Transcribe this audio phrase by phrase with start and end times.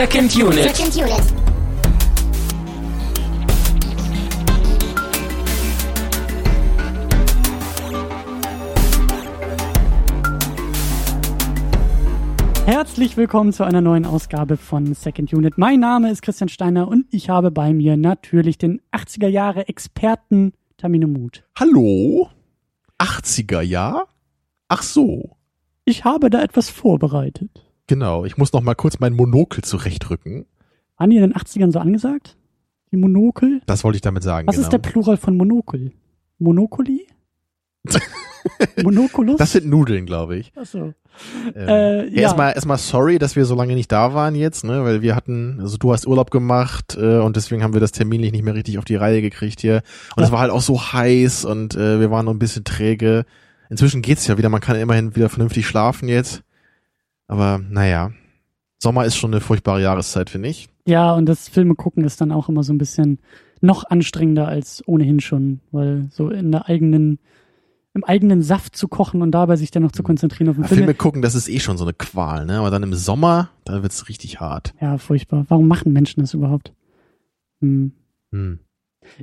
[0.00, 0.74] Second Unit.
[0.74, 1.22] Second Unit.
[12.64, 15.58] Herzlich willkommen zu einer neuen Ausgabe von Second Unit.
[15.58, 20.54] Mein Name ist Christian Steiner und ich habe bei mir natürlich den 80er Jahre Experten
[20.78, 21.44] Tamino Mut.
[21.58, 22.30] Hallo?
[22.98, 24.08] 80er Jahr?
[24.68, 25.36] Ach so.
[25.84, 27.69] Ich habe da etwas vorbereitet.
[27.90, 30.46] Genau, ich muss noch mal kurz mein Monokel zurechtrücken.
[30.96, 32.36] Waren die in den 80ern so angesagt?
[32.92, 33.62] Die Monokel?
[33.66, 34.46] Das wollte ich damit sagen.
[34.46, 34.64] Was genau.
[34.64, 35.90] ist der Plural von Monokel?
[36.38, 37.08] Monokoli?
[38.84, 39.36] Monokulus?
[39.38, 40.52] Das sind Nudeln, glaube ich.
[40.56, 40.94] Achso.
[41.56, 42.10] Ähm, Äh, ja.
[42.12, 42.22] ja.
[42.22, 45.58] Erstmal, erstmal sorry, dass wir so lange nicht da waren jetzt, ne, weil wir hatten,
[45.60, 48.78] also du hast Urlaub gemacht äh, und deswegen haben wir das terminlich nicht mehr richtig
[48.78, 49.82] auf die Reihe gekriegt hier.
[50.14, 50.26] Und Ja.
[50.26, 53.24] es war halt auch so heiß und äh, wir waren noch ein bisschen träge.
[53.68, 56.44] Inzwischen geht's ja wieder, man kann immerhin wieder vernünftig schlafen jetzt.
[57.30, 58.10] Aber naja,
[58.82, 60.68] Sommer ist schon eine furchtbare Jahreszeit, finde ich.
[60.84, 63.20] Ja, und das Filme gucken ist dann auch immer so ein bisschen
[63.60, 67.20] noch anstrengender als ohnehin schon, weil so in der eigenen,
[67.94, 70.68] im eigenen Saft zu kochen und dabei sich dann noch zu konzentrieren auf den Ja,
[70.68, 70.78] Film.
[70.78, 72.58] Filme gucken, das ist eh schon so eine Qual, ne?
[72.58, 74.74] Aber dann im Sommer, da wird's richtig hart.
[74.80, 75.44] Ja, furchtbar.
[75.48, 76.72] Warum machen Menschen das überhaupt?
[77.60, 77.92] Hm.
[78.32, 78.58] Hm.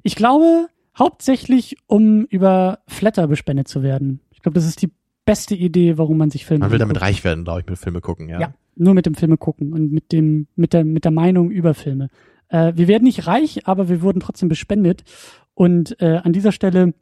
[0.04, 4.22] Ich glaube, hauptsächlich, um über Flatter bespendet zu werden.
[4.32, 4.92] Ich glaube, das ist die
[5.28, 8.02] beste Idee, warum man sich Filme Man will damit reich werden, glaube ich, mit Filme
[8.02, 8.40] gucken, ja.
[8.40, 11.74] Ja, nur mit dem Filme gucken und mit dem, mit der, mit der Meinung über
[11.74, 12.10] Filme.
[12.48, 15.04] Äh, wir werden nicht reich, aber wir wurden trotzdem bespendet.
[15.54, 16.94] Und äh, an dieser Stelle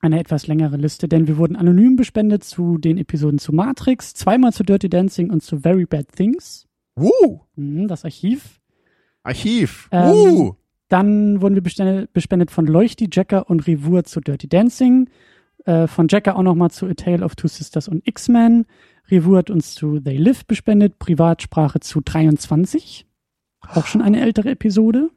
[0.00, 4.52] eine etwas längere Liste, denn wir wurden anonym bespendet zu den Episoden zu Matrix, zweimal
[4.52, 6.66] zu Dirty Dancing und zu Very Bad Things.
[6.96, 7.40] Woo!
[7.54, 8.60] Mhm, das Archiv.
[9.22, 9.88] Archiv.
[9.92, 10.56] Ähm, Woo!
[10.88, 15.08] Dann wurden wir bespendet, bespendet von Leuchti, Jacker und Rivur zu Dirty Dancing.
[15.66, 18.66] Äh, von Jacker auch nochmal zu A Tale of Two Sisters und X-Men.
[19.10, 20.98] Rivur hat uns zu They Live bespendet.
[20.98, 23.06] Privatsprache zu 23.
[23.60, 25.10] Auch schon eine ältere Episode.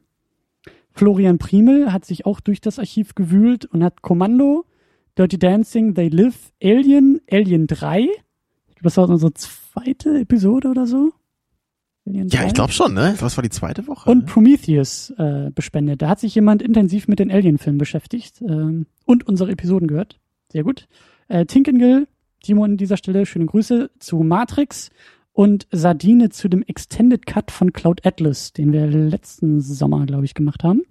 [0.92, 4.64] Florian Primel hat sich auch durch das Archiv gewühlt und hat Kommando,
[5.16, 8.00] Dirty Dancing, They Live, Alien, Alien 3.
[8.00, 8.08] Ich
[8.74, 11.12] glaube, das war unsere zweite Episode oder so.
[12.06, 12.46] Alien Ja, 3.
[12.48, 13.14] ich glaube schon, ne?
[13.20, 14.10] Was war die zweite Woche?
[14.10, 14.24] Und ne?
[14.24, 16.02] Prometheus äh, bespendet.
[16.02, 20.18] Da hat sich jemand intensiv mit den Alien-Filmen beschäftigt ähm, und unsere Episoden gehört.
[20.52, 20.88] Sehr gut.
[21.28, 22.06] Äh, Tinkengill,
[22.42, 24.90] Timo an dieser Stelle, schöne Grüße zu Matrix
[25.32, 30.34] und Sardine zu dem Extended Cut von Cloud Atlas, den wir letzten Sommer, glaube ich,
[30.34, 30.82] gemacht haben,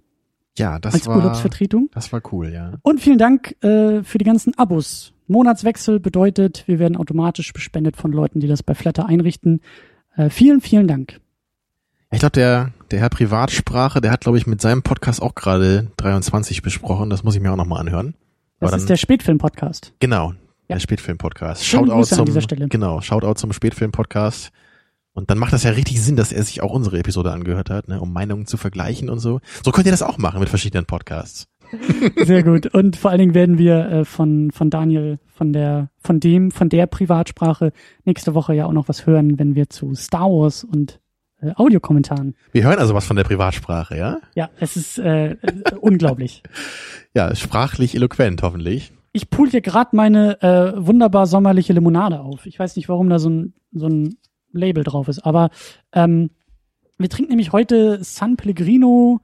[0.58, 1.90] ja, das als war, Urlaubsvertretung.
[1.94, 2.74] das war cool, ja.
[2.82, 5.14] Und vielen Dank äh, für die ganzen Abos.
[5.28, 9.62] Monatswechsel bedeutet, wir werden automatisch bespendet von Leuten, die das bei Flatter einrichten.
[10.16, 11.20] Äh, vielen, vielen Dank.
[12.12, 15.92] Ich glaube, der, der Herr Privatsprache, der hat, glaube ich, mit seinem Podcast auch gerade
[15.98, 17.10] 23 besprochen.
[17.10, 18.16] Das muss ich mir auch nochmal anhören.
[18.60, 19.94] Das Aber ist dann- der Spätfilm-Podcast.
[20.00, 20.32] Genau,
[20.68, 20.76] Ja.
[20.76, 21.66] der Spätfilm-Podcast.
[21.66, 22.68] Shoutout an zum, dieser Stelle.
[22.68, 24.52] Genau, Shoutout zum Spätfilm-Podcast.
[25.14, 27.88] Und dann macht das ja richtig Sinn, dass er sich auch unsere Episode angehört hat,
[27.88, 29.40] ne, um Meinungen zu vergleichen und so.
[29.66, 31.48] So könnt ihr das auch machen mit verschiedenen Podcasts.
[32.26, 32.68] Sehr gut.
[32.68, 36.70] Und vor allen Dingen werden wir äh, von, von Daniel, von der, von dem, von
[36.70, 37.74] der Privatsprache
[38.06, 41.00] nächste Woche ja auch noch was hören, wenn wir zu Star Wars und
[41.42, 42.36] äh, Audiokommentaren.
[42.52, 44.20] Wir hören also was von der Privatsprache, ja?
[44.36, 45.38] Ja, es ist äh, äh,
[45.80, 46.44] unglaublich.
[47.16, 48.94] Ja, sprachlich eloquent, hoffentlich.
[49.14, 52.46] Ich pool hier gerade meine äh, wunderbar sommerliche Limonade auf.
[52.46, 54.16] Ich weiß nicht, warum da so ein, so ein
[54.52, 55.50] Label drauf ist, aber
[55.92, 56.30] ähm,
[57.00, 59.22] wir trinken nämlich heute San Pellegrino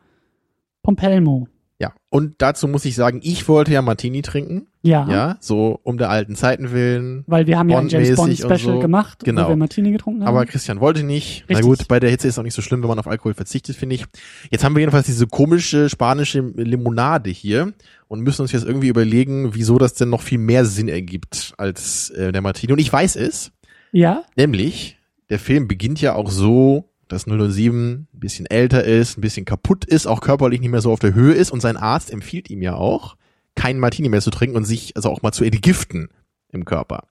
[0.82, 1.47] Pompelmo.
[1.78, 1.94] Ja.
[2.09, 4.68] Und dazu muss ich sagen, ich wollte ja Martini trinken.
[4.81, 7.24] Ja, Ja, so um der alten Zeiten willen.
[7.28, 8.80] weil wir haben ja ein James Bond Special so.
[8.80, 9.50] gemacht, wo Genau.
[9.50, 10.30] wir Martini getrunken haben.
[10.30, 11.44] Aber Christian wollte nicht.
[11.50, 11.66] Na Richtig.
[11.80, 13.96] gut, bei der Hitze ist auch nicht so schlimm, wenn man auf Alkohol verzichtet, finde
[13.96, 14.06] ich.
[14.52, 17.74] Jetzt haben wir jedenfalls diese komische spanische Limonade hier
[18.08, 22.09] und müssen uns jetzt irgendwie überlegen, wieso das denn noch viel mehr Sinn ergibt als
[22.12, 22.72] äh, der Martini.
[22.72, 23.52] Und ich weiß es,
[23.91, 24.97] ja, nämlich
[25.30, 29.85] der Film beginnt ja auch so, dass 007 ein bisschen älter ist, ein bisschen kaputt
[29.85, 32.62] ist, auch körperlich nicht mehr so auf der Höhe ist und sein Arzt empfiehlt ihm
[32.62, 33.16] ja auch,
[33.56, 36.09] keinen Martini mehr zu trinken und sich also auch mal zu entgiften
[36.52, 37.08] im Körper.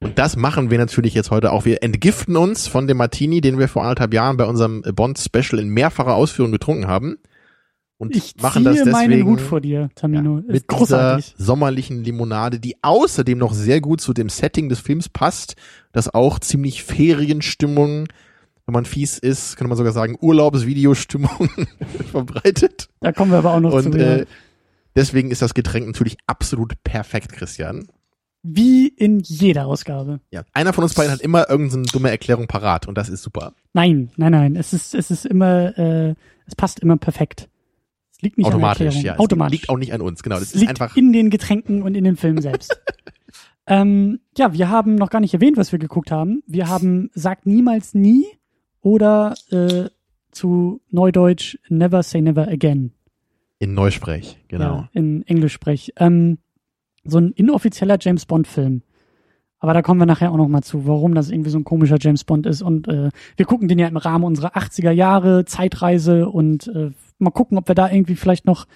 [0.00, 1.64] Und das machen wir natürlich jetzt heute auch.
[1.64, 5.68] Wir entgiften uns von dem Martini, den wir vor anderthalb Jahren bei unserem Bond-Special in
[5.68, 7.16] mehrfacher Ausführung getrunken haben.
[7.96, 10.38] Und ich machen das deswegen meinen Hut vor dir, Tamino.
[10.38, 11.32] ja, mit großartig.
[11.32, 15.54] dieser sommerlichen Limonade, die außerdem noch sehr gut zu dem Setting des Films passt,
[15.92, 18.08] das auch ziemlich Ferienstimmung,
[18.66, 21.50] wenn man fies ist, könnte man sogar sagen Urlaubsvideostimmung
[22.10, 22.88] verbreitet.
[23.00, 23.98] Da kommen wir aber auch noch Und zu.
[23.98, 24.26] äh,
[24.96, 27.88] deswegen ist das Getränk natürlich absolut perfekt, Christian.
[28.42, 30.20] Wie in jeder Ausgabe.
[30.30, 33.54] Ja, einer von uns beiden hat immer irgendeine dumme Erklärung parat und das ist super.
[33.72, 34.56] Nein, nein, nein.
[34.56, 36.14] Es ist, es ist immer, äh,
[36.46, 37.48] es passt immer perfekt.
[38.12, 39.14] Es liegt nicht Automatisch, an ja.
[39.14, 39.52] Es Automatisch.
[39.52, 40.36] liegt auch nicht an uns, genau.
[40.36, 40.96] Das es ist liegt einfach.
[40.96, 42.78] in den Getränken und in den Filmen selbst.
[43.66, 46.42] ähm, ja, wir haben noch gar nicht erwähnt, was wir geguckt haben.
[46.46, 48.26] Wir haben Sagt niemals nie
[48.84, 49.88] oder äh,
[50.30, 52.92] zu Neudeutsch Never Say Never Again.
[53.58, 54.64] In Neusprech, genau.
[54.64, 55.94] Ja, in Englischsprech.
[55.96, 56.38] Ähm,
[57.04, 58.82] so ein inoffizieller James Bond-Film.
[59.58, 61.96] Aber da kommen wir nachher auch noch mal zu, warum das irgendwie so ein komischer
[61.98, 62.60] James Bond ist.
[62.60, 67.30] Und äh, wir gucken den ja im Rahmen unserer 80er Jahre Zeitreise und äh, mal
[67.30, 68.66] gucken, ob wir da irgendwie vielleicht noch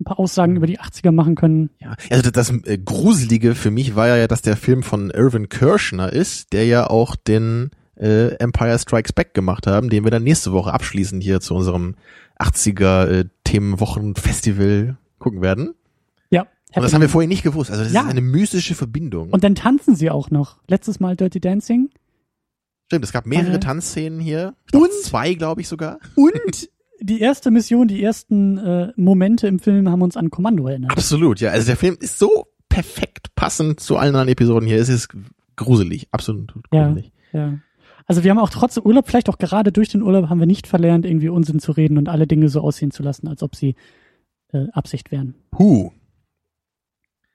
[0.00, 1.70] ein paar Aussagen über die 80er machen können.
[1.80, 5.48] Ja, also das, das äh, Gruselige für mich war ja, dass der Film von Irvin
[5.48, 10.22] Kirschner ist, der ja auch den äh, Empire Strikes Back gemacht haben, den wir dann
[10.24, 11.94] nächste Woche abschließend hier zu unserem
[12.38, 15.74] 80er äh, Themenwochen-Festival gucken werden.
[16.30, 16.46] Ja.
[16.74, 17.70] Und das haben wir vorher nicht gewusst.
[17.70, 18.02] Also das Ja.
[18.02, 19.30] ist eine mystische Verbindung.
[19.30, 20.58] Und dann tanzen sie auch noch.
[20.68, 21.90] Letztes Mal Dirty Dancing.
[22.86, 23.60] Stimmt, es gab mehrere Äh.
[23.60, 24.54] Tanzszenen hier.
[24.70, 25.98] Glaub, Und- zwei, glaube ich sogar.
[26.14, 26.68] Und
[27.00, 30.92] die erste Mission, die ersten äh, Momente im Film haben uns an Kommando erinnert.
[30.92, 31.50] Absolut, ja.
[31.50, 34.78] Also der Film ist so perfekt passend zu allen anderen Episoden hier.
[34.78, 35.08] Es ist
[35.56, 36.86] gruselig, absolut Ja.
[36.88, 37.12] gruselig.
[37.32, 37.58] Ja.
[38.06, 40.66] Also wir haben auch trotz Urlaub, vielleicht auch gerade durch den Urlaub, haben wir nicht
[40.66, 43.74] verlernt, irgendwie Unsinn zu reden und alle Dinge so aussehen zu lassen, als ob sie
[44.52, 45.34] äh, Absicht wären.
[45.50, 45.90] Puh.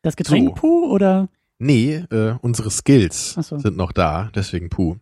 [0.01, 0.55] Das Getränk So.
[0.55, 1.29] Puh oder?
[1.59, 3.59] Nee, äh, unsere Skills so.
[3.59, 4.95] sind noch da, deswegen puh.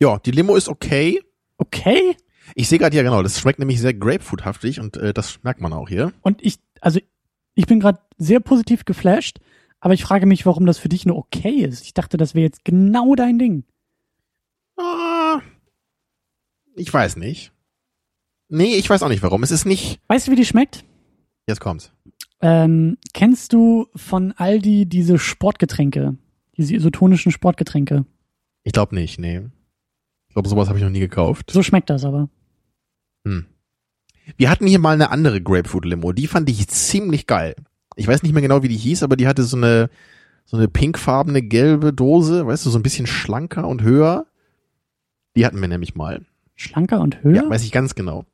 [0.00, 1.20] Ja, die Limo ist okay.
[1.56, 2.16] Okay.
[2.54, 5.72] Ich sehe gerade ja genau, das schmeckt nämlich sehr grapefruithaftig und äh, das merkt man
[5.72, 6.12] auch hier.
[6.20, 7.00] Und ich, also
[7.54, 9.40] ich bin gerade sehr positiv geflasht,
[9.80, 11.84] aber ich frage mich, warum das für dich nur okay ist.
[11.84, 13.64] Ich dachte, das wäre jetzt genau dein Ding.
[14.76, 15.40] Ah,
[16.74, 17.52] ich weiß nicht.
[18.48, 19.42] Nee, ich weiß auch nicht warum.
[19.42, 20.00] Es ist nicht.
[20.08, 20.84] Weißt du, wie die schmeckt?
[21.46, 21.92] Jetzt kommt's.
[22.40, 26.16] Ähm, kennst du von Aldi diese Sportgetränke?
[26.56, 28.04] Diese isotonischen Sportgetränke?
[28.62, 29.42] Ich glaube nicht, nee.
[30.28, 31.50] Ich glaube, sowas habe ich noch nie gekauft.
[31.50, 32.28] So schmeckt das aber.
[33.24, 33.46] Hm.
[34.36, 36.12] Wir hatten hier mal eine andere Grapefruit-Limo.
[36.12, 37.54] Die fand ich ziemlich geil.
[37.94, 39.88] Ich weiß nicht mehr genau, wie die hieß, aber die hatte so eine,
[40.44, 44.26] so eine pinkfarbene gelbe Dose, weißt du, so ein bisschen schlanker und höher.
[45.36, 46.24] Die hatten wir nämlich mal.
[46.54, 47.44] Schlanker und höher?
[47.44, 48.24] Ja, weiß ich ganz genau.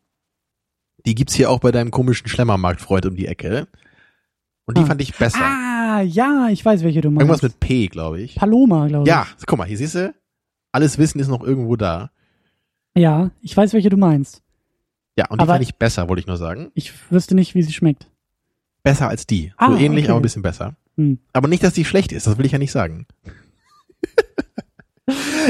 [1.05, 3.67] Die gibt's hier auch bei deinem komischen Schlemmermarktfreund um die Ecke.
[4.65, 4.87] Und die Ah.
[4.87, 5.41] fand ich besser.
[5.43, 7.21] ah, ja, ich weiß, welche du meinst.
[7.23, 8.37] Irgendwas mit P, glaube ich.
[8.37, 9.09] Paloma, glaube ich.
[9.09, 10.15] Ja, guck mal, hier siehst du,
[10.71, 12.11] alles Wissen ist noch irgendwo da.
[12.97, 14.43] Ja, ich weiß, welche du meinst.
[15.19, 16.71] Ja, und die Aber- fand ich besser, wollte ich nur sagen.
[16.75, 18.09] Ich wüsste nicht, wie sie schmeckt.
[18.85, 19.53] Besser als die.
[19.57, 20.11] Ah, so ähnlich, okay.
[20.13, 20.77] aber ein bisschen besser.
[20.97, 21.19] Hm.
[21.33, 23.07] Aber nicht, dass die schlecht ist, das will ich ja nicht sagen.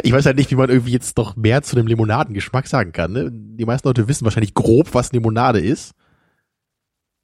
[0.02, 3.12] Ich weiß halt nicht, wie man irgendwie jetzt noch mehr zu dem Limonadengeschmack sagen kann.
[3.12, 3.30] Ne?
[3.32, 5.94] Die meisten Leute wissen wahrscheinlich grob, was Limonade ist.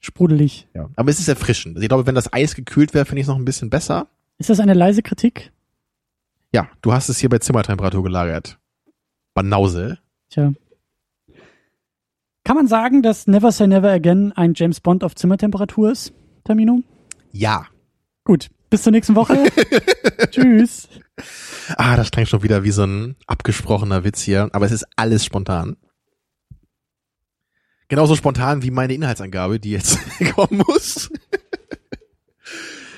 [0.00, 0.68] Sprudelig.
[0.74, 0.88] Ja.
[0.96, 1.76] Aber es ist erfrischend.
[1.76, 4.08] Also ich glaube, wenn das Eis gekühlt wäre, finde ich es noch ein bisschen besser.
[4.38, 5.52] Ist das eine leise Kritik?
[6.52, 8.58] Ja, du hast es hier bei Zimmertemperatur gelagert.
[9.34, 9.98] Banause.
[10.30, 10.52] Tja.
[12.44, 16.14] Kann man sagen, dass Never Say Never Again ein James Bond auf Zimmertemperatur ist,
[16.44, 16.82] Termino?
[17.32, 17.66] Ja.
[18.24, 19.36] Gut, bis zur nächsten Woche.
[20.30, 20.88] Tschüss.
[21.76, 24.48] Ah, das klingt schon wieder wie so ein abgesprochener Witz hier.
[24.52, 25.76] Aber es ist alles spontan.
[27.88, 29.98] Genauso spontan wie meine Inhaltsangabe, die jetzt
[30.34, 31.10] kommen muss.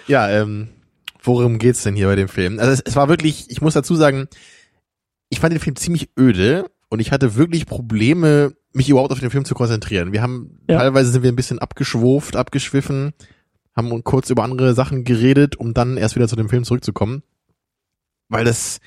[0.06, 0.68] ja, ähm,
[1.22, 2.58] worum geht's denn hier bei dem Film?
[2.58, 4.26] Also es, es war wirklich, ich muss dazu sagen,
[5.28, 9.30] ich fand den Film ziemlich öde und ich hatte wirklich Probleme, mich überhaupt auf den
[9.30, 10.12] Film zu konzentrieren.
[10.12, 10.78] Wir haben, Ja.
[10.78, 13.12] teilweise sind wir ein bisschen abgeschwurft, abgeschwiffen,
[13.88, 17.22] haben kurz über andere Sachen geredet, um dann erst wieder zu dem Film zurückzukommen.
[18.28, 18.80] Weil das,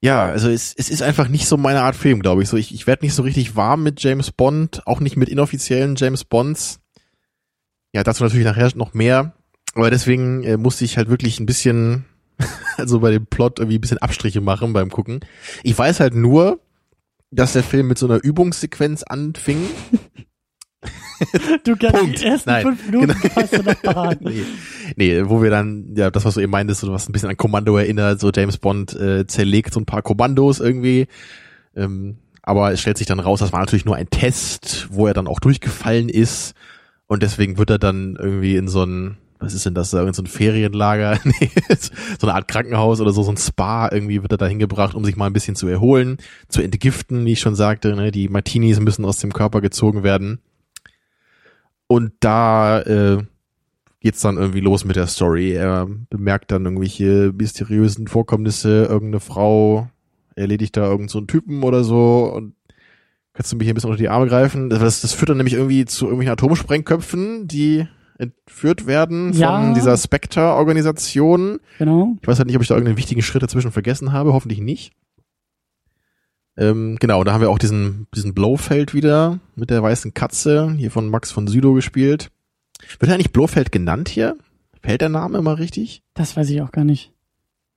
[0.00, 2.48] ja, also es, es ist einfach nicht so meine Art Film, glaube ich.
[2.48, 5.96] So, ich, ich werde nicht so richtig warm mit James Bond, auch nicht mit inoffiziellen
[5.96, 6.80] James Bonds.
[7.92, 9.34] Ja, dazu natürlich nachher noch mehr.
[9.74, 12.04] Aber deswegen äh, musste ich halt wirklich ein bisschen,
[12.76, 15.20] also bei dem Plot irgendwie ein bisschen Abstriche machen beim Gucken.
[15.62, 16.60] Ich weiß halt nur,
[17.30, 19.58] dass der Film mit so einer Übungssequenz anfing.
[21.64, 22.20] Du kannst Punkt.
[22.20, 23.34] die ersten Nein, fünf Minuten genau.
[23.36, 24.20] hast du noch parat.
[24.22, 24.44] nee,
[24.96, 27.36] nee, wo wir dann, ja, das, was du eben meintest, so was ein bisschen an
[27.36, 31.06] Kommando erinnert, so James Bond äh, zerlegt so ein paar Kommandos irgendwie.
[31.76, 35.14] Ähm, aber es stellt sich dann raus, das war natürlich nur ein Test, wo er
[35.14, 36.54] dann auch durchgefallen ist.
[37.06, 40.14] Und deswegen wird er dann irgendwie in so ein, was ist denn das, da, in
[40.14, 41.50] so ein Ferienlager, nee,
[42.18, 45.04] so eine Art Krankenhaus oder so, so ein Spa, irgendwie wird er da hingebracht, um
[45.04, 46.18] sich mal ein bisschen zu erholen,
[46.48, 50.40] zu entgiften, wie ich schon sagte, ne, die Martinis müssen aus dem Körper gezogen werden.
[51.90, 53.18] Und da äh,
[53.98, 55.54] geht's dann irgendwie los mit der Story.
[55.54, 59.88] Er bemerkt dann irgendwelche mysteriösen Vorkommnisse, irgendeine Frau
[60.36, 62.54] erledigt da irgendeinen so einen Typen oder so und
[63.32, 64.70] kannst du mich hier ein bisschen unter die Arme greifen?
[64.70, 69.60] Das, das führt dann nämlich irgendwie zu irgendwelchen Atomsprengköpfen, die entführt werden Ja.
[69.60, 71.58] von dieser Spectre-Organisation.
[71.80, 72.16] Genau.
[72.22, 74.92] Ich weiß halt nicht, ob ich da irgendeinen wichtigen Schritt dazwischen vergessen habe, hoffentlich nicht.
[76.60, 80.90] Ähm, genau, da haben wir auch diesen, diesen Blofeld wieder mit der weißen Katze, hier
[80.90, 82.30] von Max von Südow gespielt.
[82.98, 84.36] Wird er eigentlich Blofeld genannt hier?
[84.82, 86.02] Fällt der Name immer richtig?
[86.12, 87.12] Das weiß ich auch gar nicht.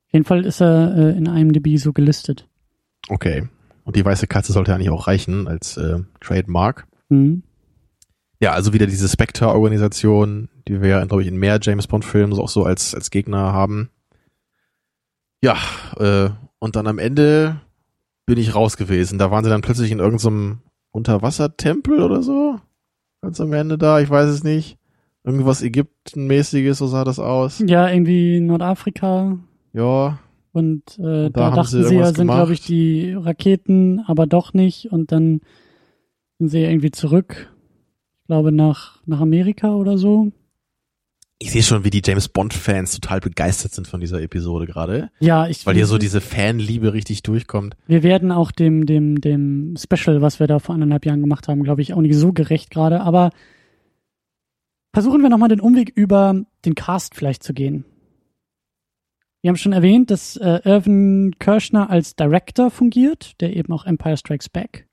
[0.08, 2.50] Auf jeden Fall ist er äh, in IMDb so gelistet.
[3.08, 3.48] Okay.
[3.86, 6.86] Und die weiße Katze sollte eigentlich auch reichen als äh, Trademark.
[7.08, 7.44] Mhm.
[8.42, 12.50] Ja, also wieder diese Spectre-Organisation, die wir ja, glaube ich, in mehr James Bond-Filmen auch
[12.50, 13.90] so als, als Gegner haben.
[15.42, 15.58] Ja,
[15.98, 17.62] äh, und dann am Ende
[18.26, 19.20] bin ich raus gewesen.
[19.20, 20.60] Da waren sie dann plötzlich in irgendeinem
[20.92, 22.60] Unterwassertempel oder so.
[23.22, 24.78] Ganz am Ende da, ich weiß es nicht.
[25.24, 27.64] Irgendwas Ägyptenmäßiges, so sah das aus.
[27.66, 29.38] Ja, irgendwie Nordafrika.
[29.72, 30.20] Ja.
[30.52, 34.02] Und, äh, Und da da, haben sie dachten sie ja, sind, glaube ich, die Raketen,
[34.06, 34.92] aber doch nicht.
[34.92, 35.42] Und dann
[36.40, 37.50] sind sie irgendwie zurück.
[38.22, 40.32] Ich glaube, nach, nach Amerika oder so.
[41.40, 45.10] Ich sehe schon, wie die James Bond-Fans total begeistert sind von dieser Episode gerade.
[45.20, 45.66] Ja, ich.
[45.66, 47.76] Weil hier so diese Fanliebe richtig durchkommt.
[47.86, 51.64] Wir werden auch dem, dem, dem Special, was wir da vor anderthalb Jahren gemacht haben,
[51.64, 53.02] glaube ich, auch nicht so gerecht gerade.
[53.02, 53.32] Aber
[54.94, 57.84] versuchen wir nochmal den Umweg über den Cast vielleicht zu gehen.
[59.42, 64.16] Wir haben schon erwähnt, dass äh, Irvin Kirschner als Director fungiert, der eben auch Empire
[64.16, 64.88] Strikes Back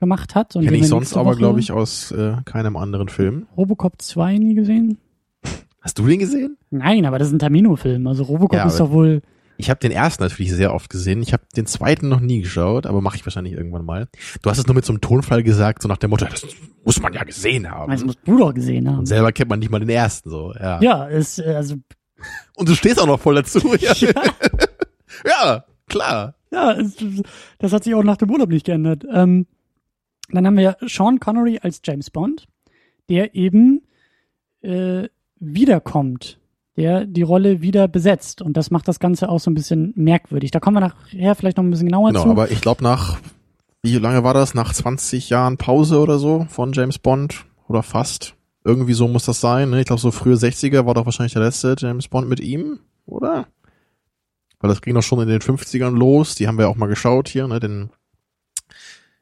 [0.00, 0.54] gemacht hat.
[0.54, 3.46] Kenne ich sonst aber, glaube ich, aus äh, keinem anderen Film.
[3.56, 4.98] Robocop 2 nie gesehen?
[5.84, 6.56] Hast du den gesehen?
[6.70, 8.06] Nein, aber das ist ein Tamino-Film.
[8.06, 9.20] Also Robocop Ja, ist doch wohl.
[9.58, 11.20] Ich habe den ersten natürlich sehr oft gesehen.
[11.22, 14.08] Ich habe den zweiten noch nie geschaut, aber mache ich wahrscheinlich irgendwann mal.
[14.42, 16.44] Du hast es nur mit so einem Tonfall gesagt, so nach dem Motto, das
[16.84, 17.92] muss man ja gesehen haben.
[17.92, 19.00] Das musst du doch gesehen haben.
[19.00, 20.54] Und selber kennt man nicht mal den ersten so.
[20.58, 20.80] Ja.
[20.80, 21.76] Ja, ist, äh, also,
[22.56, 23.60] Und du stehst auch noch voll dazu.
[23.78, 23.92] Ja,
[25.24, 26.34] ja klar.
[26.50, 26.78] ja,
[27.58, 29.04] das hat sich auch nach dem Urlaub nicht geändert.
[29.12, 29.46] Ähm,
[30.30, 32.46] dann haben wir Sean Connery als James Bond,
[33.10, 33.82] der eben
[34.62, 35.08] äh,
[35.46, 36.38] wiederkommt,
[36.76, 38.42] der die Rolle wieder besetzt.
[38.42, 40.50] Und das macht das Ganze auch so ein bisschen merkwürdig.
[40.50, 42.30] Da kommen wir nachher vielleicht noch ein bisschen genauer Genau, zu.
[42.30, 43.18] aber ich glaube nach,
[43.82, 44.54] wie lange war das?
[44.54, 48.34] Nach 20 Jahren Pause oder so von James Bond oder fast.
[48.64, 49.70] Irgendwie so muss das sein.
[49.70, 49.80] Ne?
[49.80, 53.46] Ich glaube, so frühe 60er war doch wahrscheinlich der letzte James Bond mit ihm, oder?
[54.58, 56.34] Weil das ging doch schon in den 50ern los.
[56.34, 57.60] Die haben wir auch mal geschaut hier, ne?
[57.60, 57.90] Den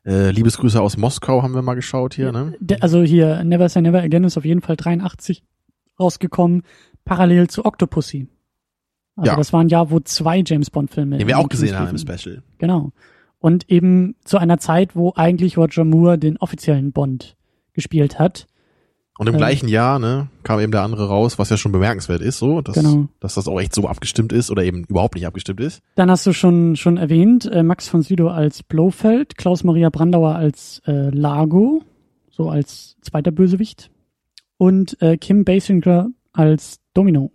[0.06, 2.56] äh, Liebesgrüße aus Moskau haben wir mal geschaut hier, ne?
[2.80, 5.42] Also hier, Never Say Never Again ist auf jeden Fall 83
[6.02, 6.62] rausgekommen,
[7.04, 8.28] parallel zu Octopussy.
[9.16, 9.37] Also Ja.
[9.37, 11.99] das war ein Jahr, wo zwei James Bond-Filme Den wir auch gesehen haben im.
[11.99, 12.42] Special.
[12.59, 12.92] Genau.
[13.38, 17.37] Und eben zu einer Zeit, wo eigentlich Roger Moore den offiziellen Bond
[17.73, 18.47] gespielt hat.
[19.18, 19.38] Und im Ähm.
[19.38, 22.75] gleichen Jahr, ne, kam eben der andere raus, was ja schon bemerkenswert ist, so, dass,
[22.76, 23.09] Genau.
[23.21, 25.82] dass das auch echt so abgestimmt ist oder eben überhaupt nicht abgestimmt ist.
[25.97, 30.80] Dann hast du schon schon erwähnt, äh, Max von Sydow als Blofeld, Klaus-Maria Brandauer als
[30.87, 31.82] äh, Largo,
[32.30, 33.90] so als zweiter Bösewicht.
[34.62, 37.33] Und äh, Kim Basinger als Domino,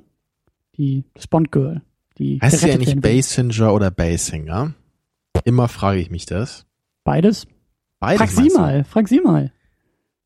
[0.78, 1.82] die das Bond-Girl.
[2.18, 3.02] Die Heißt sie ja nicht.
[3.02, 4.74] Basinger oder Basinger?
[5.44, 6.66] Immer frage ich mich das.
[7.04, 7.46] Beides?
[8.00, 9.52] Beides Frag sie mal, frag sie mal.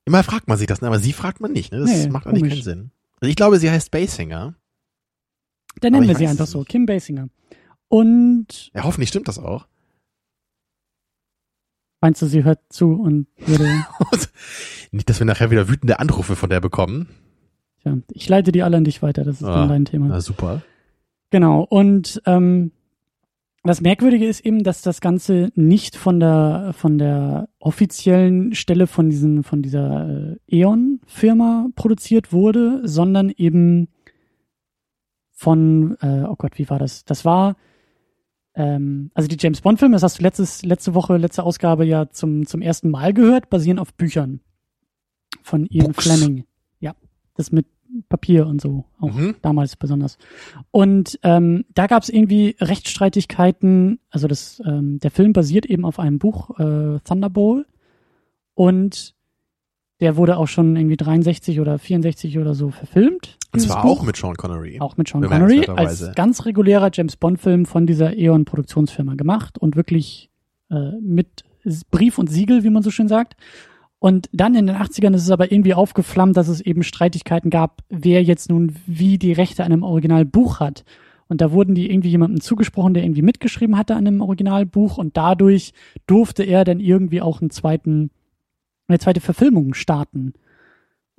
[0.05, 0.89] Immer fragt man sich das, ne?
[0.89, 1.71] aber sie fragt man nicht.
[1.71, 1.79] Ne?
[1.79, 2.53] Das Nee, macht eigentlich komisch.
[2.53, 2.91] keinen Sinn.
[3.19, 4.53] Also ich glaube, sie heißt Basinger.
[5.79, 6.63] Dann nennen wir sie einfach so.
[6.63, 7.29] Kim Basinger.
[7.87, 9.65] Und Ja, hoffentlich stimmt das auch.
[12.01, 13.69] Meinst du, sie hört zu und würde,
[14.91, 17.07] nicht, dass wir nachher wieder wütende Anrufe von der bekommen.
[17.85, 20.07] ja, ich leite die alle an dich weiter, das ist Ah, dann dein Thema.
[20.07, 20.61] Na super.
[21.29, 22.71] Genau, und ähm,
[23.63, 29.09] das Merkwürdige ist eben, dass das Ganze nicht von der von der offiziellen Stelle von
[29.09, 30.09] diesen von dieser
[30.49, 33.87] äh, Eon-Firma produziert wurde, sondern eben
[35.31, 37.05] von äh, oh Gott, wie war das?
[37.05, 37.55] Das war
[38.55, 42.45] ähm, also die James Bond-Filme, das hast du letztes, letzte Woche, letzte Ausgabe ja zum,
[42.45, 44.41] zum ersten Mal gehört, basieren auf Büchern
[45.41, 46.03] von Ian Books.
[46.03, 46.43] Fleming.
[46.79, 46.93] Ja,
[47.35, 47.65] das mit
[48.09, 49.35] Papier und so, auch Mhm.
[49.41, 50.17] damals besonders.
[50.71, 53.99] Und ähm, da gab es irgendwie Rechtsstreitigkeiten.
[54.09, 57.67] Also das, ähm, der Film basiert eben auf einem Buch äh, Thunderbolt
[58.53, 59.13] und
[59.99, 63.37] der wurde auch schon irgendwie 63 oder 64 oder so verfilmt.
[63.53, 63.99] Und dieses zwar Buch.
[63.99, 64.79] auch mit Sean Connery.
[64.79, 70.29] Auch mit Sean Connery als ganz regulärer James Bond-Film von dieser Eon-Produktionsfirma gemacht und wirklich
[70.69, 71.43] äh, mit
[71.91, 73.35] Brief und Siegel, wie man so schön sagt.
[73.99, 77.81] Und dann in den 80ern ist es aber irgendwie aufgeflammt, dass es eben Streitigkeiten gab,
[77.89, 80.83] wer jetzt nun wie die Rechte an einem Originalbuch hat.
[81.27, 85.15] Und da wurden die irgendwie jemandem zugesprochen, der irgendwie mitgeschrieben hatte an einem Originalbuch und
[85.15, 85.73] dadurch
[86.07, 88.09] durfte er dann irgendwie auch einen zweiten,
[88.87, 90.33] eine zweite Verfilmung starten.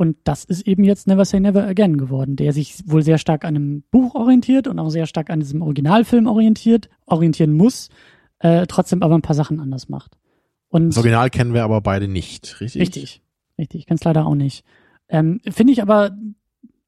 [0.02, 3.44] Und das ist eben jetzt Never Say Never Again geworden, der sich wohl sehr stark
[3.44, 7.88] an einem Buch orientiert und auch sehr stark an diesem Originalfilm orientiert, orientieren muss,
[8.40, 10.18] äh, trotzdem aber ein paar Sachen anders macht.
[10.66, 12.82] Und Das Original kennen wir aber beide nicht, richtig?
[12.82, 13.23] Richtig,
[13.56, 13.80] richtig.
[13.82, 14.64] Ich kann es leider auch nicht.
[15.09, 16.18] Ähm, Finde ich aber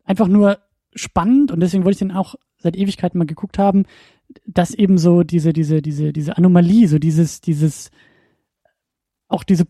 [0.03, 0.59] einfach nur
[0.93, 3.85] spannend und deswegen wollte ich den auch seit Ewigkeiten mal geguckt haben,
[4.45, 7.93] dass eben so diese, diese, diese, diese Anomalie, so dieses, dieses,
[9.29, 9.69] auch diese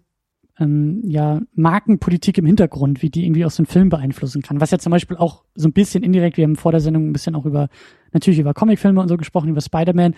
[0.59, 4.61] ähm, ja, Markenpolitik im Hintergrund, wie die irgendwie aus dem Film beeinflussen kann.
[4.61, 7.13] Was ja zum Beispiel auch so ein bisschen indirekt, wir haben vor der Sendung ein
[7.13, 7.69] bisschen auch über,
[8.13, 10.15] natürlich über Comicfilme und so gesprochen, über Spider-Man,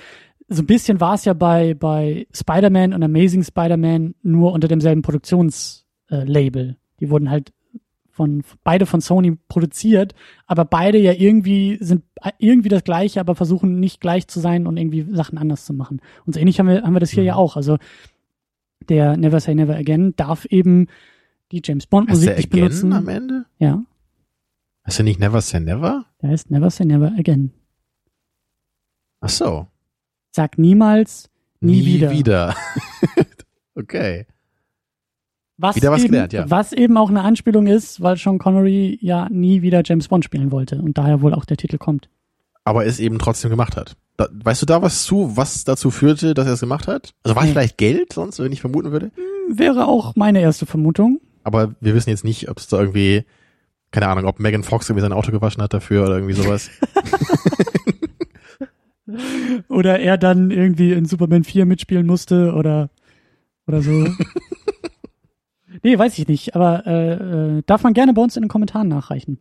[0.49, 5.03] so ein bisschen war es ja bei, bei Spider-Man und Amazing Spider-Man nur unter demselben
[5.03, 6.77] Produktionslabel.
[7.01, 7.53] Die wurden halt
[8.11, 10.15] von, beide von Sony produziert,
[10.47, 12.05] aber beide ja irgendwie sind
[12.39, 16.01] irgendwie das gleiche, aber versuchen nicht gleich zu sein und irgendwie Sachen anders zu machen.
[16.25, 17.29] Und so ähnlich haben wir, haben wir das hier mhm.
[17.29, 17.57] ja auch.
[17.57, 17.77] Also
[18.89, 20.87] der Never Say Never Again darf eben
[21.53, 22.93] die James Bond Musik nicht benutzen.
[22.93, 23.47] am Ende?
[23.59, 23.85] Ja.
[24.85, 26.07] Hast du nicht Never Say Never?
[26.23, 27.53] Der heißt Never Say Never Again.
[29.21, 29.67] Ach so.
[30.35, 31.31] Sag niemals
[31.61, 32.11] nie, nie wieder.
[32.11, 32.57] wieder.
[33.75, 34.27] okay.
[35.59, 36.51] Was wieder was eben, gelernt, ja.
[36.51, 40.53] Was eben auch eine Anspielung ist, weil Sean Connery ja nie wieder James Bond spielen
[40.53, 42.11] wollte und daher wohl auch der Titel kommt.
[42.67, 43.97] Aber es eben trotzdem gemacht hat.
[44.17, 47.15] Da, weißt du da was zu, was dazu führte, dass er es gemacht hat?
[47.23, 49.13] Also war es vielleicht Geld sonst, wenn ich vermuten würde?
[49.15, 51.21] Hm, wäre auch meine erste Vermutung.
[51.45, 53.25] Aber wir wissen jetzt nicht, ob es da irgendwie,
[53.93, 56.69] keine Ahnung, ob Megan Fox irgendwie sein Auto gewaschen hat dafür oder irgendwie sowas.
[59.69, 62.91] oder er dann irgendwie in Superman 4 mitspielen musste oder,
[63.69, 63.93] oder so.
[65.85, 67.13] nee, weiß ich nicht, aber äh,
[67.59, 69.39] äh, darf man gerne bei uns in den Kommentaren nachreichen.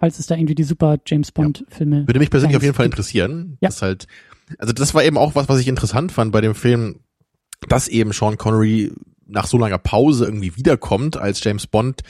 [0.00, 2.00] Falls es da irgendwie die super James Bond Filme.
[2.00, 2.06] Ja.
[2.08, 3.58] Würde mich persönlich auf jeden Fall interessieren.
[3.60, 3.68] Ja.
[3.68, 4.06] Das halt,
[4.58, 7.00] also das war eben auch was, was ich interessant fand bei dem Film,
[7.68, 8.92] dass eben Sean Connery
[9.26, 12.02] nach so langer Pause irgendwie wiederkommt als James Bond,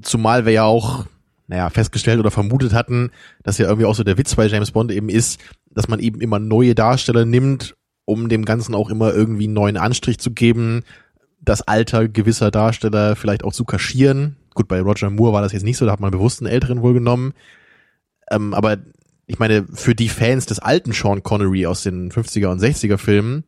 [0.00, 1.06] zumal wir ja auch
[1.48, 3.10] naja, festgestellt oder vermutet hatten,
[3.42, 6.20] dass ja irgendwie auch so der Witz bei James Bond eben ist, dass man eben
[6.20, 10.84] immer neue Darsteller nimmt, um dem Ganzen auch immer irgendwie einen neuen Anstrich zu geben,
[11.40, 14.36] das Alter gewisser Darsteller vielleicht auch zu kaschieren.
[14.58, 16.82] Gut, bei Roger Moore war das jetzt nicht so, da hat man bewusst einen älteren
[16.82, 17.32] wohl genommen.
[18.28, 18.78] Ähm, aber
[19.28, 23.44] ich meine, für die Fans des alten Sean Connery aus den 50er und 60er Filmen,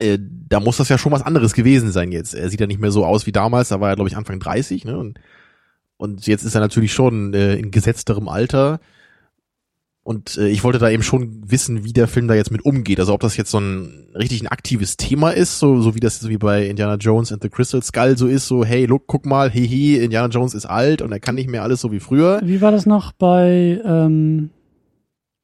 [0.00, 2.34] äh, da muss das ja schon was anderes gewesen sein jetzt.
[2.34, 4.40] Er sieht ja nicht mehr so aus wie damals, da war er, glaube ich, Anfang
[4.40, 4.98] 30, ne?
[4.98, 5.20] Und,
[5.98, 8.80] und jetzt ist er natürlich schon äh, in gesetzterem Alter.
[10.08, 12.98] Und äh, ich wollte da eben schon wissen, wie der Film da jetzt mit umgeht.
[12.98, 16.18] Also ob das jetzt so ein richtig ein aktives Thema ist, so, so wie das
[16.18, 19.26] so wie bei Indiana Jones and the Crystal Skull so ist, so hey, look, guck
[19.26, 22.40] mal, hehe, Indiana Jones ist alt und er kann nicht mehr alles so wie früher.
[22.42, 24.48] Wie war das noch bei ähm,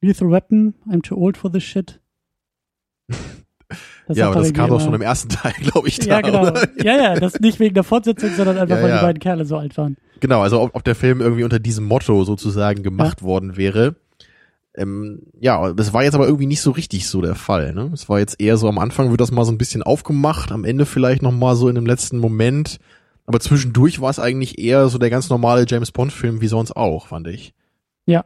[0.01, 0.73] Lethal Weapon?
[0.89, 2.01] I'm too old for this shit.
[4.07, 5.97] Das ja, aber das kam doch schon im ersten Teil, glaube ich.
[5.97, 6.41] Da, ja, genau.
[6.43, 6.67] Oder?
[6.83, 8.97] Ja, ja, das nicht wegen der Fortsetzung, sondern einfach, ja, weil ja.
[8.99, 9.97] die beiden Kerle so alt waren.
[10.19, 13.27] Genau, also ob, ob der Film irgendwie unter diesem Motto sozusagen gemacht ja.
[13.27, 13.95] worden wäre.
[14.77, 17.73] Ähm, ja, das war jetzt aber irgendwie nicht so richtig so der Fall.
[17.73, 17.91] Ne?
[17.93, 20.65] Es war jetzt eher so am Anfang wird das mal so ein bisschen aufgemacht, am
[20.65, 22.79] Ende vielleicht noch mal so in dem letzten Moment.
[23.25, 26.75] Aber zwischendurch war es eigentlich eher so der ganz normale James Bond Film wie sonst
[26.75, 27.53] auch, fand ich.
[28.05, 28.25] Ja.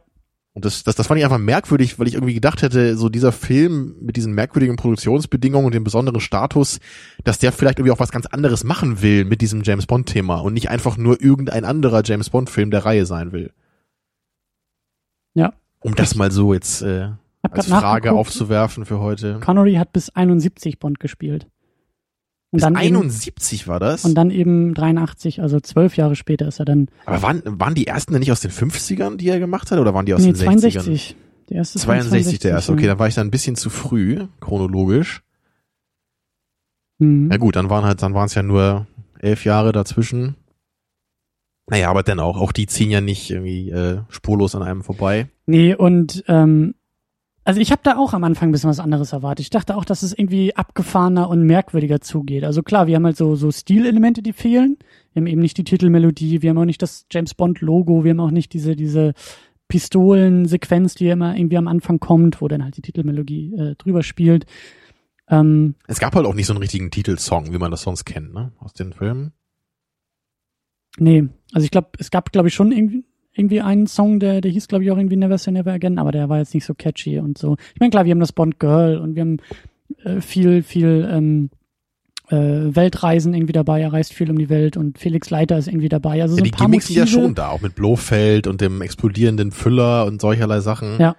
[0.53, 3.31] Und das, das, das fand ich einfach merkwürdig, weil ich irgendwie gedacht hätte, so dieser
[3.31, 6.79] Film mit diesen merkwürdigen Produktionsbedingungen und dem besonderen Status,
[7.23, 10.37] dass der vielleicht irgendwie auch was ganz anderes machen will mit diesem James Bond Thema
[10.37, 13.53] und nicht einfach nur irgendein anderer James Bond Film der Reihe sein will.
[15.35, 17.09] Ja, um das mal so jetzt äh,
[17.41, 19.39] als Frage aufzuwerfen für heute.
[19.39, 21.47] Connery hat bis 71 Bond gespielt.
[22.51, 24.05] Und bis dann 71 eben, war das?
[24.05, 26.87] Und dann eben 83, also zwölf Jahre später ist er dann.
[27.05, 29.93] Aber waren, waren die ersten denn nicht aus den 50ern, die er gemacht hat, oder
[29.93, 31.11] waren die aus nee, den 62.
[31.11, 31.15] 60ern?
[31.49, 32.71] Der erste 62, 62 der erste.
[32.73, 35.21] Okay, dann war ich dann ein bisschen zu früh, chronologisch.
[36.97, 37.27] Mhm.
[37.29, 38.87] Na gut, dann waren halt, dann waren es ja nur
[39.19, 40.35] elf Jahre dazwischen.
[41.69, 45.29] Naja, aber dennoch, auch die ziehen ja nicht irgendwie äh, spurlos an einem vorbei.
[45.45, 46.75] Nee, und ähm,
[47.43, 49.43] also ich habe da auch am Anfang ein bisschen was anderes erwartet.
[49.43, 52.43] Ich dachte auch, dass es irgendwie abgefahrener und merkwürdiger zugeht.
[52.43, 54.77] Also klar, wir haben halt so, so Stilelemente, die fehlen.
[55.13, 58.11] Wir haben eben nicht die Titelmelodie, wir haben auch nicht das James Bond Logo, wir
[58.11, 59.13] haben auch nicht diese, diese
[59.67, 64.45] Pistolensequenz, die immer irgendwie am Anfang kommt, wo dann halt die Titelmelodie äh, drüber spielt.
[65.27, 68.33] Ähm, es gab halt auch nicht so einen richtigen Titelsong, wie man das sonst kennt,
[68.33, 68.51] ne?
[68.59, 69.31] Aus den Filmen.
[70.99, 74.51] Nee, also ich glaube, es gab, glaube ich, schon irgendwie, irgendwie einen Song, der, der
[74.51, 76.73] hieß, glaube ich, auch irgendwie Never Say Never Again, aber der war jetzt nicht so
[76.73, 77.55] catchy und so.
[77.73, 79.37] Ich meine, klar, wir haben das Bond Girl und wir haben
[80.03, 81.49] äh, viel, viel ähm,
[82.29, 85.89] äh, Weltreisen irgendwie dabei, er reist viel um die Welt und Felix Leiter ist irgendwie
[85.89, 86.21] dabei.
[86.21, 88.61] Also so ja, die ein paar Gimmicks sind ja schon da, auch mit Blofeld und
[88.61, 90.99] dem explodierenden Füller und solcherlei Sachen.
[90.99, 91.15] Ja.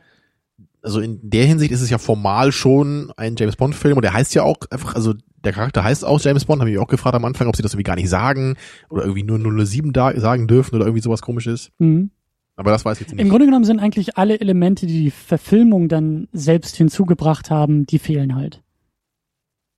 [0.82, 4.14] Also in der Hinsicht ist es ja formal schon ein James Bond Film und der
[4.14, 5.14] heißt ja auch einfach, also
[5.44, 7.72] der Charakter heißt auch James Bond, habe ich auch gefragt am Anfang, ob sie das
[7.72, 8.56] irgendwie gar nicht sagen
[8.88, 11.70] oder irgendwie nur 007 da sagen dürfen oder irgendwie sowas komisches.
[11.78, 12.10] Mhm.
[12.56, 13.22] Aber das weiß ich jetzt nicht.
[13.22, 17.98] Im Grunde genommen sind eigentlich alle Elemente, die die Verfilmung dann selbst hinzugebracht haben, die
[17.98, 18.62] fehlen halt.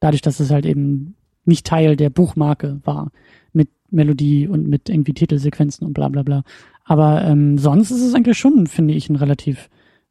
[0.00, 3.12] Dadurch, dass es halt eben nicht Teil der Buchmarke war.
[3.52, 6.42] Mit Melodie und mit irgendwie Titelsequenzen und bla bla bla.
[6.84, 9.70] Aber ähm, sonst ist es eigentlich schon, finde ich, ein relativ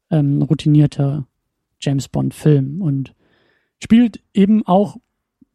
[0.10, 1.28] ähm, routinierter
[1.82, 3.14] James Bond-Film und
[3.84, 4.98] spielt eben auch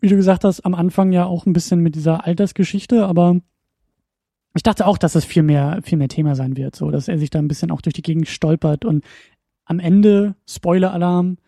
[0.01, 3.41] wie du gesagt hast, am Anfang ja auch ein bisschen mit dieser Altersgeschichte, aber
[4.55, 7.19] ich dachte auch, dass das viel mehr, viel mehr Thema sein wird, so, dass er
[7.19, 9.05] sich da ein bisschen auch durch die Gegend stolpert und
[9.65, 11.39] am Ende, Spoiler-Alarm,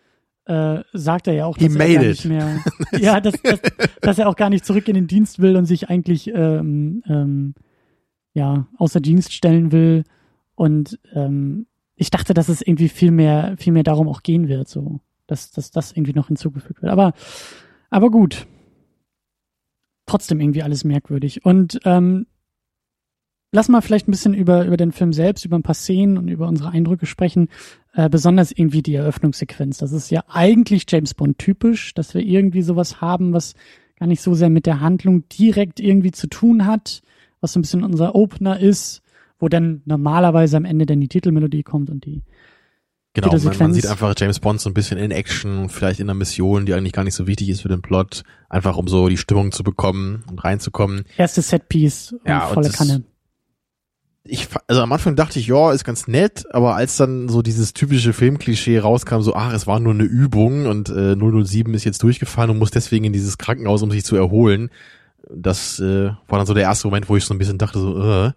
[0.45, 2.59] äh, sagt er ja auch, He dass er made gar nicht mehr,
[2.99, 3.59] ja, dass, dass,
[4.01, 7.53] dass er auch gar nicht zurück in den Dienst will und sich eigentlich ähm, ähm,
[8.33, 10.03] ja außer Dienst stellen will.
[10.55, 14.67] Und ähm, ich dachte, dass es irgendwie viel mehr, viel mehr darum auch gehen wird,
[14.67, 16.91] so, dass, dass das irgendwie noch hinzugefügt wird.
[16.91, 17.13] Aber,
[17.89, 18.47] aber gut.
[20.05, 21.45] Trotzdem irgendwie alles merkwürdig.
[21.45, 22.25] Und ähm,
[23.51, 26.27] lass mal vielleicht ein bisschen über, über den Film selbst, über ein paar Szenen und
[26.27, 27.49] über unsere Eindrücke sprechen.
[27.93, 29.77] Äh, besonders irgendwie die Eröffnungssequenz.
[29.77, 33.55] Das ist ja eigentlich James Bond typisch, dass wir irgendwie sowas haben, was
[33.97, 37.01] gar nicht so sehr mit der Handlung direkt irgendwie zu tun hat,
[37.41, 39.01] was so ein bisschen unser Opener ist,
[39.39, 42.23] wo dann normalerweise am Ende dann die Titelmelodie kommt und die
[43.13, 46.13] Genau, man, man sieht einfach James Bond so ein bisschen in Action, vielleicht in einer
[46.13, 49.17] Mission, die eigentlich gar nicht so wichtig ist für den Plot, einfach um so die
[49.17, 51.05] Stimmung zu bekommen und reinzukommen.
[51.17, 53.03] erste Setpiece und Ja, und volle das- Kanne.
[54.25, 57.73] Ich, also am Anfang dachte ich, ja, ist ganz nett, aber als dann so dieses
[57.73, 62.03] typische Filmklischee rauskam, so, ach, es war nur eine Übung und äh, 007 ist jetzt
[62.03, 64.69] durchgefahren und muss deswegen in dieses Krankenhaus, um sich zu erholen,
[65.33, 67.99] das äh, war dann so der erste Moment, wo ich so ein bisschen dachte, so,
[68.03, 68.31] äh,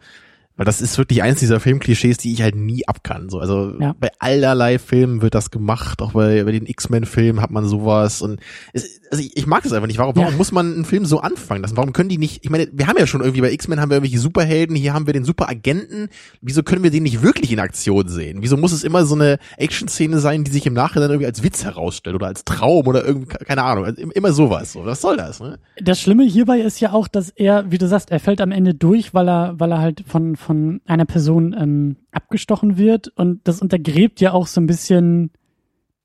[0.56, 3.28] weil das ist wirklich eins dieser Filmklischees, die ich halt nie abkann.
[3.30, 3.94] So, also Ja.
[3.98, 8.40] bei allerlei Filmen wird das gemacht, auch bei, bei den X-Men-Filmen hat man sowas und
[8.72, 9.98] es, also ich, ich mag das einfach nicht.
[9.98, 10.36] Warum, warum Ja.
[10.36, 11.76] muss man einen Film so anfangen lassen?
[11.76, 13.96] Warum können die nicht, ich meine, wir haben ja schon irgendwie bei X-Men haben wir
[13.96, 16.08] irgendwelche Superhelden, hier haben wir den Superagenten.
[16.40, 18.38] Wieso können wir den nicht wirklich in Aktion sehen?
[18.42, 21.64] Wieso muss es immer so eine Action-Szene sein, die sich im Nachhinein irgendwie als Witz
[21.64, 24.72] herausstellt oder als Traum oder irgendwie, keine Ahnung, also immer sowas.
[24.72, 24.84] So.
[24.84, 25.58] Was soll das, ne?
[25.80, 28.74] Das Schlimme hierbei ist ja auch, dass er, wie du sagst, er fällt am Ende
[28.74, 33.62] durch, weil er, weil er halt von, von einer Person ähm, abgestochen wird und das
[33.62, 35.30] untergräbt ja auch so ein bisschen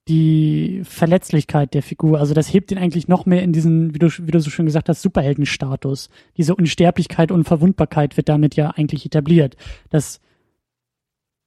[0.07, 2.19] die Verletzlichkeit der Figur.
[2.19, 4.65] Also das hebt ihn eigentlich noch mehr in diesen, wie du, wie du so schön
[4.65, 6.09] gesagt hast, Superheldenstatus.
[6.37, 9.57] Diese Unsterblichkeit und Verwundbarkeit wird damit ja eigentlich etabliert.
[9.89, 10.21] Das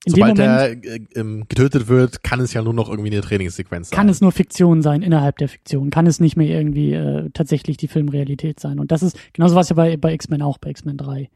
[0.07, 3.21] in Sobald Moment er äh, ähm, getötet wird, kann es ja nur noch irgendwie eine
[3.21, 3.97] Trainingssequenz sein.
[3.97, 5.91] kann es nur Fiktion sein innerhalb der Fiktion.
[5.91, 8.79] Kann es nicht mehr irgendwie äh, tatsächlich die Filmrealität sein.
[8.79, 11.29] Und das ist genauso was ja bei, bei X-Men auch, bei X-Men 3.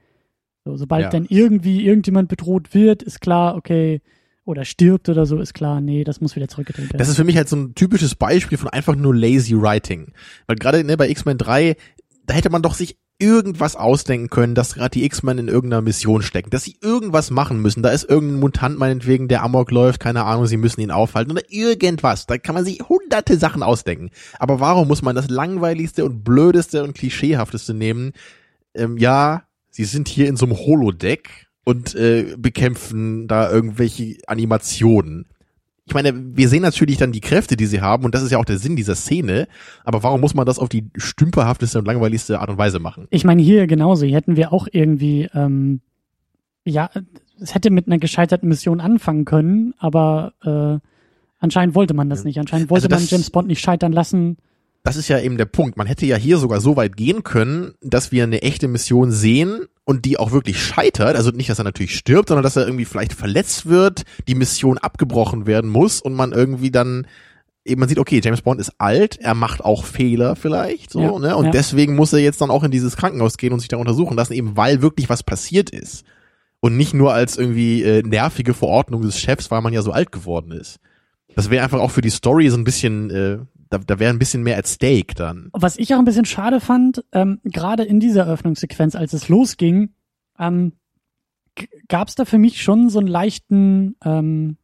[0.64, 1.11] So, sobald Ja.
[1.11, 4.00] dann irgendwie irgendjemand bedroht wird, ist klar, okay,
[4.46, 6.98] oder stirbt oder so, ist klar, nee, das muss wieder zurückgedreht werden.
[6.98, 10.12] Das ist für mich halt so ein typisches Beispiel von einfach nur lazy writing.
[10.46, 11.77] Weil gerade ne, bei X-Men 3,
[12.27, 16.20] da hätte man doch sich irgendwas ausdenken können, dass gerade die X-Men in irgendeiner Mission
[16.22, 17.83] stecken, dass sie irgendwas machen müssen.
[17.83, 21.42] Da ist irgendein Mutant meinetwegen, der Amok läuft, keine Ahnung, sie müssen ihn aufhalten oder
[21.48, 22.27] irgendwas.
[22.27, 24.11] Da kann man sich hunderte Sachen ausdenken.
[24.38, 28.12] Aber warum muss man das langweiligste und blödeste und klischeehafteste nehmen?
[28.74, 29.44] Ähm, ja,
[29.75, 35.27] sie sind hier in so einem Holodeck und äh, bekämpfen da irgendwelche Animationen
[35.87, 38.39] ich meine, wir sehen natürlich dann die Kräfte, die sie haben, und das ist ja
[38.39, 39.47] auch der Sinn dieser Szene,
[39.85, 43.07] aber warum muss man das auf die stümperhafteste und langweiligste Art und Weise machen?
[43.11, 44.07] Ich meine, hier genauso.
[44.07, 45.83] Hier hätten wir auch irgendwie, ähm,
[46.65, 46.89] ja,
[47.39, 50.89] es hätte mit einer gescheiterten Mission anfangen können, aber äh,
[51.39, 52.39] anscheinend wollte man das nicht.
[52.41, 54.39] Anscheinend wollte Also das- man James Bond nicht scheitern lassen.
[54.85, 55.79] Das ist ja eben der Punkt.
[55.79, 59.66] Man hätte ja hier sogar so weit gehen können, dass wir eine echte Mission sehen
[59.85, 61.16] und die auch wirklich scheitert.
[61.16, 64.77] Also nicht, dass er natürlich stirbt, sondern dass er irgendwie vielleicht verletzt wird, die Mission
[64.77, 67.07] abgebrochen werden muss und man irgendwie dann
[67.64, 71.18] eben man sieht, okay, James Bond ist alt, er macht auch Fehler vielleicht, so, Ja,
[71.18, 71.35] ne?
[71.35, 71.51] Und ja.
[71.51, 74.35] deswegen muss er jetzt dann auch in dieses Krankenhaus gehen und sich da untersuchen lassen,
[74.35, 76.05] eben weil wirklich was passiert ist.
[76.61, 80.12] Und nicht nur als irgendwie äh, nervige Verordnung des Chefs, weil man ja so alt
[80.12, 80.79] geworden ist.
[81.35, 83.38] Das wäre einfach auch für die Story so ein bisschen, äh,
[83.75, 85.49] da, da wäre ein bisschen mehr at stake dann.
[85.53, 89.91] Was ich auch ein bisschen schade fand, ähm, gerade in dieser Eröffnungssequenz, als es losging,
[90.39, 90.73] ähm,
[91.89, 94.57] gab es da für mich schon so einen leichten, ähm,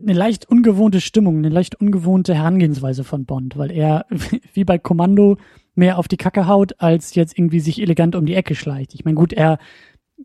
[0.00, 4.06] eine leicht ungewohnte Stimmung, eine leicht ungewohnte Herangehensweise von Bond, weil er
[4.52, 5.36] wie bei Kommando
[5.74, 8.94] mehr auf die Kacke haut, als jetzt irgendwie sich elegant um die Ecke schleicht.
[8.94, 9.58] Ich meine, gut, er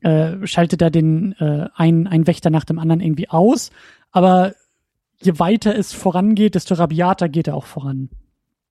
[0.02, 3.72] äh, schaltet da den äh, einen, einen Wächter nach dem anderen irgendwie aus,
[4.12, 4.54] aber
[5.22, 8.10] je weiter es vorangeht, desto rabiater geht er auch voran.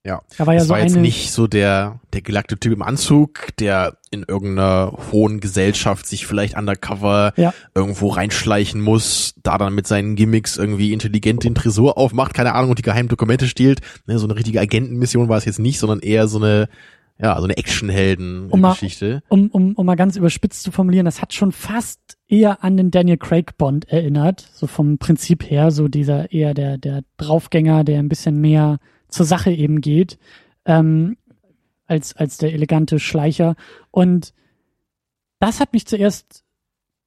[0.04, 0.22] Ja.
[0.38, 3.48] Da war ja das so war jetzt nicht so der, der gelackte Typ im Anzug,
[3.58, 7.52] der in irgendeiner hohen Gesellschaft sich vielleicht undercover Ja.
[7.74, 12.70] irgendwo reinschleichen muss, da dann mit seinen Gimmicks irgendwie intelligent den Tresor aufmacht, keine Ahnung,
[12.70, 13.80] und die geheimen Dokumente stiehlt.
[14.06, 16.68] Ne, so eine richtige Agentenmission war es jetzt nicht, sondern eher so eine,
[17.20, 19.22] ja, so eine Um Actionhelden-Geschichte.
[19.28, 22.90] um, um, um mal ganz überspitzt zu formulieren, das hat schon fast eher an den
[22.92, 27.98] Daniel Craig Bond erinnert, so vom Prinzip her, so dieser eher der, der Draufgänger, der
[27.98, 28.78] ein bisschen mehr
[29.09, 30.18] zur Sache eben geht,
[30.64, 31.16] ähm,
[31.87, 33.57] als, als der elegante Schleicher.
[33.90, 34.33] Und
[35.40, 36.44] das hat mich zuerst,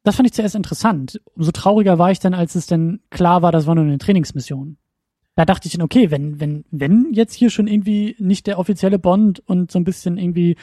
[0.04, 1.22] das fand ich zuerst interessant.
[1.36, 4.78] Umso trauriger war ich dann, als es dann klar war, das war nur eine Trainingsmission.
[5.36, 9.00] Da dachte ich dann, okay, wenn, wenn, wenn jetzt hier schon irgendwie nicht der offizielle
[9.00, 10.58] Bond und so ein bisschen irgendwie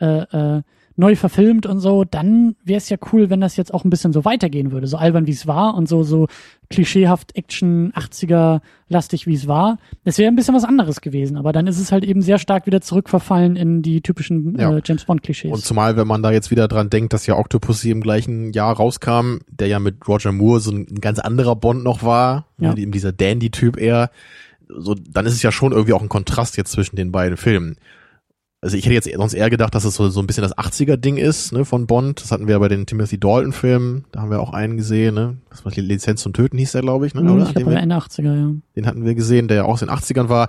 [0.00, 0.62] äh, äh,
[0.96, 4.12] neu verfilmt und so, dann wäre es ja cool, wenn das jetzt auch ein bisschen
[4.12, 4.86] so weitergehen würde.
[4.86, 6.28] So albern wie es war und so, so
[6.70, 9.78] klischeehaft Action 80er lastig wie es war.
[10.04, 12.66] Das wäre ein bisschen was anderes gewesen, aber dann ist es halt eben sehr stark
[12.66, 14.76] wieder zurückverfallen in die typischen Ja.
[14.76, 15.52] äh, James Bond Klischees.
[15.52, 18.76] Und zumal, wenn man da jetzt wieder dran denkt, dass ja Octopussy im gleichen Jahr
[18.76, 22.72] rauskam, der ja mit Roger Moore so ein, ein ganz anderer Bond noch war, Ja.
[22.72, 24.10] ne, eben dieser Dandy-Typ eher,
[24.68, 27.76] so, dann ist es ja schon irgendwie auch ein Kontrast jetzt zwischen den beiden Filmen.
[28.64, 31.18] Also ich hätte jetzt sonst eher gedacht, dass es so, so ein bisschen das 80er-Ding
[31.18, 32.22] ist, ne, von Bond.
[32.22, 35.36] Das hatten wir bei den Timothy Dalton-Filmen, da haben wir auch einen gesehen, ne.
[35.50, 37.42] Das war die Lizenz zum Töten hieß der, glaube ich, ne, oder?
[37.42, 38.54] ich Den glaube Ende 80er, ja.
[38.74, 40.48] den hatten wir gesehen, der ja auch aus den 80ern war,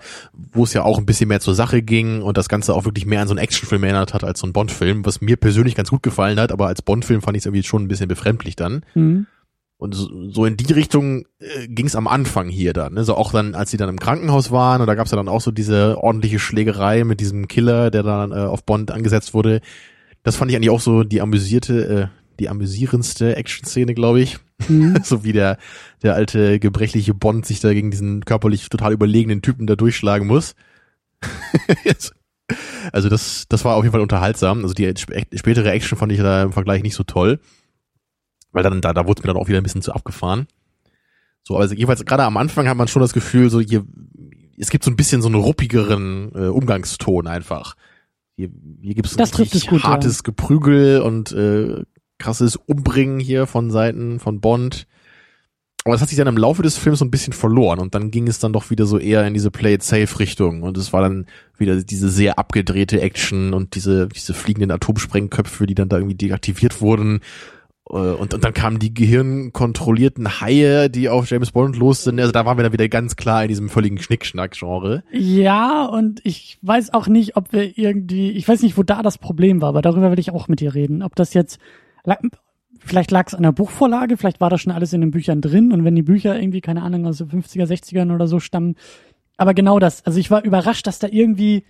[0.54, 3.06] wo es ja auch ein bisschen mehr zur Sache ging und das Ganze auch wirklich
[3.06, 5.90] mehr an so einen Actionfilm erinnert hat als so ein Bond-Film, was mir persönlich ganz
[5.90, 8.84] gut gefallen hat, aber als Bond-Film fand ich es irgendwie schon ein bisschen befremdlich dann.
[8.94, 9.28] Mhm.
[9.78, 12.94] Und so, in die Richtung äh, ging es am Anfang hier dann.
[12.94, 13.04] Ne?
[13.04, 15.28] So auch dann, als sie dann im Krankenhaus waren, und da gab es ja dann
[15.28, 19.60] auch so diese ordentliche Schlägerei mit diesem Killer, der dann äh, auf Bond angesetzt wurde.
[20.24, 22.08] Das fand ich eigentlich auch so die amüsierte, äh,
[22.40, 24.38] die amüsierendste Action-Szene, glaube ich.
[24.70, 24.98] Mhm.
[25.04, 25.58] so wie der,
[26.04, 30.56] der alte gebrechliche Bond sich da gegen diesen körperlich total überlegenen Typen da durchschlagen muss.
[32.92, 34.62] Also das, das war auf jeden Fall unterhaltsam.
[34.62, 37.40] Also die sp- spätere Action fand ich da im Vergleich nicht so toll.
[38.56, 40.48] Weil dann, da, da wurde es mir dann auch wieder ein bisschen zu abgefahren.
[41.44, 43.86] So, also jeweils gerade am Anfang hat man schon das Gefühl, so hier,
[44.58, 47.76] es gibt so ein bisschen so einen ruppigeren äh, Umgangston einfach.
[48.38, 48.50] Hier,
[48.82, 49.90] hier gibt es es gut, ja.
[49.90, 51.84] hartes Geprügel und äh,
[52.18, 54.88] krasses Umbringen hier von Seiten von Bond.
[55.84, 58.10] Aber das hat sich dann im Laufe des Films so ein bisschen verloren und dann
[58.10, 61.84] ging es dann doch wieder so eher in diese Play-it-safe-Richtung und es war dann wieder
[61.84, 67.20] diese sehr abgedrehte Action und diese, diese fliegenden Atomsprengköpfe, die dann da irgendwie deaktiviert wurden.
[67.90, 72.20] Äh, Und, und dann kamen die gehirnkontrollierten Haie, die auf James Bond los sind.
[72.20, 75.04] Also da waren wir dann wieder ganz klar in diesem völligen Schnickschnack-Genre.
[75.12, 79.18] Ja, und ich weiß auch nicht, ob wir irgendwie, ich weiß nicht, wo da das
[79.18, 81.04] Problem war, aber darüber will ich auch mit dir reden.
[81.04, 81.60] Ob das jetzt,
[82.80, 85.72] vielleicht lag es an der Buchvorlage, vielleicht war das schon alles in den Büchern drin
[85.72, 88.76] und wenn die Bücher irgendwie, keine Ahnung, aus den 50er, 60ern oder so stammen.
[89.38, 91.66] Aber genau das, also ich war überrascht, dass da irgendwie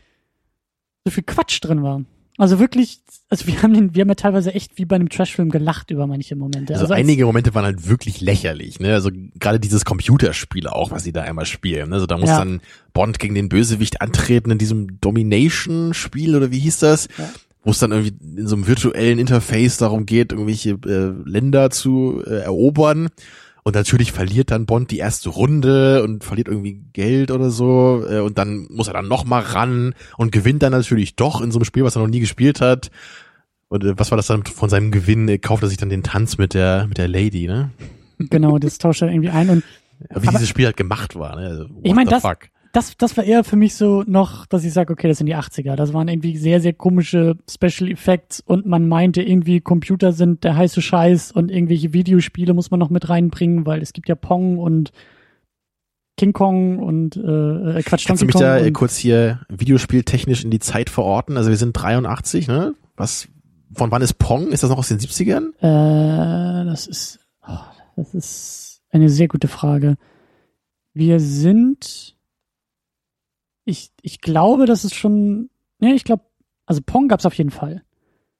[1.03, 2.01] so viel Quatsch drin war.
[2.37, 5.49] Also wirklich, also wir haben den, wir haben ja teilweise echt wie bei einem Trashfilm
[5.49, 6.73] gelacht über manche Momente.
[6.73, 8.93] Also, als- einige Momente waren halt wirklich lächerlich, ne?
[8.93, 11.89] Also gerade dieses Computerspiel auch, was sie da einmal spielen.
[11.89, 11.95] Ne?
[11.95, 12.39] Also da muss Ja.
[12.39, 12.59] dann
[12.93, 17.07] Bond gegen den Bösewicht antreten in diesem Domination-Spiel oder wie hieß das?
[17.17, 17.29] Ja.
[17.63, 22.21] Wo es dann irgendwie in so einem virtuellen Interface darum geht, irgendwelche äh, Länder zu
[22.25, 23.07] äh, erobern.
[23.67, 28.05] Und natürlich verliert dann Bond die erste Runde und verliert irgendwie Geld oder so.
[28.07, 31.51] Äh, und dann muss er dann noch mal ran und gewinnt dann natürlich doch in
[31.51, 32.91] so einem Spiel, was er noch nie gespielt hat.
[33.67, 35.27] Und äh, was war das dann von seinem Gewinn?
[35.27, 37.71] Äh, kauft er sich dann den Tanz mit der mit der Lady, ne?
[38.19, 39.63] genau, das tauscht er irgendwie ein und
[39.99, 41.47] Wie Aber- dieses Spiel halt gemacht war, ne?
[41.47, 42.37] Also, what Ich mein, the das- fuck?
[42.75, 45.35] Das, das war eher für mich so noch, dass ich sage, okay, das sind die
[45.35, 45.77] 80er.
[45.77, 50.57] Das waren irgendwie sehr, sehr komische Special Effects und man meinte irgendwie, Computer sind der
[50.57, 54.57] heiße Scheiß und irgendwelche Videospiele muss man noch mit reinbringen, weil es gibt ja Pong
[54.57, 54.91] und
[56.17, 59.39] King Kong und äh, äh, Quatsch, Kannst du Donkey mich Kong da äh, kurz hier
[59.47, 61.37] videospieltechnisch in die Zeit verorten?
[61.37, 62.73] Also wir sind 83, ne?
[62.97, 63.29] Was,
[63.73, 64.51] von wann ist Pong?
[64.51, 65.51] Ist das noch aus den 70ern?
[65.59, 67.57] äh, das ist, oh,
[67.95, 69.95] das ist eine sehr gute Frage.
[70.93, 72.14] Wir sind,
[73.65, 75.49] ich, ich glaube, das ist schon,
[75.79, 76.23] ne, ich glaube,
[76.65, 77.83] also Pong gab's auf jeden Fall.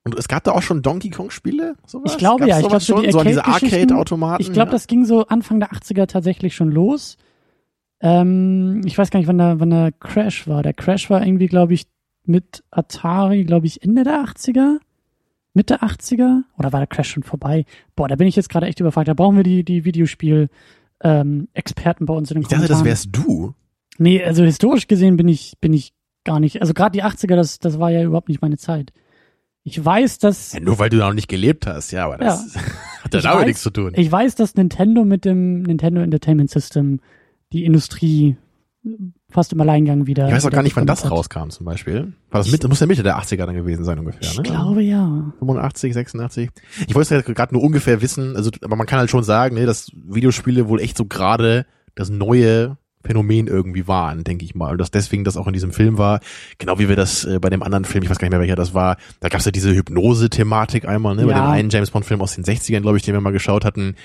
[0.03, 1.75] Und es gab da auch schon Donkey Kong Spiele?
[1.88, 2.11] Sowas?
[2.11, 3.11] Ich glaube Gab's ja, ich glaube so die schon?
[3.11, 4.41] so diese Arcade-Automaten.
[4.41, 4.73] Ich glaube, ja?
[4.73, 7.17] das ging so Anfang der 80er tatsächlich schon los.
[8.01, 10.61] Ähm, ich weiß gar nicht, wann der, wann der Crash war.
[10.61, 11.88] Der Crash war irgendwie, glaube ich,
[12.23, 14.77] mit Atari, glaube ich, Ende der 80er?
[15.53, 16.41] Mitte 80er?
[16.57, 17.65] Oder war der Crash schon vorbei?
[17.95, 19.07] Boah, da bin ich jetzt gerade echt überfragt.
[19.07, 20.49] Da brauchen wir die, die Videospiel-
[21.01, 22.85] ähm, Experten bei uns in den Ich dachte, das Kommentaren.
[22.85, 23.53] wärst du.
[23.97, 26.62] Nee, also historisch gesehen bin ich, bin ich gar nicht.
[26.62, 28.91] Also gerade die 80er, das, das war ja überhaupt nicht meine Zeit.
[29.63, 32.55] Ich weiß, dass Ja, nur weil du da noch nicht gelebt hast, ja, aber das
[33.03, 33.93] hat ja Ich damit weiß- nichts zu tun.
[33.95, 36.99] Ich weiß, dass Nintendo mit dem Nintendo Entertainment System
[37.53, 38.38] die Industrie
[39.31, 40.27] fast im Alleingang wieder.
[40.27, 41.12] Ich weiß auch gar nicht, wann das hat.
[41.12, 42.13] rauskam zum Beispiel.
[42.29, 44.43] War das mit, muss ja Mitte der 80er dann gewesen sein ungefähr, Ich ne?
[44.43, 45.34] glaube ja.
[45.39, 46.49] 85, 86.
[46.88, 49.55] Ich wollte es ja gerade nur ungefähr wissen, also aber man kann halt schon sagen,
[49.55, 54.71] ne, dass Videospiele wohl echt so gerade das neue Phänomen irgendwie waren, denke ich mal.
[54.71, 56.19] Und dass deswegen das auch in diesem Film war,
[56.57, 58.55] genau wie wir das äh, bei dem anderen Film, ich weiß gar nicht mehr welcher
[58.55, 61.41] das war, da gab es ja diese Hypnose-Thematik einmal, ne, bei Ja.
[61.41, 63.95] dem einen James Bond-Film aus den 60ern, glaube ich, den wir mal geschaut hatten.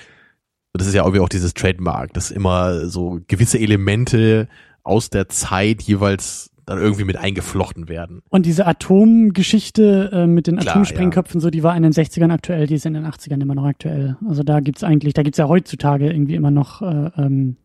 [0.73, 4.47] Das ist ja irgendwie auch dieses Trademark, dass immer so gewisse Elemente
[4.83, 8.21] aus der Zeit jeweils dann irgendwie mit eingeflochten werden.
[8.29, 12.67] Und diese Atomgeschichte äh, mit den Klar, Atomsprengköpfen, so die war in den 60ern aktuell,
[12.67, 14.17] die ist in den 80ern immer noch aktuell.
[14.27, 17.57] Also da gibt's eigentlich, da gibt's ja heutzutage irgendwie immer noch, äh, ähm,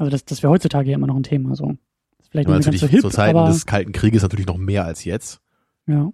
[0.00, 1.54] also das, das wäre heutzutage ja immer noch ein Thema.
[1.54, 1.76] So.
[2.18, 4.84] Ist vielleicht Aber nicht ganz so hip, zu Zeiten des Kalten Krieges natürlich noch mehr
[4.84, 5.40] als jetzt.
[5.86, 6.10] ja.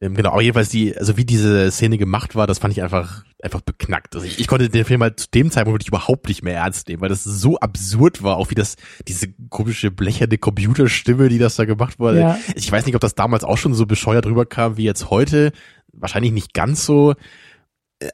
[0.00, 3.24] Ähm, genau, aber jedenfalls die, also wie diese Szene gemacht war, das fand ich einfach,
[3.42, 4.14] einfach beknackt.
[4.14, 6.86] Also ich, ich konnte den Film halt zu dem Zeitpunkt wirklich überhaupt nicht mehr ernst
[6.86, 8.76] nehmen, weil das so absurd war, auch wie das,
[9.08, 12.20] diese komische blecherne Computerstimme, die das da gemacht wurde.
[12.20, 12.38] Ja.
[12.54, 15.50] Ich weiß nicht, ob das damals auch schon so bescheuert rüberkam wie jetzt heute.
[15.92, 17.16] Wahrscheinlich nicht ganz so.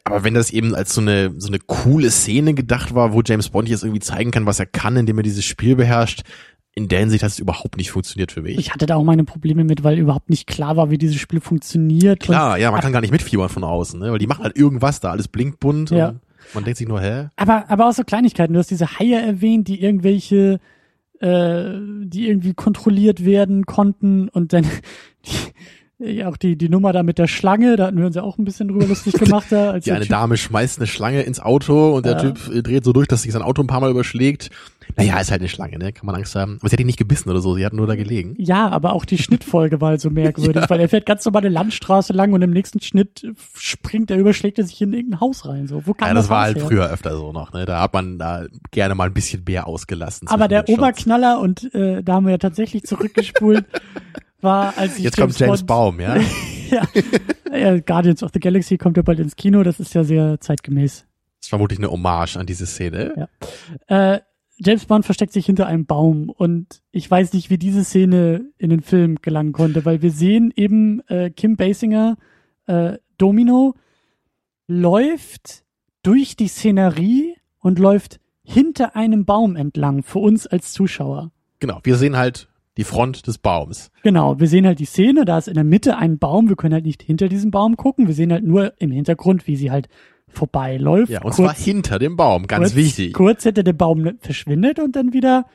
[0.05, 3.51] Aber wenn das eben als so eine, so eine coole Szene gedacht war, wo James
[3.51, 6.23] Bond jetzt irgendwie zeigen kann, was er kann, indem er dieses Spiel beherrscht,
[6.75, 8.59] in der Hinsicht hat es überhaupt nicht funktioniert für mich.
[8.59, 11.40] Ich hatte da auch meine Probleme mit, weil überhaupt nicht klar war, wie dieses Spiel
[11.40, 12.20] funktioniert.
[12.20, 14.11] Klar, ja, man kann gar nicht mitfiebern von außen, ne?
[14.11, 16.09] weil die machen halt irgendwas da, alles blinkt bunt Ja.
[16.09, 16.20] und
[16.53, 17.29] man denkt sich nur, hä?
[17.37, 18.55] Aber, aber auch so Kleinigkeiten.
[18.55, 20.59] Du hast diese Haie erwähnt, die irgendwelche,
[21.20, 24.64] äh, die irgendwie kontrolliert werden konnten und dann
[25.27, 25.53] die,
[26.26, 28.44] auch die, die Nummer da mit der Schlange, da hatten wir uns ja auch ein
[28.44, 29.46] bisschen drüber lustig gemacht.
[29.50, 32.18] Da, als Die eine Typ- Dame schmeißt eine Schlange ins Auto und der Ja.
[32.30, 34.50] Typ äh, dreht so durch, dass sich sein Auto ein paar Mal überschlägt.
[34.96, 35.92] Naja, ist halt eine Schlange, ne?
[35.92, 36.58] Kann man Angst haben.
[36.60, 38.34] Aber sie hat ihn nicht gebissen oder so, sie hat nur da gelegen.
[38.38, 40.70] Ja, aber auch die Schnittfolge war halt so merkwürdig, Ja.
[40.70, 44.58] weil er fährt ganz normal eine Landstraße lang und im nächsten Schnitt springt er, überschlägt
[44.58, 45.66] er sich in irgendein Haus rein.
[45.66, 46.66] So, wo kam Ja, das war Haus halt her?
[46.66, 47.64] früher öfter so noch, ne?
[47.64, 50.28] Da hat man da gerne mal ein bisschen mehr ausgelassen.
[50.28, 50.68] Aber der.
[50.68, 53.64] Oberknaller, und äh, da haben wir ja tatsächlich zurückgespult,
[54.44, 56.16] war, als ich Jetzt kommt James Bond- Baum, ja?
[56.70, 56.83] ja,
[57.57, 61.00] ja, Guardians of the Galaxy kommt ja bald ins Kino, das ist ja sehr zeitgemäß.
[61.40, 63.28] Das ist vermutlich eine Hommage an diese Szene.
[63.88, 64.14] Ja.
[64.14, 64.20] Äh,
[64.57, 68.70] James Bond versteckt sich hinter einem Baum und ich weiß nicht, wie diese Szene in
[68.70, 72.16] den Film gelangen konnte, weil wir sehen eben äh, Kim Basinger,
[72.66, 73.74] äh, Domino,
[74.66, 75.64] läuft
[76.02, 81.30] durch die Szenerie und läuft hinter einem Baum entlang für uns als Zuschauer.
[81.61, 83.90] Genau, wir sehen halt die Front des Baums.
[84.02, 86.74] Genau, wir sehen halt die Szene, da ist in der Mitte ein Baum, wir können
[86.74, 89.88] halt nicht hinter diesem Baum gucken, wir sehen halt nur im Hintergrund, wie sie halt
[90.28, 91.10] vorbeiläuft.
[91.10, 93.12] Ja, und kurz, zwar hinter dem Baum, ganz kurz, wichtig.
[93.14, 95.46] Kurz hinter dem Baum verschwindet und dann wieder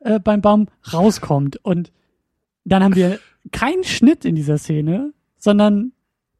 [0.00, 1.58] äh, beim Baum rauskommt.
[1.62, 1.92] Und
[2.64, 3.18] dann haben wir
[3.52, 5.92] keinen Schnitt in dieser Szene, sondern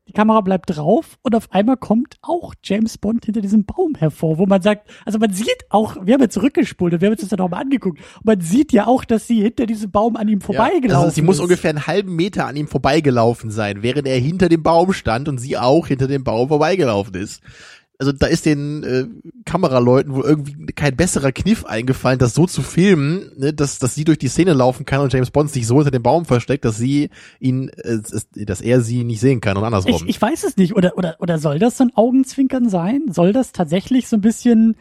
[0.07, 4.37] die Kamera bleibt drauf und auf einmal kommt auch James Bond hinter diesem Baum hervor,
[4.37, 7.23] wo man sagt, also man sieht auch, wir haben ja zurückgespult und wir haben uns
[7.23, 10.29] das dann nochmal angeguckt, und man sieht ja auch, dass sie hinter diesem Baum an
[10.29, 11.43] ihm vorbeigelaufen Ja, also sie muss ist.
[11.43, 15.38] ungefähr einen halben Meter an ihm vorbeigelaufen sein, während er hinter dem Baum stand und
[15.38, 17.43] sie auch hinter dem Baum vorbeigelaufen ist.
[17.99, 19.07] Also da ist den äh,
[19.45, 24.05] Kameraleuten wohl irgendwie kein besserer Kniff eingefallen, das so zu filmen, ne, dass, dass sie
[24.05, 26.77] durch die Szene laufen kann und James Bond sich so hinter dem Baum versteckt, dass
[26.77, 27.99] sie ihn, äh,
[28.35, 29.95] dass er sie nicht sehen kann und andersrum.
[29.95, 30.75] Ich, ich weiß es nicht.
[30.75, 33.03] Oder, oder, oder soll das so ein Augenzwinkern sein?
[33.11, 34.77] Soll das tatsächlich so ein bisschen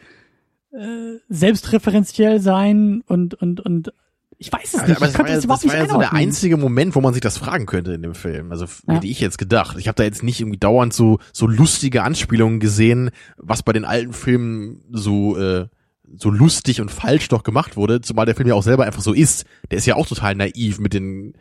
[0.72, 3.92] äh, selbstreferenziell sein und, und, und
[4.38, 4.96] ich weiß es nicht.
[4.96, 7.00] aber ich das war, könnte ja, das überhaupt war ja so der einzige Moment, wo
[7.00, 8.50] man sich das fragen könnte in dem Film.
[8.50, 8.94] Also Ja.
[8.94, 9.76] hätte ich jetzt gedacht.
[9.78, 13.84] Ich habe da jetzt nicht irgendwie dauernd so so lustige Anspielungen gesehen, was bei den
[13.84, 15.66] alten Filmen so äh,
[16.16, 18.00] so lustig und falsch doch gemacht wurde.
[18.00, 19.44] Zumal der Film ja auch selber einfach so ist.
[19.70, 21.34] Der ist ja auch total naiv mit den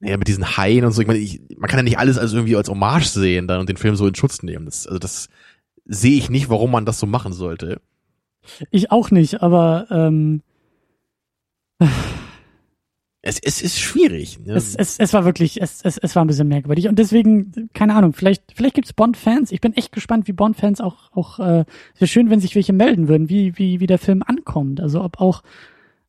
[0.00, 1.00] naja, mit diesen Haien und so.
[1.02, 3.68] Ich meine, ich, man kann ja nicht alles als irgendwie als Hommage sehen dann und
[3.68, 4.64] den Film so in Schutz nehmen.
[4.64, 5.28] Das, also das
[5.86, 7.80] sehe ich nicht, warum man das so machen sollte.
[8.70, 10.42] Ich auch nicht, aber ähm,
[13.28, 14.38] Es, es ist schwierig.
[14.42, 14.54] Ne?
[14.54, 16.88] es, es, es war wirklich, es, es, es war ein bisschen merkwürdig.
[16.88, 19.52] Und deswegen, keine Ahnung, vielleicht, vielleicht gibt's Bond-Fans.
[19.52, 22.72] Ich bin echt gespannt, wie Bond-Fans auch, auch, äh, es wäre schön, wenn sich welche
[22.72, 24.80] melden würden, wie, wie, wie der Film ankommt.
[24.80, 25.42] Also ob auch,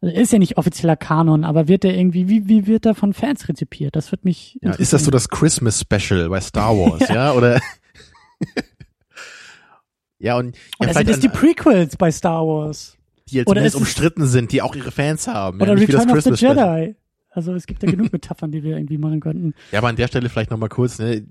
[0.01, 2.95] also er ist ja nicht offizieller Kanon, aber wird der irgendwie, wie, wie wird er
[2.95, 3.97] von Fans rezipiert?
[3.97, 7.33] Das wird mich Ja, ist das so das Christmas Special bei Star Wars, ja?
[7.33, 7.59] Oder?
[10.19, 12.95] ja, und ja, Oder vielleicht sind es die Prequels bei Star Wars?
[13.29, 15.61] die jetzt oder umstritten sind, die auch ihre Fans haben.
[15.61, 16.45] Oder ja, das Return of the.
[16.45, 16.95] Jedi?
[17.31, 19.53] Also es gibt ja genug Metaphern, die wir irgendwie machen könnten.
[19.71, 21.25] Ja, aber an der Stelle vielleicht nochmal kurz, ne?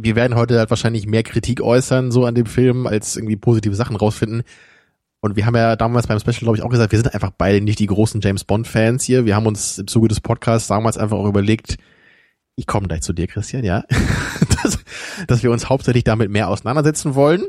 [0.00, 3.74] Wir werden heute halt wahrscheinlich mehr Kritik äußern, so an dem Film, als irgendwie positive
[3.74, 4.44] Sachen rausfinden.
[5.20, 7.60] Und wir haben ja damals beim Special, glaube ich, auch gesagt, wir sind einfach beide
[7.60, 9.24] nicht die großen James Bond-Fans hier.
[9.24, 11.78] Wir haben uns im Zuge des Podcasts damals einfach auch überlegt,
[12.54, 13.84] ich komme gleich zu dir, Christian, ja,
[14.62, 14.78] dass,
[15.26, 17.42] dass wir uns hauptsächlich damit mehr auseinandersetzen wollen.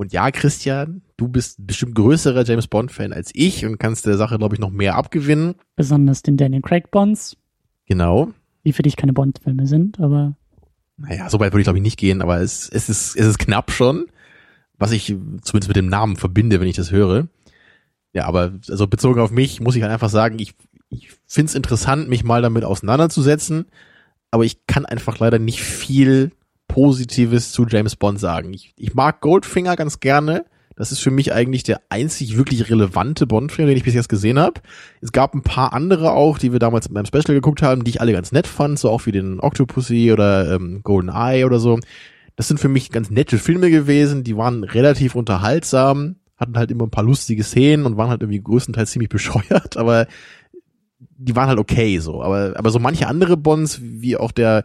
[0.00, 4.38] Und ja, Christian, du bist bestimmt größerer James Bond-Fan als ich und kannst der Sache,
[4.38, 5.56] glaube ich, noch mehr abgewinnen.
[5.76, 7.36] Besonders den Daniel Craig Bonds,
[7.84, 8.30] Genau.
[8.64, 10.36] die für dich keine Bond-Filme sind, aber
[10.96, 13.38] Naja, so weit würde ich glaube ich nicht gehen, aber es, es ist, es ist
[13.38, 14.06] knapp schon,
[14.78, 17.28] was ich zumindest mit dem Namen verbinde, wenn ich das höre.
[18.14, 20.54] Ja, aber also bezogen auf mich muss ich halt einfach sagen, ich,
[20.88, 23.66] ich finde es interessant, mich mal damit auseinanderzusetzen,
[24.30, 26.30] aber ich kann einfach leider nicht viel
[26.72, 28.54] Positives zu James Bond sagen.
[28.54, 30.44] Ich, ich mag Goldfinger ganz gerne.
[30.76, 34.38] Das ist für mich eigentlich der einzig wirklich relevante Bond-Film, den ich bis jetzt gesehen
[34.38, 34.60] habe.
[35.00, 38.00] Es gab ein paar andere auch, die wir damals beim Special geguckt haben, die ich
[38.00, 41.78] alle ganz nett fand, so auch wie den Octopussy oder ähm, Golden Eye oder so.
[42.36, 46.84] Das sind für mich ganz nette Filme gewesen, die waren relativ unterhaltsam, hatten halt immer
[46.84, 50.06] ein paar lustige Szenen und waren halt irgendwie größtenteils ziemlich bescheuert, aber
[51.18, 52.22] die waren halt okay so.
[52.22, 54.64] Aber, aber so manche andere Bonds, wie auch der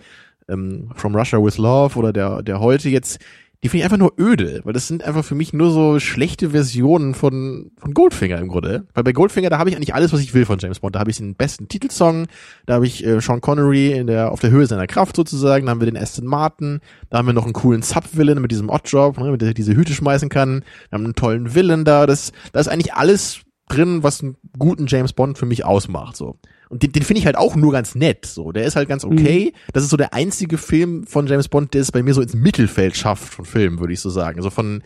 [0.50, 3.20] ähm, From Russia with Love oder der, der heute jetzt,
[3.64, 6.52] die finde ich einfach nur öde, weil das sind einfach für mich nur so schlechte
[6.52, 8.86] Versionen von, von Goldfinger im Grunde.
[8.94, 10.96] Weil bei Goldfinger, da habe ich eigentlich alles, was ich will von James Bond.
[10.96, 12.28] Da habe ich den besten Titelsong,
[12.68, 15.72] da habe ich äh, Sean Connery in der, auf der Höhe seiner Kraft sozusagen, da
[15.72, 16.80] haben wir den Aston Martin,
[17.10, 19.94] da haben wir noch einen coolen Sub-Villain mit diesem Oddjob, ne, mit der diese Hüte
[19.94, 24.22] schmeißen kann, wir haben einen tollen Villain da, das, da ist eigentlich alles drin, was
[24.22, 26.38] einen guten James Bond für mich ausmacht, so.
[26.76, 28.26] Und den, den finde ich halt auch nur ganz nett.
[28.26, 29.54] So, der ist halt ganz okay.
[29.54, 29.58] Mhm.
[29.72, 32.34] Das ist so der einzige Film von James Bond, der es bei mir so ins
[32.34, 34.40] Mittelfeld schafft von Filmen, würde ich so sagen.
[34.40, 34.84] Also von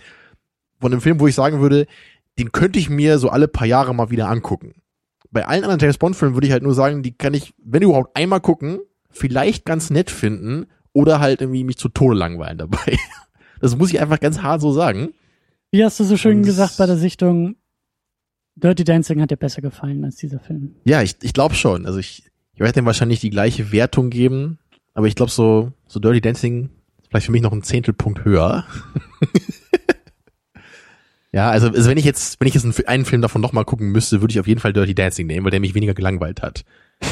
[0.79, 1.87] von einem Film, wo ich sagen würde,
[2.37, 4.75] den könnte ich mir so alle paar Jahre mal wieder angucken.
[5.31, 7.81] Bei allen anderen James Bond Filmen würde ich halt nur sagen, die kann ich, wenn
[7.81, 8.77] überhaupt einmal gucken,
[9.09, 12.97] vielleicht ganz nett finden oder halt irgendwie mich zu Tode langweilen dabei.
[13.61, 15.09] Das muss ich einfach ganz hart so sagen.
[15.71, 17.55] Wie hast du so schön Und gesagt bei der Sichtung,
[18.59, 20.75] Dirty Dancing hat dir besser gefallen als dieser Film.
[20.83, 21.85] Ja, ich, ich glaube schon.
[21.85, 24.59] Also ich, ich werde dem wahrscheinlich die gleiche Wertung geben,
[24.93, 26.69] aber ich glaube so, so Dirty Dancing
[27.01, 28.65] ist vielleicht für mich noch ein Zehntelpunkt höher.
[31.31, 34.21] ja, also, also wenn ich jetzt, wenn ich jetzt einen, Film davon nochmal gucken müsste,
[34.21, 36.65] würde ich auf jeden Fall Dirty Dancing nehmen, weil der mich weniger gelangweilt hat.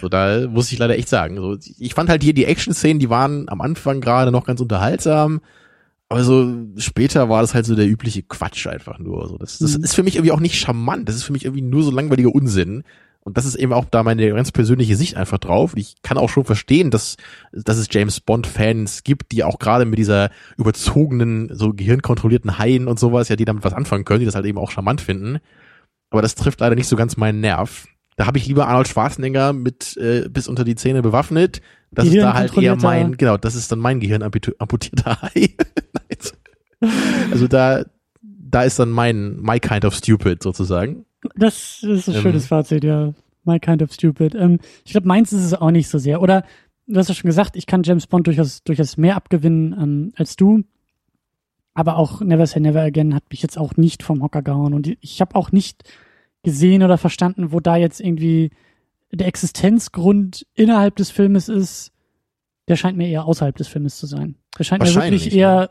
[0.00, 1.36] so, da muss ich leider echt sagen.
[1.36, 5.40] So, ich fand halt hier die Action-Szenen, die waren am Anfang gerade noch ganz unterhaltsam.
[6.14, 9.26] Aber so später war das halt so der übliche Quatsch einfach nur.
[9.26, 9.82] So, das, das mhm.
[9.82, 11.08] ist für mich irgendwie auch nicht charmant.
[11.08, 12.84] Das ist für mich irgendwie nur so langweiliger Unsinn.
[13.18, 15.72] Und das ist eben auch da meine ganz persönliche Sicht einfach drauf.
[15.74, 17.16] Ich kann auch schon verstehen, dass,
[17.50, 22.86] dass es James Bond Fans gibt, die auch gerade mit dieser überzogenen, so gehirnkontrollierten Haien
[22.86, 25.40] und sowas, ja, die damit was anfangen können, die das halt eben auch charmant finden.
[26.10, 27.88] Aber das trifft leider nicht so ganz meinen Nerv.
[28.14, 31.60] Da habe ich lieber Arnold Schwarzenegger mit äh, bis unter die Zähne bewaffnet.
[31.94, 35.54] Das ist da halt eher mein, genau, das ist dann mein Gehirn amputierter Hai.
[37.30, 37.84] also da,
[38.22, 41.04] da ist dann mein My Kind of Stupid sozusagen.
[41.36, 43.14] Das ist ein ähm, schönes Fazit, ja.
[43.44, 44.34] My Kind of Stupid.
[44.34, 46.22] Ähm, ich glaube, meins ist es auch nicht so sehr.
[46.22, 46.44] Oder
[46.86, 50.36] du hast ja schon gesagt, ich kann James Bond durchaus, durchaus mehr abgewinnen ähm, als
[50.36, 50.64] du.
[51.74, 54.74] Aber auch Never Say Never Again hat mich jetzt auch nicht vom Hocker gehauen.
[54.74, 55.82] Und ich habe auch nicht
[56.42, 58.50] gesehen oder verstanden, wo da jetzt irgendwie
[59.12, 61.92] der Existenzgrund innerhalb des Filmes ist.
[62.68, 64.36] Der scheint mir eher außerhalb des Filmes zu sein.
[64.58, 65.70] Der scheint mir wirklich eher ne?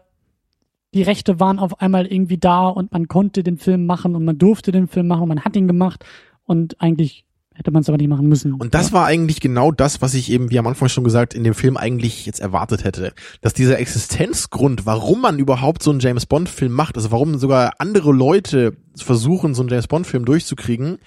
[0.93, 4.37] die Rechte waren auf einmal irgendwie da und man konnte den Film machen und man
[4.37, 6.05] durfte den Film machen und man hat ihn gemacht
[6.45, 7.25] und eigentlich
[7.55, 8.53] hätte man es aber nicht machen müssen.
[8.53, 8.93] Und das ja.
[8.93, 11.77] war eigentlich genau das, was ich eben, wie am Anfang schon gesagt, in dem Film
[11.77, 13.13] eigentlich jetzt erwartet hätte.
[13.41, 17.73] Dass dieser Existenzgrund, warum man überhaupt so einen James Bond Film macht, also warum sogar
[17.77, 20.97] andere Leute versuchen, so einen James Bond Film durchzukriegen,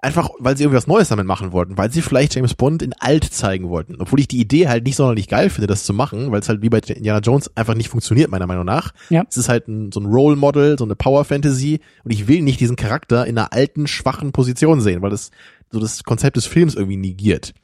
[0.00, 2.92] Einfach, weil sie irgendwie was Neues damit machen wollten, weil sie vielleicht James Bond in
[2.98, 3.96] alt zeigen wollten.
[3.98, 6.62] Obwohl ich die Idee halt nicht sonderlich geil finde, das zu machen, weil es halt
[6.62, 8.92] wie bei Indiana Jones einfach nicht funktioniert, meiner Meinung nach.
[9.08, 9.24] Ja.
[9.28, 12.42] Es ist halt ein, so ein Role Model, so eine Power Fantasy und ich will
[12.42, 15.30] nicht diesen Charakter in einer alten, schwachen Position sehen, weil das
[15.70, 17.54] so das Konzept des Films irgendwie negiert.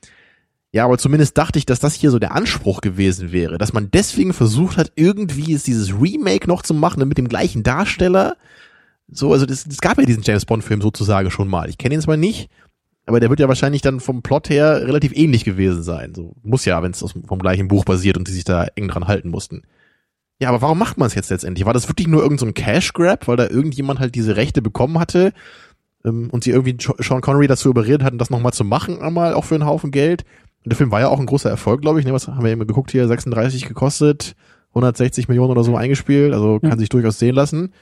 [0.73, 3.91] Ja, aber zumindest dachte ich, dass das hier so der Anspruch gewesen wäre, dass man
[3.91, 8.37] deswegen versucht hat, irgendwie ist dieses Remake noch zu machen mit dem gleichen Darsteller
[9.13, 11.69] so, also das, das gab ja diesen James Bond Film sozusagen schon mal.
[11.69, 12.49] Ich kenne ihn zwar nicht,
[13.07, 16.15] aber der wird ja wahrscheinlich dann vom Plot her relativ ähnlich gewesen sein.
[16.15, 19.07] So muss ja, wenn es vom gleichen Buch basiert und die sich da eng dran
[19.07, 19.63] halten mussten.
[20.41, 21.67] Ja, aber warum macht man es jetzt letztendlich?
[21.67, 24.99] War das wirklich nur irgendein so Cash Grab, weil da irgendjemand halt diese Rechte bekommen
[24.99, 25.33] hatte
[26.05, 29.45] ähm, und sie irgendwie Sean Connery dazu überredet hatten, das nochmal zu machen, einmal auch
[29.45, 30.25] für einen Haufen Geld?
[30.65, 32.07] Und der Film war ja auch ein großer Erfolg, glaube ich.
[32.07, 32.13] Ne?
[32.13, 33.07] Was haben wir eben geguckt hier?
[33.07, 34.35] 36 gekostet,
[34.71, 36.79] 160 Millionen oder so eingespielt, also kann ja.
[36.79, 37.73] sich durchaus sehen lassen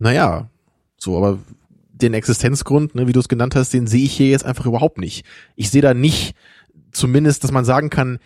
[0.00, 0.48] naja,
[0.96, 1.38] so, aber
[1.92, 4.98] den Existenzgrund, ne, wie du es genannt hast, den sehe ich hier jetzt einfach überhaupt
[4.98, 5.24] nicht.
[5.54, 6.34] Ich sehe da nicht,
[6.92, 8.18] zumindest, dass man sagen kann,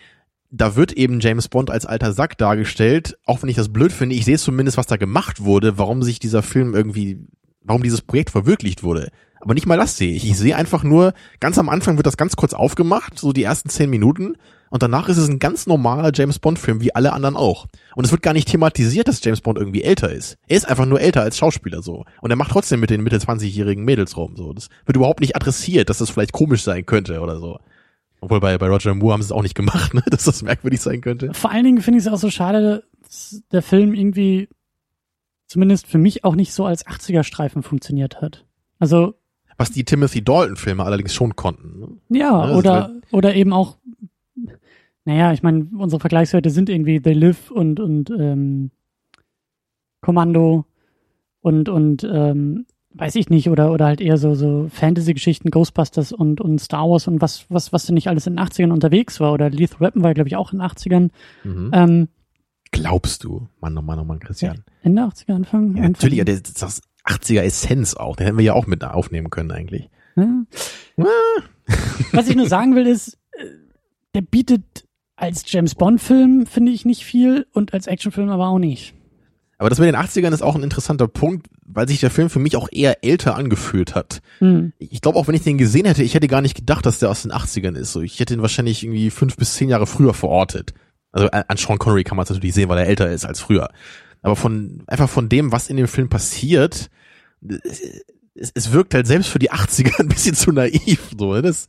[0.49, 4.15] da wird eben James Bond als alter Sack dargestellt, auch wenn ich das blöd finde,
[4.15, 7.19] ich sehe zumindest, was da gemacht wurde, warum sich dieser Film irgendwie,
[7.61, 9.11] warum dieses Projekt verwirklicht wurde.
[9.45, 10.29] Aber nicht mal das sehe ich.
[10.29, 13.69] Ich sehe einfach nur, ganz am Anfang wird das ganz kurz aufgemacht, so die ersten
[13.69, 14.35] zehn Minuten,
[14.69, 17.67] und danach ist es ein ganz normaler James Bond-Film, wie alle anderen auch.
[17.95, 20.37] Und es wird gar nicht thematisiert, dass James Bond irgendwie älter ist.
[20.47, 22.03] Er ist einfach nur älter als Schauspieler so.
[22.19, 24.35] Und er macht trotzdem mit den Mitte 20-jährigen Mädels rum.
[24.35, 24.51] So.
[24.51, 27.59] Das wird überhaupt nicht adressiert, dass das vielleicht komisch sein könnte oder so.
[28.19, 30.03] Obwohl bei, bei Roger Moore haben sie es auch nicht gemacht, ne?
[30.09, 31.33] dass das merkwürdig sein könnte.
[31.33, 34.49] Vor allen Dingen finde ich es auch so schade, dass der Film irgendwie
[35.47, 38.45] zumindest für mich auch nicht so als 80er-Streifen funktioniert hat.
[38.79, 39.15] Also
[39.57, 41.79] was die Timothy Dalton-Filme allerdings schon konnten.
[41.79, 42.19] Ne?
[42.19, 43.77] Ja, ja oder, halt oder eben auch
[45.05, 48.71] naja, ich meine, unsere Vergleichswerte sind irgendwie They Live und, und ähm,
[50.01, 50.65] Kommando
[51.41, 56.41] und, und ähm, weiß ich nicht, oder, oder halt eher so, so Fantasy-Geschichten, Ghostbusters und,
[56.41, 59.31] und Star Wars und was, was, was denn nicht alles in den 80ern unterwegs war.
[59.31, 61.09] Oder Lethal Weapon war, glaube ich, auch in den 80ern.
[61.43, 61.71] Mhm.
[61.71, 62.07] Ähm,
[62.71, 63.47] Glaubst du?
[63.61, 64.63] Mann, oh Mann, oh Mann, Christian.
[64.81, 65.75] Ende 80er, Anfang?
[65.75, 65.91] Ja, Anfang.
[65.91, 68.15] natürlich, ja, das ist das 80er Essenz auch.
[68.15, 69.89] Den hätten wir ja auch mit aufnehmen können eigentlich.
[70.15, 70.45] Ja.
[72.11, 73.45] Was ich nur sagen will ist, äh,
[74.13, 74.85] der bietet
[75.15, 78.93] als James Bond-Film finde ich nicht viel und als Actionfilm aber auch nicht.
[79.57, 82.39] Aber das mit den 80ern ist auch ein interessanter Punkt, weil sich der Film für
[82.39, 84.21] mich auch eher älter angefühlt hat.
[84.39, 84.73] Hm.
[84.79, 87.09] Ich glaube auch, wenn ich den gesehen hätte, ich hätte gar nicht gedacht, dass der
[87.09, 87.93] aus den 80ern ist.
[87.93, 90.73] So, ich hätte ihn wahrscheinlich irgendwie fünf bis zehn Jahre früher verortet.
[91.13, 93.69] Also an Sean Connery kann man es natürlich sehen, weil er älter ist als früher.
[94.25, 96.89] Aber von einfach von dem, was in dem Film passiert,
[98.33, 101.11] es, es wirkt halt selbst für die 80er ein bisschen zu naiv.
[101.17, 101.41] So, ne?
[101.43, 101.67] das,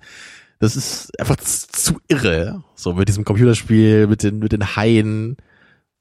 [0.59, 2.65] das ist einfach zu irre.
[2.75, 5.37] So mit diesem Computerspiel, mit den, mit den Haien,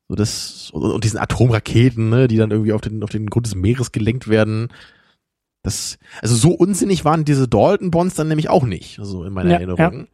[0.07, 3.47] so das, und, und diesen Atomraketen, ne, die dann irgendwie auf den, auf den Grund
[3.47, 4.69] des Meeres gelenkt werden.
[5.61, 9.49] Das, also so unsinnig waren diese Dalton Bonds dann nämlich auch nicht, so in meiner
[9.49, 9.99] Ja, Erinnerung.
[9.99, 10.05] ja.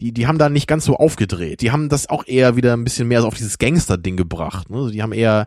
[0.00, 1.62] Die, die haben da nicht ganz so aufgedreht.
[1.62, 4.68] Die haben das auch eher wieder ein bisschen mehr so auf dieses Gangster-Ding gebracht.
[4.68, 4.90] Ne?
[4.90, 5.46] Die haben eher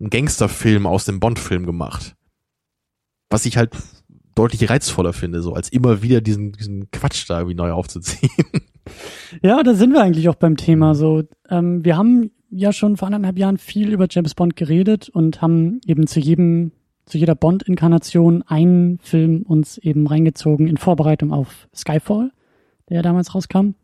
[0.00, 2.16] einen Gangsterfilm aus dem Bond-Film gemacht.
[3.30, 3.70] Was ich halt
[4.34, 8.30] deutlich reizvoller finde, so als immer wieder diesen, diesen Quatsch da irgendwie neu aufzuziehen.
[9.42, 10.94] Ja, da sind wir eigentlich auch beim Thema.
[10.94, 15.42] So, ähm, wir haben ja schon vor anderthalb Jahren viel über James Bond geredet und
[15.42, 16.72] haben eben zu jedem,
[17.04, 22.30] zu jeder Bond-Inkarnation einen Film uns eben reingezogen in Vorbereitung auf Skyfall,
[22.88, 23.74] der ja damals rauskam.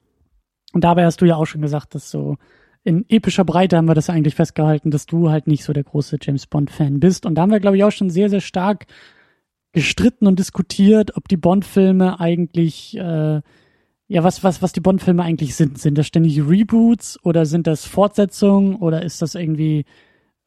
[0.73, 2.37] Und dabei hast du ja auch schon gesagt, dass so
[2.85, 6.19] in epischer Breite haben wir das eigentlich festgehalten, dass du halt nicht so der große
[6.21, 7.27] James Bond-Fan bist.
[7.27, 8.87] Und da haben wir, glaube ich, auch schon sehr, sehr stark
[9.73, 13.41] gestritten und diskutiert, ob die Bond-Filme eigentlich äh,
[14.09, 15.79] ja, was, was, was die Bond-Filme eigentlich sind.
[15.79, 19.87] Sind das ständig Reboots oder sind das Fortsetzungen oder ist das irgendwie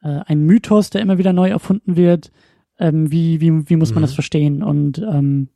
[0.02, 2.30] äh, ein Mythos, der immer wieder neu erfunden wird?
[2.78, 4.06] Ähm, wie, wie, wie muss man Mhm.
[4.06, 4.62] das verstehen?
[4.62, 5.48] Und ähm,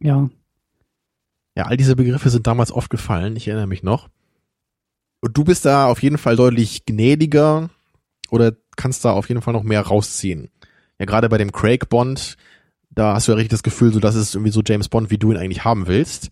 [0.00, 0.30] ja,
[1.56, 4.08] Ja, all diese Begriffe sind damals oft gefallen, ich erinnere mich noch.
[5.20, 7.70] Und du bist da auf jeden Fall deutlich gnädiger
[8.30, 10.50] oder kannst da auf jeden Fall noch mehr rausziehen.
[10.98, 12.36] Ja, gerade bei dem Craig Bond,
[12.90, 15.18] da hast du ja richtig das Gefühl, so das ist irgendwie so James Bond, wie
[15.18, 16.30] du ihn eigentlich haben willst.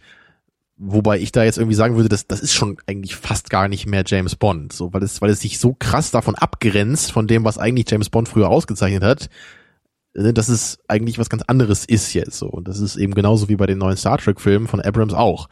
[0.77, 3.87] Wobei ich da jetzt irgendwie sagen würde, das, das ist schon eigentlich fast gar nicht
[3.87, 7.45] mehr James Bond, so, weil es, weil es sich so krass davon abgrenzt, von dem,
[7.45, 9.29] was eigentlich James Bond früher ausgezeichnet hat,
[10.15, 12.49] dass es eigentlich was ganz anderes ist jetzt so.
[12.49, 15.49] Und das ist eben genauso wie bei den neuen Star Trek-Filmen von Abrams auch.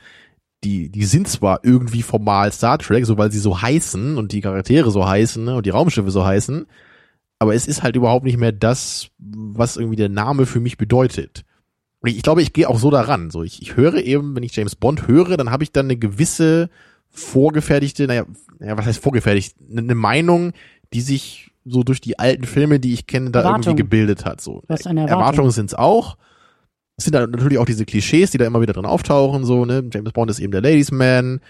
[0.64, 4.40] Die, die sind zwar irgendwie formal Star Trek, so weil sie so heißen und die
[4.40, 6.66] Charaktere so heißen ne, und die Raumschiffe so heißen,
[7.38, 11.44] aber es ist halt überhaupt nicht mehr das, was irgendwie der Name für mich bedeutet.
[12.04, 13.30] Ich, ich glaube, ich gehe auch so daran.
[13.30, 15.96] So, ich, ich höre eben, wenn ich James Bond höre, dann habe ich dann eine
[15.96, 16.70] gewisse
[17.10, 18.26] vorgefertigte, naja,
[18.58, 19.56] naja, was heißt vorgefertigt?
[19.70, 20.52] Eine, eine Meinung,
[20.92, 23.62] die sich so durch die alten Filme, die ich kenne, da Erwartung.
[23.62, 24.40] irgendwie gebildet hat.
[24.40, 24.62] So.
[24.68, 24.96] Erwartung.
[24.96, 26.16] Erwartungen sind's auch.
[26.96, 29.88] Es sind dann natürlich auch diese Klischees, die da immer wieder drin auftauchen, so, ne?
[29.92, 31.40] James Bond ist eben der Ladies Man.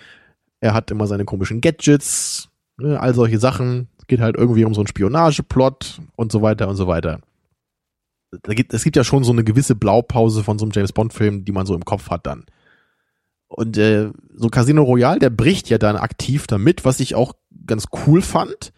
[0.61, 3.01] Er hat immer seine komischen Gadgets, ne?
[3.01, 3.89] all solche Sachen.
[3.99, 7.21] Es geht halt irgendwie um so einen Spionageplot und so weiter und so weiter.
[8.43, 11.15] Da gibt, es gibt ja schon so eine gewisse Blaupause von so einem James Bond
[11.15, 12.45] Film, die man so im Kopf hat dann.
[13.49, 17.33] Und äh, so Casino Royale, der bricht ja dann aktiv damit, was ich auch
[17.67, 18.73] ganz cool fand.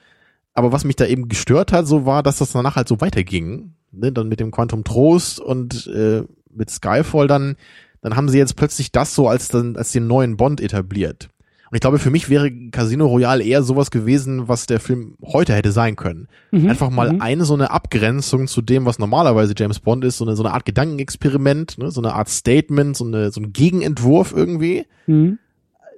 [0.55, 3.75] Aber was mich da eben gestört hat, so war, dass das danach halt so weiterging.
[3.93, 4.13] Ne?
[4.13, 6.23] Dann mit dem Quantum Trost und äh,
[6.53, 7.57] mit Skyfall dann,
[8.03, 11.29] dann haben sie jetzt plötzlich das so als dann als den neuen Bond etabliert.
[11.71, 15.55] Und ich glaube, für mich wäre Casino Royale eher sowas gewesen, was der Film heute
[15.55, 16.27] hätte sein können.
[16.51, 16.69] Mhm.
[16.69, 17.21] Einfach mal Mhm.
[17.21, 20.53] eine so eine Abgrenzung zu dem, was normalerweise James Bond ist, so eine, so eine
[20.53, 21.93] Art Gedankenexperiment, ne?
[21.93, 25.39] so eine Art Statement, so, eine, so ein Gegenentwurf irgendwie Mhm.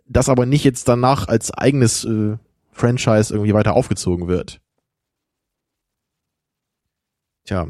[0.08, 2.36] das aber nicht jetzt danach als eigenes äh,
[2.72, 4.60] Franchise irgendwie weiter aufgezogen wird.
[7.44, 7.68] Tja.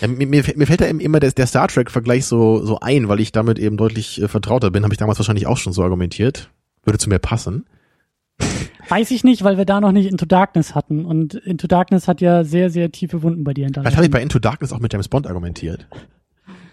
[0.00, 3.08] Ja, mir, mir, mir fällt da eben immer der, der Star Trek-Vergleich so, so ein,
[3.08, 5.82] weil ich damit eben deutlich äh, vertrauter bin, habe ich damals wahrscheinlich auch schon so
[5.82, 6.50] argumentiert.
[6.82, 7.64] Würde zu mir passen.
[8.88, 11.04] Weiß ich nicht, weil wir da noch nicht Into Darkness hatten.
[11.04, 14.04] Und Into Darkness hat ja sehr, sehr tiefe Wunden bei dir Vielleicht habe hinterlassen.
[14.04, 15.86] ich bei Into Darkness auch mit James Bond argumentiert.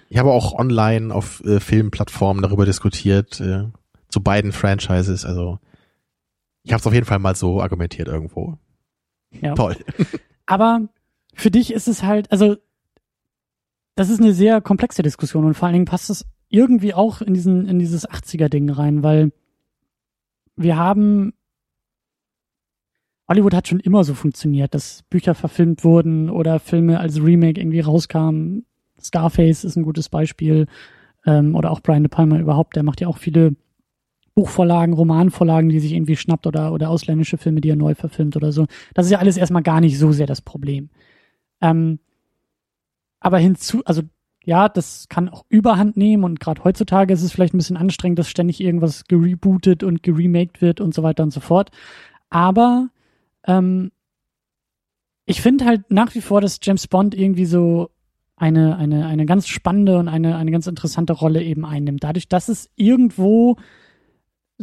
[0.09, 3.65] Ich habe auch online auf äh, Filmplattformen darüber diskutiert, äh,
[4.09, 5.25] zu beiden Franchises.
[5.25, 5.59] Also
[6.63, 8.57] ich habe es auf jeden Fall mal so argumentiert irgendwo.
[9.31, 9.55] Ja.
[9.55, 9.75] Toll.
[10.45, 10.89] Aber
[11.33, 12.57] für dich ist es halt, also
[13.95, 17.33] das ist eine sehr komplexe Diskussion und vor allen Dingen passt es irgendwie auch in
[17.33, 19.31] diesen in dieses 80er-Ding rein, weil
[20.55, 21.33] wir haben
[23.27, 27.79] Hollywood hat schon immer so funktioniert, dass Bücher verfilmt wurden oder Filme als Remake irgendwie
[27.79, 28.65] rauskamen.
[28.99, 30.67] Scarface ist ein gutes Beispiel
[31.25, 33.55] ähm, oder auch Brian De Palma überhaupt, der macht ja auch viele
[34.33, 38.51] Buchvorlagen, Romanvorlagen, die sich irgendwie schnappt oder, oder ausländische Filme, die er neu verfilmt oder
[38.51, 38.67] so.
[38.93, 40.89] Das ist ja alles erstmal gar nicht so sehr das Problem.
[41.61, 41.99] Ähm,
[43.19, 44.01] aber hinzu, also
[44.43, 48.17] ja, das kann auch Überhand nehmen und gerade heutzutage ist es vielleicht ein bisschen anstrengend,
[48.17, 51.69] dass ständig irgendwas gerebootet und geremaked wird und so weiter und so fort.
[52.29, 52.89] Aber
[53.45, 53.91] ähm,
[55.25, 57.91] ich finde halt nach wie vor, dass James Bond irgendwie so
[58.35, 62.03] eine, eine, eine ganz spannende und eine, eine ganz interessante Rolle eben einnimmt.
[62.03, 63.57] Dadurch, dass es irgendwo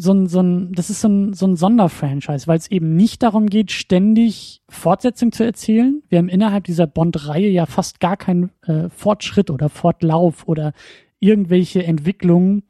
[0.00, 3.22] so ein, so ein, das ist so ein, so ein Sonderfranchise, weil es eben nicht
[3.22, 6.02] darum geht, ständig Fortsetzung zu erzählen.
[6.08, 10.72] Wir haben innerhalb dieser Bond-Reihe ja fast gar keinen äh, Fortschritt oder Fortlauf oder
[11.20, 12.62] irgendwelche Entwicklungen,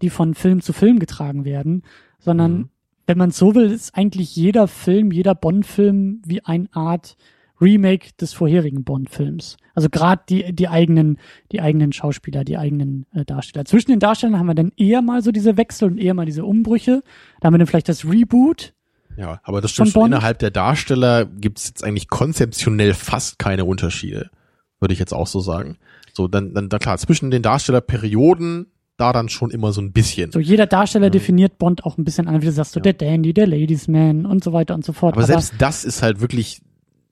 [0.00, 1.82] die von Film zu Film getragen werden,
[2.18, 2.68] sondern mhm.
[3.06, 7.16] wenn man so will, ist eigentlich jeder Film, jeder Bond-Film wie eine Art
[7.60, 9.56] Remake des vorherigen Bond-Films.
[9.74, 11.18] Also gerade die, die eigenen,
[11.52, 13.64] die eigenen Schauspieler, die eigenen äh, Darsteller.
[13.64, 16.44] Zwischen den Darstellern haben wir dann eher mal so diese Wechsel und eher mal diese
[16.44, 17.02] Umbrüche.
[17.40, 18.74] Da haben wir dann vielleicht das Reboot.
[19.16, 20.06] Ja, aber das stimmt schon.
[20.06, 24.30] Innerhalb der Darsteller gibt es jetzt eigentlich konzeptionell fast keine Unterschiede.
[24.78, 25.76] Würde ich jetzt auch so sagen.
[26.12, 30.32] So, dann, dann, da klar, zwischen den Darstellerperioden da dann schon immer so ein bisschen.
[30.32, 31.10] So jeder Darsteller ja.
[31.10, 32.82] definiert Bond auch ein bisschen an, wie du sagst, so ja.
[32.82, 35.14] der Dandy, der Ladies Man und so weiter und so fort.
[35.14, 36.60] Aber, Aber selbst das ist halt wirklich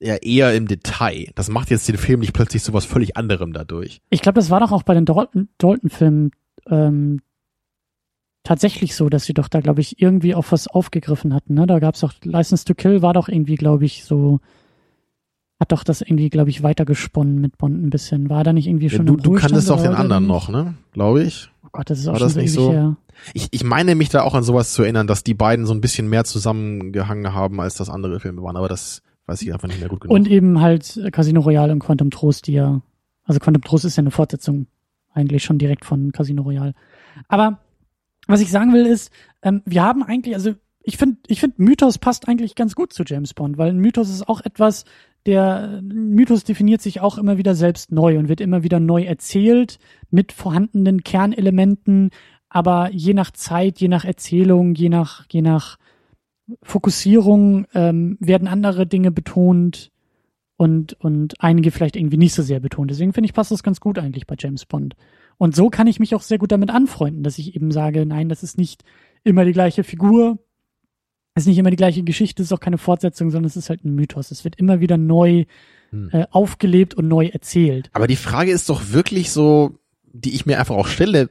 [0.01, 1.31] ja eher im Detail.
[1.35, 4.01] Das macht jetzt den Film nicht plötzlich so was völlig anderem dadurch.
[4.11, 6.31] Ich glaube, das war doch auch bei den Dalton-Filmen
[6.69, 7.21] ähm,
[8.43, 11.55] tatsächlich so, dass sie doch da, glaube ich, irgendwie auch was aufgegriffen hatten.
[11.55, 11.67] Ne?
[11.67, 14.41] Da gab es doch License to Kill war doch irgendwie, glaube ich, so
[15.59, 18.29] hat doch das irgendwie, glaube ich, weitergesponnen mit Bond ein bisschen.
[18.29, 20.75] War da nicht irgendwie schon ja, Du, du kanntest doch den anderen noch, ne?
[20.93, 21.49] Glaube ich.
[21.65, 22.73] Oh Gott, das ist auch war schon das nicht so.
[22.73, 22.97] Her.
[23.33, 25.81] Ich, ich meine mich da auch an sowas zu erinnern, dass die beiden so ein
[25.81, 28.57] bisschen mehr zusammengehangen haben, als das andere Filme waren.
[28.57, 30.15] Aber das weiß ich einfach nicht mehr gut genug.
[30.15, 32.81] Und eben halt Casino Royale und Quantum Trost, die ja,
[33.25, 34.67] also Quantum Trost ist ja eine Fortsetzung
[35.13, 36.75] eigentlich schon direkt von Casino Royale.
[37.29, 37.61] Aber
[38.27, 39.11] was ich sagen will ist,
[39.43, 43.03] ähm, wir haben eigentlich, also ich finde, ich finde Mythos passt eigentlich ganz gut zu
[43.05, 44.85] James Bond, weil ein Mythos ist auch etwas,
[45.27, 49.79] der Mythos definiert sich auch immer wieder selbst neu und wird immer wieder neu erzählt
[50.11, 52.11] mit vorhandenen Kernelementen,
[52.49, 55.79] aber je nach Zeit, je nach Erzählung, je nach, je nach
[56.63, 59.91] Fokussierung ähm, werden andere Dinge betont
[60.57, 62.91] und, und einige vielleicht irgendwie nicht so sehr betont.
[62.91, 64.95] Deswegen finde ich, passt das ganz gut eigentlich bei James Bond.
[65.39, 68.29] Und so kann ich mich auch sehr gut damit anfreunden, dass ich eben sage, nein,
[68.29, 68.85] das ist nicht
[69.23, 70.39] immer die gleiche Figur,
[71.35, 73.69] es ist nicht immer die gleiche Geschichte, es ist auch keine Fortsetzung, sondern es ist
[73.69, 74.31] halt ein Mythos.
[74.31, 75.45] Es wird immer wieder neu
[75.91, 76.09] hm.
[76.11, 77.91] äh, aufgelebt und neu erzählt.
[77.93, 81.29] Aber die Frage ist doch wirklich so, die ich mir einfach auch stelle,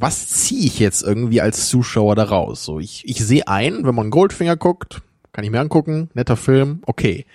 [0.00, 2.64] was ziehe ich jetzt irgendwie als Zuschauer daraus?
[2.64, 6.82] So, ich, ich sehe ein, wenn man Goldfinger guckt, kann ich mir angucken, netter Film,
[6.86, 7.26] okay.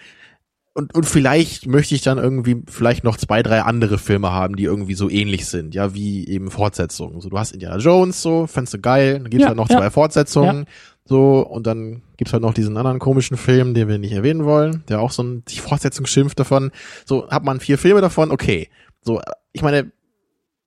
[0.74, 4.64] Und, und vielleicht möchte ich dann irgendwie vielleicht noch zwei, drei andere Filme haben, die
[4.64, 7.22] irgendwie so ähnlich sind, ja, wie eben Fortsetzungen.
[7.22, 9.78] So, du hast Indiana Jones, so, fandst du geil, dann gibt's ja, halt noch ja.
[9.78, 10.66] zwei Fortsetzungen, ja.
[11.05, 14.84] so, und dann gibt's halt noch diesen anderen komischen Film, den wir nicht erwähnen wollen,
[14.89, 16.72] der auch so ein, die Fortsetzung schimpft davon.
[17.05, 18.70] So, hat man vier Filme davon, okay.
[19.01, 19.91] So, ich meine,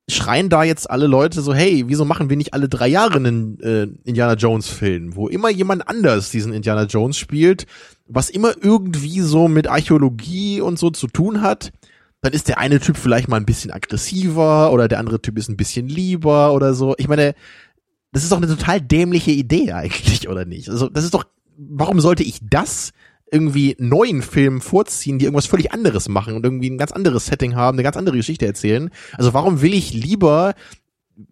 [0.09, 3.59] schreien da jetzt alle Leute so, hey, wieso machen wir nicht alle drei Jahre einen
[3.59, 7.65] äh, Indiana Jones Film, wo immer jemand anders diesen Indiana Jones spielt,
[8.07, 11.73] was immer irgendwie so mit Archäologie und so zu tun hat,
[12.21, 15.49] dann ist der eine Typ vielleicht mal ein bisschen aggressiver oder der andere Typ ist
[15.49, 16.95] ein bisschen lieber oder so.
[16.97, 17.35] Ich meine,
[18.13, 20.69] das ist doch eine total dämliche Idee eigentlich, oder nicht?
[20.69, 21.25] Also, das ist doch,
[21.57, 22.91] warum sollte ich das
[23.31, 27.55] irgendwie neuen Filmen vorziehen, die irgendwas völlig anderes machen und irgendwie ein ganz anderes Setting
[27.55, 28.89] haben, eine ganz andere Geschichte erzählen.
[29.13, 30.53] Also warum will ich lieber,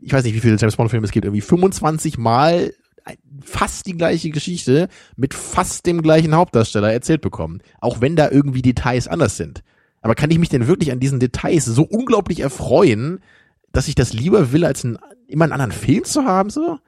[0.01, 2.73] ich weiß nicht, wie viele James Bond Filme es gibt, irgendwie 25 Mal
[3.43, 7.61] fast die gleiche Geschichte mit fast dem gleichen Hauptdarsteller erzählt bekommen.
[7.79, 9.63] Auch wenn da irgendwie Details anders sind.
[10.01, 13.19] Aber kann ich mich denn wirklich an diesen Details so unglaublich erfreuen,
[13.71, 16.79] dass ich das lieber will, als einen, immer einen anderen Film zu haben, so?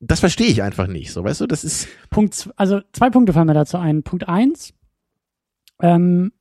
[0.00, 1.12] Das verstehe ich einfach nicht.
[1.12, 1.88] So, weißt du, das ist.
[2.10, 4.02] Punkt, also zwei Punkte fallen mir dazu ein.
[4.02, 4.74] Punkt eins,
[5.80, 6.32] ähm,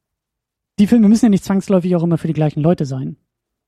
[0.79, 3.17] die Filme müssen ja nicht zwangsläufig auch immer für die gleichen Leute sein.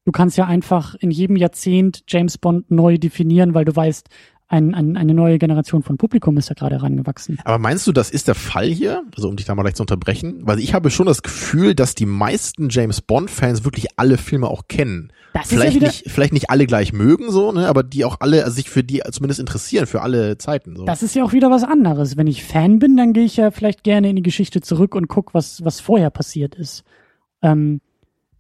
[0.06, 4.10] Du kannst ja einfach in jedem Jahrzehnt James Bond neu definieren, weil du weißt,
[4.50, 7.38] ein, ein, eine neue Generation von Publikum ist ja gerade herangewachsen.
[7.44, 9.04] Aber meinst du, das ist der Fall hier?
[9.16, 11.96] Also um dich da mal leicht zu unterbrechen, weil ich habe schon das Gefühl, dass
[11.96, 15.12] die meisten James Bond Fans wirklich alle Filme auch kennen.
[15.34, 18.44] Das vielleicht ja nicht, vielleicht nicht alle gleich mögen so, ne, aber die auch alle
[18.46, 20.76] also sich für die zumindest interessieren für alle Zeiten.
[20.78, 20.86] So.
[20.86, 22.16] Das ist ja auch wieder was anderes.
[22.16, 25.10] Wenn ich Fan bin, dann gehe ich ja vielleicht gerne in die Geschichte zurück und
[25.10, 26.84] guck, was was vorher passiert ist.
[27.42, 27.82] Ähm,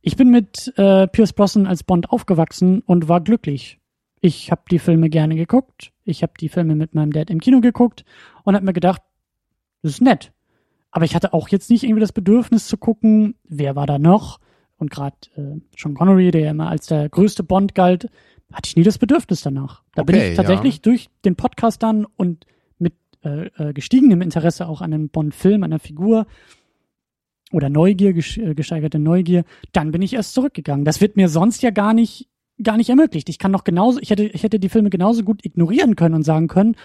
[0.01, 3.79] ich bin mit äh, Pierce Brosnan als Bond aufgewachsen und war glücklich.
[4.27, 5.93] Ich habe die Filme gerne geguckt.
[6.03, 8.03] Ich habe die Filme mit meinem Dad im Kino geguckt
[8.43, 9.01] und habe mir gedacht,
[9.81, 10.33] das ist nett.
[10.91, 14.41] Aber ich hatte auch jetzt nicht irgendwie das Bedürfnis zu gucken, wer war da noch.
[14.75, 18.09] Und gerade äh, Sean Connery, der ja immer als der größte Bond galt,
[18.51, 19.83] hatte ich nie das Bedürfnis danach.
[19.95, 20.81] Da okay, bin ich tatsächlich ja.
[20.81, 22.45] durch den Podcast dann und
[22.79, 26.27] mit äh, äh, gestiegenem Interesse auch an einem Bond-Film, einer Figur
[27.53, 30.83] oder Neugier, äh, gesteigerte Neugier, dann bin ich erst zurückgegangen.
[30.83, 32.27] Das wird mir sonst ja gar nicht
[32.63, 33.29] gar nicht ermöglicht.
[33.29, 36.23] Ich kann noch genauso, ich hätte, ich hätte die Filme genauso gut ignorieren können und
[36.23, 36.75] sagen können,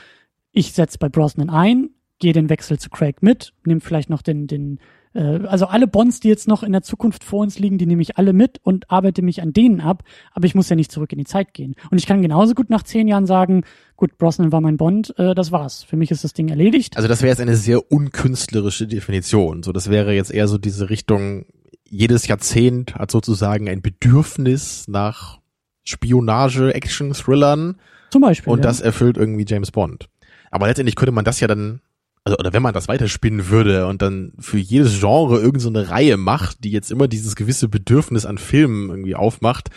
[0.52, 4.46] ich setze bei Brosnan ein, gehe den Wechsel zu Craig mit, nehme vielleicht noch den,
[4.46, 4.78] den
[5.14, 8.02] Äh, also alle Bonds, die jetzt noch in der Zukunft vor uns liegen, die nehme
[8.02, 11.12] ich alle mit und arbeite mich an denen ab, aber ich muss ja nicht zurück
[11.12, 11.74] in die Zeit gehen.
[11.90, 13.64] Und ich kann genauso gut nach zehn Jahren sagen,
[13.96, 15.84] gut, Brosnan war mein Bond, äh, das war's.
[15.84, 16.96] Für mich ist das Ding erledigt.
[16.96, 19.62] Also das wäre jetzt eine sehr unkünstlerische Definition.
[19.62, 21.44] So, das wäre jetzt eher so diese Richtung,
[21.88, 25.41] jedes Jahrzehnt hat sozusagen ein Bedürfnis nach
[25.84, 27.76] Spionage, Action, Thrillern.
[28.10, 28.52] Zum Beispiel.
[28.52, 28.64] Und ja.
[28.64, 30.08] das erfüllt irgendwie James Bond.
[30.50, 31.80] Aber letztendlich könnte man das ja dann,
[32.24, 36.16] also, oder wenn man das weiterspinnen würde und dann für jedes Genre irgendeine so Reihe
[36.16, 39.70] macht, die jetzt immer dieses gewisse Bedürfnis an Filmen irgendwie aufmacht,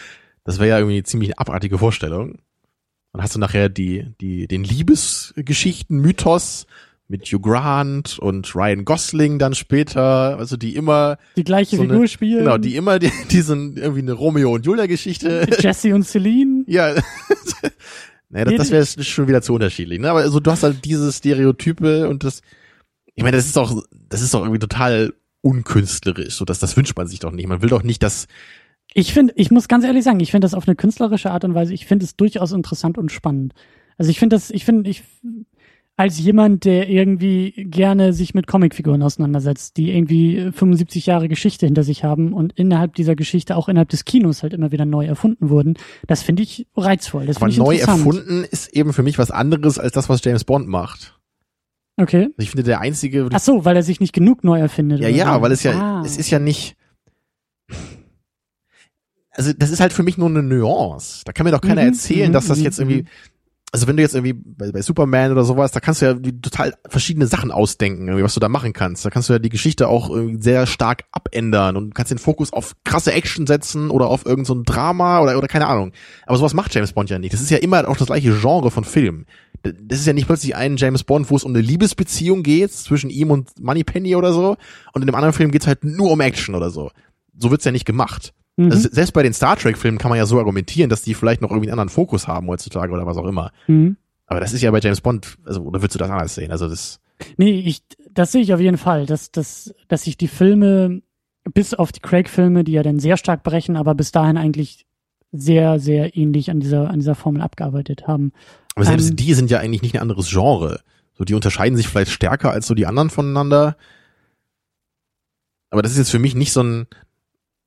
[0.44, 2.40] das wäre ja irgendwie eine ziemlich abartige Vorstellung.
[3.14, 6.68] Dann hast du nachher die, die, den Liebesgeschichten-Mythos
[7.08, 11.98] mit Hugh Grant und Ryan Gosling dann später, also die immer die gleiche so Figur
[11.98, 12.40] eine, spielen.
[12.40, 15.48] genau, die immer die, die sind irgendwie eine Romeo und Julia Geschichte.
[15.60, 16.64] Jesse und Celine.
[16.68, 16.96] Ja.
[18.30, 20.10] naja, das, das wäre schon wieder zu unterschiedlich, ne?
[20.10, 22.42] Aber also du hast halt diese Stereotype und das,
[23.14, 26.98] ich meine, das ist doch, das ist doch irgendwie total unkünstlerisch, so dass das wünscht
[26.98, 27.48] man sich doch nicht.
[27.48, 28.26] Man will doch nicht, dass
[28.96, 31.54] Ich finde, ich muss ganz ehrlich sagen, ich finde das auf eine künstlerische Art und
[31.54, 33.54] Weise, ich finde es durchaus interessant und spannend.
[33.98, 35.04] Also ich finde das, ich finde, ich,
[35.98, 41.84] als jemand, der irgendwie gerne sich mit Comicfiguren auseinandersetzt, die irgendwie 75 Jahre Geschichte hinter
[41.84, 45.50] sich haben und innerhalb dieser Geschichte auch innerhalb des Kinos halt immer wieder neu erfunden
[45.50, 45.76] wurden,
[46.08, 47.26] das finde ich reizvoll.
[47.26, 50.22] Das aber finde ich neu erfunden ist eben für mich was anderes als das, was
[50.24, 51.18] James Bond macht.
[51.98, 52.24] Okay.
[52.24, 55.00] Also ich finde der einzige, Ach so, weil er sich nicht genug neu erfindet.
[55.00, 55.42] ja, ja, so.
[55.42, 56.04] weil es ja, Ah.
[56.06, 56.76] es ist ja nicht,
[59.32, 61.22] also das ist halt für mich nur eine Nuance.
[61.26, 63.08] Da kann mir doch keiner Mhm, erzählen, dass das mhm, jetzt irgendwie, mhm.
[63.76, 66.74] Also wenn du jetzt irgendwie bei, bei Superman oder sowas, da kannst du ja total
[66.88, 69.04] verschiedene Sachen ausdenken, was du da machen kannst.
[69.04, 72.54] Da kannst du ja die Geschichte auch irgendwie sehr stark abändern und kannst den Fokus
[72.54, 75.92] auf krasse Action setzen oder auf irgendein so Drama oder, oder keine Ahnung.
[76.26, 77.34] Aber sowas macht James Bond ja nicht.
[77.34, 79.26] Das ist ja immer auch das gleiche Genre von Film.
[79.66, 82.72] D- Das ist ja nicht plötzlich ein James Bond, wo es um eine Liebesbeziehung geht
[82.72, 84.56] zwischen ihm und Moneypenny oder so.
[84.94, 86.92] Und in dem anderen Film geht's halt nur um Action oder so.
[87.38, 88.34] So wird's ja nicht gemacht.
[88.58, 88.72] Mhm.
[88.72, 91.42] Also selbst bei den Star Trek Filmen kann man ja so argumentieren, dass die vielleicht
[91.42, 93.52] noch irgendwie einen anderen Fokus haben heutzutage oder was auch immer.
[93.68, 93.98] Mhm.
[94.28, 96.52] Aber das ist ja bei James Bond, also oder würdest du das anders sehen?
[96.52, 97.00] Also das
[97.38, 97.82] Nee, ich,
[98.12, 101.02] das sehe ich auf jeden Fall, dass, dass, dass sich die Filme,
[101.54, 104.86] bis auf die Craig-Filme, die ja dann sehr stark brechen, aber bis dahin eigentlich
[105.32, 108.32] sehr, sehr ähnlich an dieser, an dieser Formel abgearbeitet haben.
[108.76, 109.16] aber selbst Ähm.
[109.16, 110.82] die sind ja eigentlich nicht ein anderes Genre.
[111.14, 113.78] So die unterscheiden sich vielleicht stärker als so die anderen voneinander.
[115.70, 116.88] Aber das ist jetzt für mich nicht so ein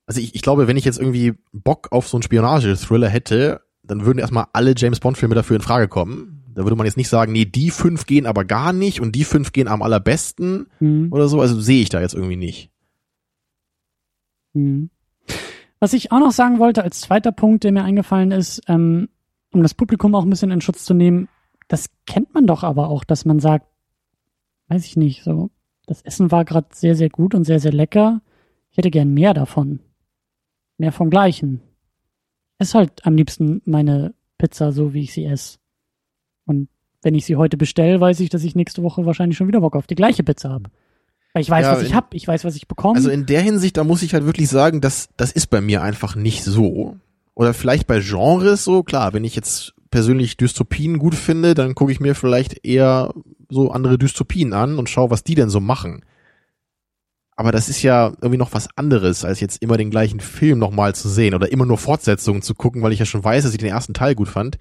[0.08, 4.06] also ich, ich glaube, wenn ich jetzt irgendwie Bock auf so einen Spionage-Thriller hätte, dann
[4.06, 6.44] würden erstmal alle James Bond-Filme dafür in Frage kommen.
[6.54, 9.24] Da würde man jetzt nicht sagen, nee, die fünf gehen aber gar nicht und die
[9.24, 11.12] fünf gehen am allerbesten Mhm.
[11.12, 11.40] oder so.
[11.42, 12.70] Also sehe ich da jetzt irgendwie nicht.
[14.54, 14.90] Mhm.
[15.78, 19.08] Was ich auch noch sagen wollte als zweiter Punkt, der mir eingefallen ist, ähm,
[19.52, 21.28] um das Publikum auch ein bisschen in Schutz zu nehmen,
[21.68, 23.66] das kennt man doch aber auch, dass man sagt,
[24.68, 25.50] weiß ich nicht, so,
[25.86, 28.22] das Essen war gerade sehr, sehr gut und sehr, sehr lecker.
[28.70, 29.80] Ich hätte gern mehr davon.
[30.78, 31.60] Mehr vom Gleichen.
[32.58, 35.58] Ist halt am liebsten meine Pizza, so wie ich sie esse.
[36.46, 36.68] Und
[37.02, 39.76] wenn ich sie heute bestelle, weiß ich, dass ich nächste Woche wahrscheinlich schon wieder Bock
[39.76, 40.70] auf die gleiche Pizza habe.
[41.34, 42.96] Weil ich weiß, Ja, was ich in- hab, ich weiß, was ich bekomme.
[42.96, 45.82] Also in der Hinsicht, da muss ich halt wirklich sagen, dass das ist bei mir
[45.82, 46.96] einfach nicht so.
[47.34, 51.92] Oder vielleicht bei Genres so, klar, wenn ich jetzt persönlich Dystopien gut finde, dann gucke
[51.92, 53.14] ich mir vielleicht eher
[53.48, 56.04] so andere Dystopien an und schaue, was die denn so machen.
[57.38, 60.96] Aber das ist ja irgendwie noch was anderes, als jetzt immer den gleichen Film nochmal
[60.96, 63.58] zu sehen oder immer nur Fortsetzungen zu gucken, weil ich ja schon weiß, dass ich
[63.58, 64.58] den ersten Teil gut fand.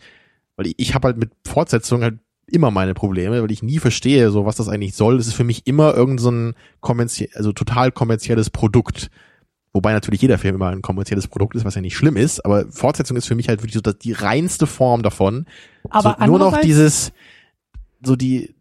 [0.58, 4.30] Weil ich, ich habe halt mit Fortsetzungen halt immer meine Probleme, weil ich nie verstehe,
[4.30, 5.18] so was das eigentlich soll.
[5.18, 9.10] Das ist für mich immer irgend so ein kommerzie also total kommerzielles Produkt.
[9.74, 12.72] Wobei natürlich jeder Film immer ein kommerzielles Produkt ist, was ja nicht schlimm ist, aber
[12.72, 15.48] Fortsetzung ist für mich halt wirklich so die reinste Form davon.
[15.90, 17.12] aber so, nur noch dieses,
[18.04, 18.54] so die,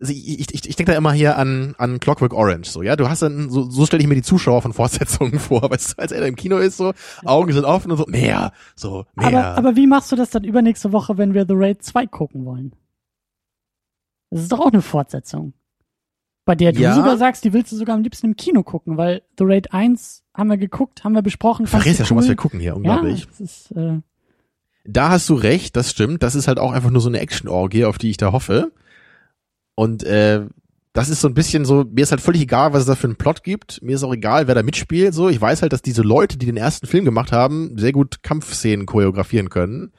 [0.00, 3.08] also ich, ich, ich, denke da immer hier an, an Clockwork Orange, so, ja, du
[3.08, 6.12] hast dann, so, so stelle ich mir die Zuschauer von Fortsetzungen vor, weißt du, als
[6.12, 6.92] er im Kino ist, so,
[7.24, 9.26] Augen sind offen und so, mehr, so, mehr.
[9.28, 12.44] Aber, aber wie machst du das dann übernächste Woche, wenn wir The Raid 2 gucken
[12.46, 12.72] wollen?
[14.30, 15.52] Das ist doch auch eine Fortsetzung.
[16.46, 16.94] Bei der du Ja.
[16.94, 20.22] sogar sagst, die willst du sogar am liebsten im Kino gucken, weil The Raid 1
[20.34, 21.66] haben wir geguckt, haben wir besprochen.
[21.66, 22.30] du verrätst ja du schon, was cool.
[22.30, 23.26] wir gucken hier, Ja, unglaublich.
[23.26, 23.98] das ist, äh,
[24.84, 26.22] Da hast du recht, das stimmt.
[26.22, 28.72] Das ist halt auch einfach nur so eine Action-Orgie, auf die ich da hoffe.
[29.80, 30.42] Und äh,
[30.92, 33.06] das ist so ein bisschen so, mir ist halt völlig egal, was es da für
[33.06, 33.80] einen Plot gibt.
[33.82, 35.14] Mir ist auch egal, wer da mitspielt.
[35.14, 38.22] So, ich weiß halt, dass diese Leute, die den ersten Film gemacht haben, sehr gut
[38.22, 39.92] Kampfszenen choreografieren können.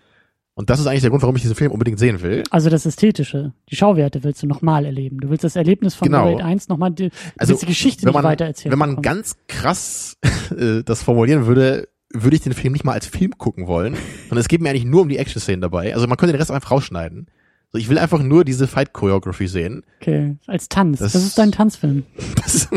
[0.53, 2.43] Und das ist eigentlich der Grund, warum ich diesen Film unbedingt sehen will.
[2.51, 5.17] also das Ästhetische, die Schauwerte willst du nochmal erleben.
[5.19, 6.25] Du willst das Erlebnis von Genau.
[6.27, 7.09] Raid 1 nochmal, du
[7.39, 8.71] Also, willst die Geschichte wenn nicht man, weitererzählen.
[8.71, 9.03] wenn man bekommen.
[9.03, 10.17] ganz krass
[10.55, 13.95] äh, das formulieren würde, würde ich den Film nicht mal als Film gucken wollen,
[14.29, 15.95] sondern es geht mir eigentlich nur um die Action-Szenen dabei.
[15.95, 17.27] Also man könnte den Rest einfach rausschneiden.
[17.71, 19.83] So, ich will einfach nur diese Fight-Choreography sehen.
[20.01, 20.99] Okay, als Tanz.
[20.99, 22.03] Das, Das- ist dein Tanzfilm.
[22.35, 22.69] Das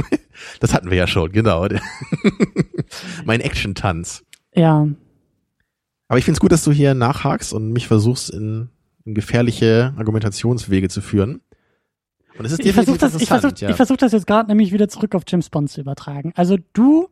[0.60, 1.66] Das hatten wir ja schon, genau.
[3.24, 4.24] mein Action-Tanz.
[4.54, 4.88] Ja.
[6.08, 8.68] Aber ich finde es gut, dass du hier nachhakst und mich versuchst, in,
[9.04, 11.40] in gefährliche Argumentationswege zu führen.
[12.36, 13.70] Und es ist ich versuche das, ich versuch, ja.
[13.70, 16.32] ich versuch das jetzt gerade nämlich wieder zurück auf James Bond zu übertragen.
[16.34, 17.08] Also du,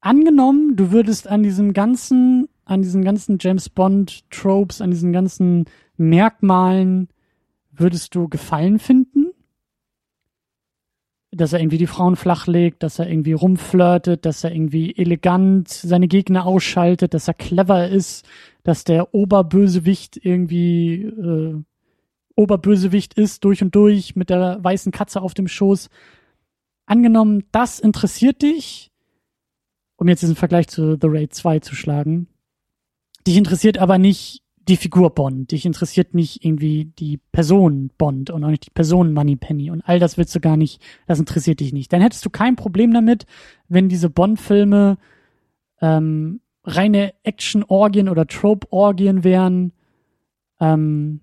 [0.00, 5.64] angenommen, du würdest an diesem ganzen, an diesen ganzen James Bond Tropes, an diesen ganzen
[5.98, 7.08] Merkmalen,
[7.70, 9.26] würdest du Gefallen finden?
[11.30, 16.08] Dass er irgendwie die Frauen flachlegt, dass er irgendwie rumflirtet, dass er irgendwie elegant seine
[16.08, 18.26] Gegner ausschaltet, dass er clever ist,
[18.62, 21.62] dass der Oberbösewicht irgendwie äh,
[22.34, 25.90] Oberbösewicht ist, durch und durch, mit der weißen Katze auf dem Schoß.
[26.86, 28.92] Angenommen, das interessiert dich,
[29.96, 32.28] um jetzt diesen Vergleich zu The Raid 2 zu schlagen.
[33.26, 35.50] Dich interessiert aber nicht die Figur Bond.
[35.50, 39.98] Dich interessiert nicht irgendwie die Person Bond und auch nicht die Person Moneypenny und all
[39.98, 41.92] das willst du gar nicht, das interessiert dich nicht.
[41.92, 43.26] Dann hättest du kein Problem damit,
[43.68, 44.98] wenn diese Bond-Filme
[45.80, 49.72] ähm, reine Action-Orgien oder Trope-Orgien wären,
[50.60, 51.20] ähm,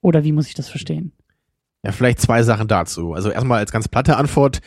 [0.00, 1.12] oder wie muss ich das verstehen?
[1.82, 3.12] Ja, vielleicht zwei Sachen dazu.
[3.12, 4.60] Also erstmal als ganz platte Antwort.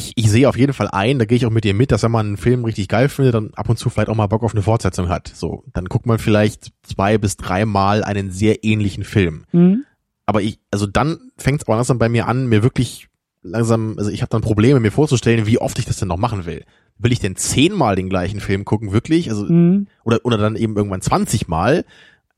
[0.00, 2.02] Ich, ich sehe auf jeden Fall ein, da gehe ich auch mit dir mit, dass
[2.02, 4.42] wenn man einen Film richtig geil findet, dann ab und zu vielleicht auch mal Bock
[4.42, 5.28] auf eine Fortsetzung hat.
[5.28, 9.44] So, dann guckt man vielleicht zwei bis dreimal einen sehr ähnlichen Film.
[9.52, 9.84] Mhm.
[10.24, 13.08] Aber ich, also dann fängt es aber langsam bei mir an, mir wirklich
[13.42, 16.46] langsam, also ich habe dann Probleme, mir vorzustellen, wie oft ich das denn noch machen
[16.46, 16.64] will.
[16.98, 19.28] Will ich denn zehnmal den gleichen Film gucken, wirklich?
[19.28, 19.86] Also, mhm.
[20.04, 21.84] oder, oder dann eben irgendwann 20 Mal?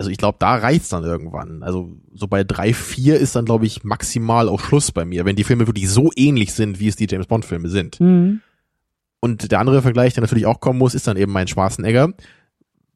[0.02, 1.62] Also ich glaube, da reicht's dann irgendwann.
[1.62, 5.36] Also so bei drei, vier ist dann, glaube ich, maximal auch Schluss bei mir, wenn
[5.36, 8.00] die Filme wirklich so ähnlich sind, wie es die James Bond-Filme sind.
[8.00, 8.40] Mhm.
[9.20, 12.14] Und der andere Vergleich, der natürlich auch kommen muss, ist dann eben mein Schwarzenegger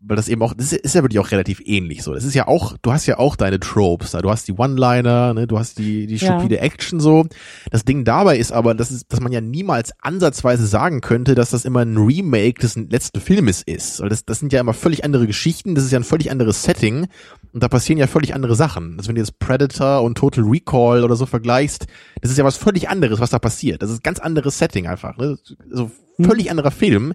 [0.00, 2.12] weil das eben auch, das ist ja wirklich auch relativ ähnlich so.
[2.12, 4.20] Das ist ja auch, du hast ja auch deine Tropes da.
[4.20, 6.60] Du hast die One-Liner, ne, du hast die, die stupide ja.
[6.60, 7.26] Action so.
[7.70, 11.50] Das Ding dabei ist aber, dass, es, dass man ja niemals ansatzweise sagen könnte, dass
[11.50, 14.00] das immer ein Remake des letzten Filmes ist.
[14.00, 16.62] Weil das, das sind ja immer völlig andere Geschichten, das ist ja ein völlig anderes
[16.62, 17.08] Setting
[17.52, 18.96] und da passieren ja völlig andere Sachen.
[18.98, 21.86] Also wenn du jetzt Predator und Total Recall oder so vergleichst,
[22.20, 23.82] das ist ja was völlig anderes, was da passiert.
[23.82, 25.16] Das ist ein ganz anderes Setting einfach.
[25.16, 25.38] Ne?
[25.70, 25.90] So
[26.22, 26.50] völlig hm.
[26.50, 27.14] anderer Film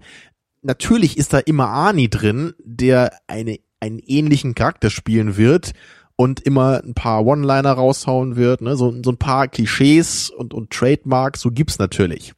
[0.62, 5.74] natürlich ist da immer Arnie drin, der eine, einen ähnlichen Charakter spielen wird
[6.16, 8.76] und immer ein paar One-Liner raushauen wird, ne?
[8.76, 12.34] so, so ein paar Klischees und, und Trademarks, so gibt's natürlich.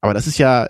[0.00, 0.68] Aber das ist ja,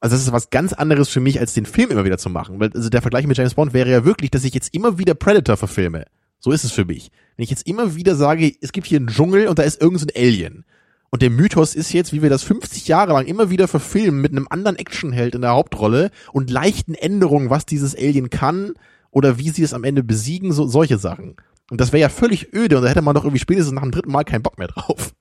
[0.00, 2.60] also das ist was ganz anderes für mich, als den Film immer wieder zu machen.
[2.60, 5.14] Weil, also der Vergleich mit James Bond wäre ja wirklich, dass ich jetzt immer wieder
[5.14, 6.04] Predator verfilme.
[6.38, 7.10] So ist es für mich.
[7.36, 10.08] Wenn ich jetzt immer wieder sage, es gibt hier einen Dschungel und da ist irgendein
[10.08, 10.64] so Alien
[11.10, 14.32] und der Mythos ist jetzt, wie wir das 50 Jahre lang immer wieder verfilmen mit
[14.32, 18.74] einem anderen Actionheld in der Hauptrolle und leichten Änderungen, was dieses Alien kann
[19.10, 21.36] oder wie sie es am Ende besiegen, so solche Sachen.
[21.70, 23.90] Und das wäre ja völlig öde und da hätte man doch irgendwie spätestens nach dem
[23.90, 25.14] dritten Mal keinen Bock mehr drauf.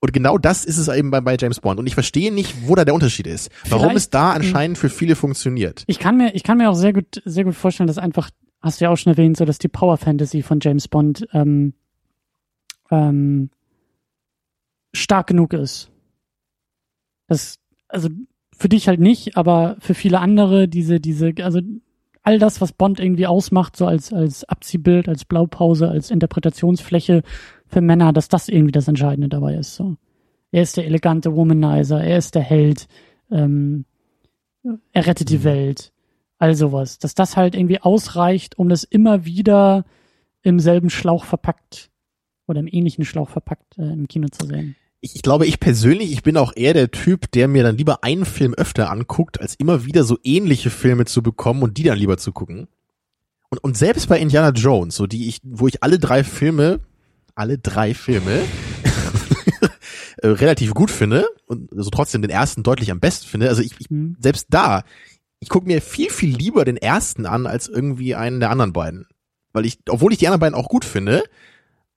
[0.00, 1.80] Und genau das ist es eben bei, bei James Bond.
[1.80, 3.50] Und ich verstehe nicht, wo da der Unterschied ist.
[3.70, 5.82] Warum Vielleicht, es da anscheinend für viele funktioniert.
[5.86, 8.28] Ich kann mir, ich kann mir auch sehr gut, sehr gut vorstellen, dass einfach,
[8.60, 11.72] hast du ja auch schon erwähnt, so dass die Power Fantasy von James Bond ähm,
[12.90, 13.48] ähm,
[14.94, 15.90] stark genug ist.
[17.26, 18.08] Das, also
[18.56, 21.60] für dich halt nicht, aber für viele andere diese, diese, also
[22.22, 27.22] all das, was Bond irgendwie ausmacht, so als, als Abziehbild, als Blaupause, als Interpretationsfläche
[27.66, 29.74] für Männer, dass das irgendwie das Entscheidende dabei ist.
[29.74, 29.96] So.
[30.50, 32.86] Er ist der elegante Womanizer, er ist der Held,
[33.30, 33.84] ähm,
[34.92, 35.44] er rettet die mhm.
[35.44, 35.92] Welt,
[36.38, 36.98] all sowas.
[36.98, 39.84] Dass das halt irgendwie ausreicht, um das immer wieder
[40.42, 41.90] im selben Schlauch verpackt
[42.46, 46.12] oder im ähnlichen Schlauch verpackt äh, im Kino zu sehen ich, ich glaube, ich persönlich,
[46.12, 49.54] ich bin auch eher der Typ, der mir dann lieber einen Film öfter anguckt, als
[49.54, 52.68] immer wieder so ähnliche Filme zu bekommen und die dann lieber zu gucken.
[53.50, 56.80] Und, und selbst bei Indiana Jones, so die ich, wo ich alle drei Filme,
[57.34, 58.30] alle drei Filme
[60.22, 63.50] äh, relativ gut finde und so also trotzdem den ersten deutlich am besten finde.
[63.50, 64.16] Also ich, ich mhm.
[64.20, 64.84] selbst da,
[65.38, 69.06] ich gucke mir viel, viel lieber den ersten an als irgendwie einen der anderen beiden.
[69.52, 71.24] Weil ich, obwohl ich die anderen beiden auch gut finde,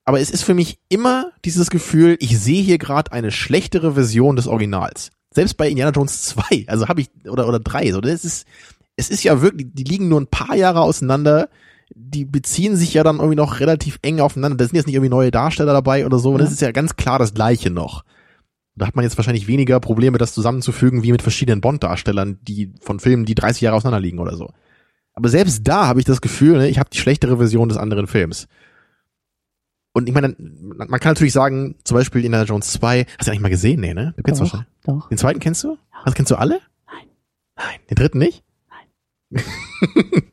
[0.08, 4.38] aber es ist für mich immer dieses Gefühl, ich sehe hier gerade eine schlechtere Version
[4.38, 5.12] des Originals.
[5.32, 8.48] Selbst bei Indiana Jones 2, also habe ich, oder, oder 3, so, das ist,
[8.96, 11.50] es ist ja wirklich, die liegen nur ein paar Jahre auseinander,
[11.94, 14.56] die beziehen sich ja dann irgendwie noch relativ eng aufeinander.
[14.56, 16.38] Da sind jetzt nicht irgendwie neue Darsteller dabei oder so, ja.
[16.38, 18.06] das ist ja ganz klar das Gleiche noch.
[18.76, 23.02] Da hat man jetzt wahrscheinlich weniger Probleme, das zusammenzufügen, wie mit verschiedenen Bond-Darstellern, die von
[23.02, 24.52] Filmen, die 30 Jahre auseinander liegen oder so.
[25.12, 28.08] Aber selbst da habe ich das Gefühl, ne, ich habe die schlechtere Version des anderen
[28.08, 28.48] Films.
[29.98, 33.42] Und ich meine, man kann natürlich sagen, zum Beispiel Indiana Jones 2, hast du eigentlich
[33.42, 33.80] mal gesehen?
[33.80, 34.14] Nee, ne?
[34.16, 34.68] Du kennst doch, wahrscheinlich.
[34.86, 35.10] Doch.
[35.10, 35.70] Den zweiten kennst du?
[35.70, 36.00] Ja.
[36.04, 36.60] Also kennst du alle?
[36.86, 37.08] Nein.
[37.56, 37.80] Nein.
[37.90, 38.44] Den dritten nicht?
[39.32, 39.44] Nein.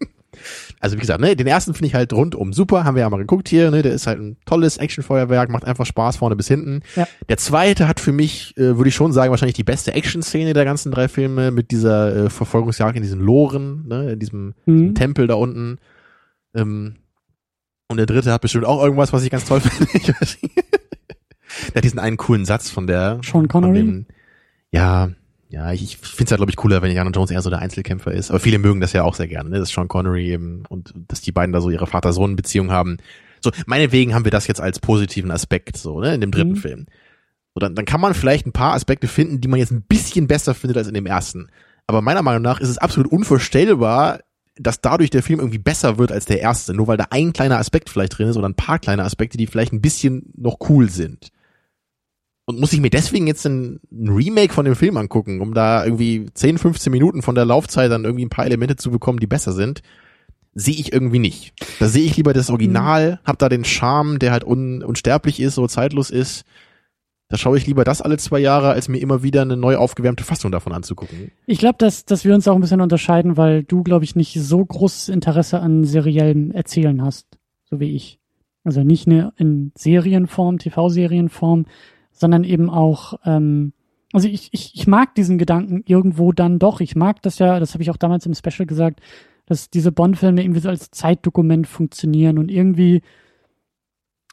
[0.81, 3.17] also wie gesagt, ne, den ersten finde ich halt rundum super, haben wir ja mal
[3.17, 6.83] geguckt hier, ne, der ist halt ein tolles Actionfeuerwerk, macht einfach Spaß vorne bis hinten.
[6.95, 7.09] Ja.
[7.31, 10.67] Der zweite hat für mich, äh, würde ich schon sagen, wahrscheinlich die beste Action-Szene der
[10.67, 14.95] ganzen drei Filme mit dieser äh, Verfolgungsjagd in diesen Loren, ne, in diesem, Mhm.
[14.95, 15.79] Tempel da unten.
[16.55, 16.97] Ähm,
[17.95, 19.87] und der dritte hat bestimmt auch irgendwas, was ich ganz toll finde.
[21.69, 23.21] Der hat diesen einen coolen Satz von der.
[23.23, 23.79] Sean Connery?
[23.79, 24.07] Dem,
[24.73, 25.11] ja,
[25.49, 27.61] ja, ich, ich finde es ja, glaube ich, cooler, wenn Indiana Jones eher so der
[27.61, 28.31] Einzelkämpfer ist.
[28.31, 29.59] Aber viele mögen das ja auch sehr gerne, ne?
[29.61, 32.97] dass Sean Connery eben und dass die beiden da so ihre Vater-Sohn-Beziehung haben.
[33.41, 36.57] So, meinetwegen haben wir das jetzt als positiven Aspekt, so, ne, in dem dritten Mhm.
[36.57, 36.87] Film.
[37.55, 40.27] So, dann, dann kann man vielleicht ein paar Aspekte finden, die man jetzt ein bisschen
[40.27, 41.49] besser findet als in dem ersten.
[41.87, 44.21] Aber meiner Meinung nach ist es absolut unvorstellbar,
[44.57, 47.59] dass dadurch der Film irgendwie besser wird als der erste, nur weil da ein kleiner
[47.59, 50.89] Aspekt vielleicht drin ist oder ein paar kleine Aspekte, die vielleicht ein bisschen noch cool
[50.89, 51.31] sind.
[52.47, 56.27] Und muss ich mir deswegen jetzt ein, Remake von dem Film angucken, um da irgendwie
[56.33, 59.53] 10, 15 Minuten von der Laufzeit dann irgendwie ein paar Elemente zu bekommen, die besser
[59.53, 59.83] sind?
[60.53, 61.55] Sehe ich irgendwie nicht.
[61.81, 65.55] Da sehe ich lieber das Original, hab da den Charme, der halt un, unsterblich ist,
[65.55, 66.45] so zeitlos ist.
[67.35, 70.23] Da schaue ich lieber das alle zwei Jahre, als mir immer wieder eine neu aufgewärmte
[70.23, 71.33] Fassung davon anzugucken.
[71.47, 74.41] Ich glaube, dass, dass wir uns auch ein bisschen unterscheiden, weil du, glaube ich, nicht
[74.41, 77.27] so großes Interesse an seriellem Erzählen hast,
[77.65, 78.21] so wie ich.
[78.63, 81.67] Also nicht nur in Serienform, TV-Serienform,
[82.13, 83.73] sondern eben auch, ähm,
[84.13, 86.81] also ich, ich, ich mag diesen Gedanken irgendwo dann doch.
[86.81, 89.01] Ich mag das ja, das habe ich auch damals im Special gesagt,
[89.47, 93.03] dass diese Bond-Filme irgendwie so als Zeitdokument funktionieren und irgendwie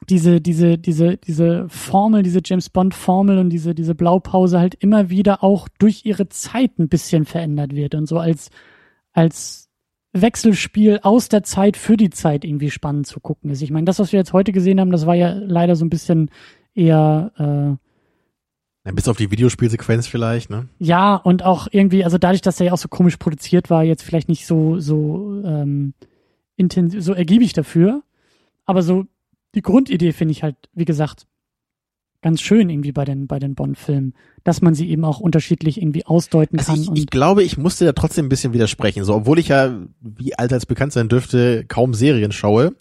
[0.09, 5.09] diese, diese, diese, diese Formel, diese James Bond Formel und diese, diese Blaupause halt immer
[5.09, 8.49] wieder auch durch ihre Zeit ein bisschen verändert wird und so als,
[9.13, 9.69] als
[10.13, 13.61] Wechselspiel aus der Zeit für die Zeit irgendwie spannend zu gucken ist.
[13.61, 15.89] Ich meine, das, was wir jetzt heute gesehen haben, das war ja leider so ein
[15.89, 16.29] bisschen
[16.73, 20.67] eher, äh, Ja, bis auf die Videospielsequenz vielleicht, ne?
[20.79, 24.03] ja, und auch irgendwie, also dadurch, dass er ja auch so komisch produziert war, jetzt
[24.03, 25.93] vielleicht nicht so, so, ähm,
[26.55, 28.03] intensiv, so ergiebig dafür.
[28.65, 29.05] Aber so,
[29.55, 31.27] die Grundidee finde ich halt, wie gesagt,
[32.21, 36.05] ganz schön irgendwie bei den, bei den Bond-Filmen, dass man sie eben auch unterschiedlich irgendwie
[36.05, 36.81] ausdeuten Also kann.
[36.81, 39.03] ich, ich glaube, ich musste da trotzdem ein bisschen widersprechen.
[39.03, 42.75] So, obwohl ich ja, wie allseits bekannt sein dürfte, kaum Serien schaue.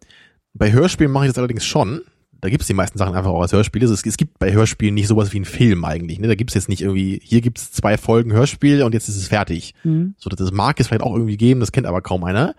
[0.53, 2.03] Bei Hörspielen mache ich das allerdings schon.
[2.43, 3.85] Da gibt's die meisten Sachen einfach auch als Hörspiele.
[3.85, 6.19] Also es, es gibt bei Hörspielen nicht sowas wie einen Film eigentlich.
[6.19, 6.29] Ne?
[6.29, 9.75] Da gibt's jetzt nicht irgendwie, hier gibt's zwei Folgen Hörspiel und jetzt ist es fertig.
[9.85, 10.15] Mhm.
[10.19, 12.55] So, das mag es vielleicht auch irgendwie geben, das kennt aber kaum einer.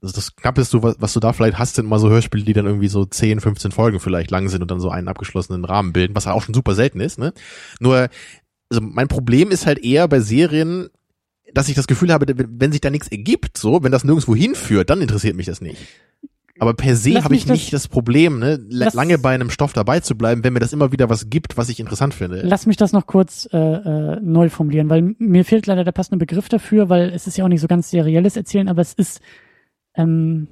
[0.00, 2.66] Das, das Knappeste, was, was du da vielleicht hast, sind mal so Hörspiele, die dann
[2.66, 6.14] irgendwie so 10, 15 Folgen vielleicht lang sind und dann so einen abgeschlossenen Rahmen bilden,
[6.14, 7.18] was halt auch schon super selten ist.
[7.18, 7.32] Ne?
[7.80, 8.08] Nur,
[8.70, 10.88] also mein Problem ist halt eher bei Serien,
[11.54, 14.90] dass ich das Gefühl habe, wenn sich da nichts ergibt, so, wenn das nirgendwo hinführt,
[14.90, 15.78] dann interessiert mich das nicht.
[16.60, 20.16] Aber per se habe ich nicht das Problem, ne, lange bei einem Stoff dabei zu
[20.16, 22.42] bleiben, wenn mir das immer wieder was gibt, was ich interessant finde.
[22.42, 26.18] Lass mich das noch kurz äh, äh, neu formulieren, weil mir fehlt leider der passende
[26.18, 29.20] Begriff dafür, weil es ist ja auch nicht so ganz serielles Erzählen, aber es ist,
[29.98, 30.48] ähm,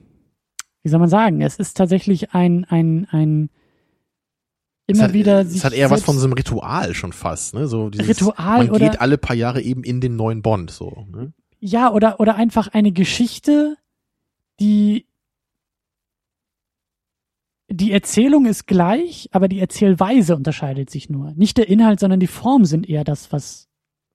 [0.82, 3.50] wie soll man sagen, es ist tatsächlich ein, ein, ein
[4.86, 7.54] Es immer hat, wieder es sich hat eher was von so einem Ritual schon fast,
[7.54, 7.66] ne?
[7.66, 11.06] So dieses, Ritual man oder- geht alle paar Jahre eben in den neuen Bond, so.
[11.10, 11.32] Ne?
[11.58, 13.76] Ja, oder, oder einfach eine Geschichte,
[14.60, 15.06] die
[17.68, 21.32] die Erzählung ist gleich, aber die Erzählweise unterscheidet sich nur.
[21.32, 23.68] Nicht der Inhalt, sondern die Form sind eher das, was,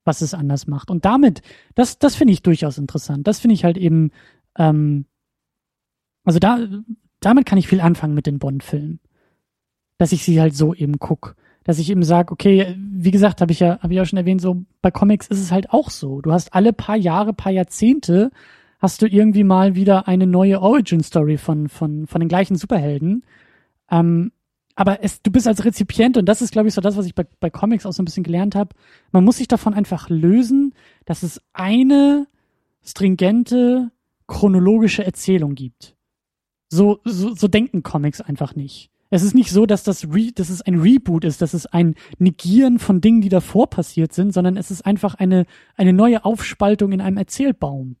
[0.06, 0.90] was es anders macht.
[0.90, 1.42] Und damit,
[1.74, 3.26] das, das finde ich durchaus interessant.
[3.26, 4.10] Das finde ich halt eben,
[4.56, 5.04] ähm,
[6.24, 6.60] also da,
[7.20, 9.00] damit kann ich viel anfangen mit den Bond-Filmen.
[9.98, 11.36] Dass ich sie halt so eben guck.
[11.64, 14.40] Dass ich eben sage, okay, wie gesagt, habe ich ja, habe ich auch schon erwähnt,
[14.40, 16.20] so bei Comics ist es halt auch so.
[16.20, 18.30] Du hast alle paar Jahre, paar Jahrzehnte,
[18.80, 23.24] hast du irgendwie mal wieder eine neue Origin-Story von, von, von den gleichen Superhelden.
[23.90, 24.32] Ähm,
[24.74, 27.14] aber es, du bist als Rezipient, und das ist, glaube ich, so das, was ich
[27.14, 28.74] bei, bei Comics auch so ein bisschen gelernt habe,
[29.12, 32.26] man muss sich davon einfach lösen, dass es eine
[32.82, 33.90] stringente
[34.26, 35.94] chronologische Erzählung gibt.
[36.72, 38.90] So, so, so denken Comics einfach nicht.
[39.10, 41.96] Es ist nicht so, dass das Re dass es ein Reboot ist, dass es ein
[42.18, 45.44] Negieren von Dingen, die davor passiert sind, sondern es ist einfach eine,
[45.76, 47.96] eine neue Aufspaltung in einem Erzählbaum.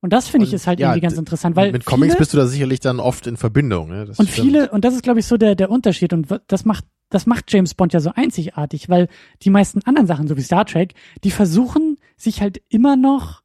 [0.00, 2.32] Und das finde ich ist halt ja, irgendwie ganz interessant, weil mit Comics viele, bist
[2.32, 3.90] du da sicherlich dann oft in Verbindung.
[3.90, 4.06] Ne?
[4.06, 4.48] Das und stimmt.
[4.48, 6.12] viele, und das ist, glaube ich, so der, der Unterschied.
[6.12, 9.06] Und das macht, das macht James Bond ja so einzigartig, weil
[9.42, 13.43] die meisten anderen Sachen, so wie Star Trek, die versuchen, sich halt immer noch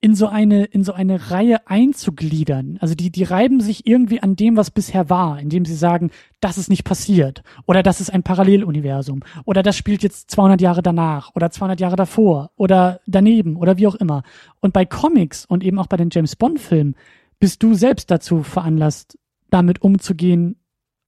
[0.00, 2.78] in so eine, in so eine Reihe einzugliedern.
[2.80, 6.56] Also die, die reiben sich irgendwie an dem, was bisher war, indem sie sagen, das
[6.56, 7.42] ist nicht passiert.
[7.66, 9.24] Oder das ist ein Paralleluniversum.
[9.44, 11.34] Oder das spielt jetzt 200 Jahre danach.
[11.34, 12.52] Oder 200 Jahre davor.
[12.54, 13.56] Oder daneben.
[13.56, 14.22] Oder wie auch immer.
[14.60, 16.94] Und bei Comics und eben auch bei den James Bond Filmen
[17.40, 19.18] bist du selbst dazu veranlasst,
[19.50, 20.60] damit umzugehen.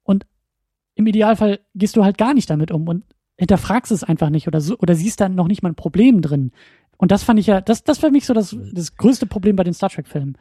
[0.03, 0.27] Und
[0.97, 3.05] im Idealfall gehst du halt gar nicht damit um und
[3.41, 6.53] hinterfragst es einfach nicht oder so, oder siehst da noch nicht mal ein Problem drin.
[7.01, 9.57] Und das fand ich ja, das, das war für mich so das, das größte Problem
[9.57, 10.37] bei den Star Trek Filmen.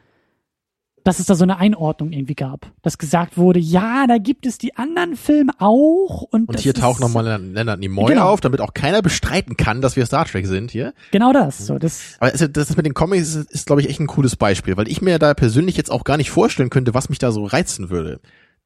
[1.02, 2.70] dass es da so eine Einordnung irgendwie gab.
[2.82, 6.20] Dass gesagt wurde, ja, da gibt es die anderen Filme auch.
[6.30, 8.28] Und, Und hier taucht nochmal Leonard Nimoy Genau.
[8.28, 10.92] auf, damit auch keiner bestreiten kann, dass wir Star Trek sind hier.
[11.10, 11.56] Genau das.
[11.66, 14.36] So, das Aber also das mit den Comics ist, ist glaube ich, echt ein cooles
[14.36, 17.32] Beispiel, weil ich mir da persönlich jetzt auch gar nicht vorstellen könnte, was mich da
[17.32, 18.20] so reizen würde.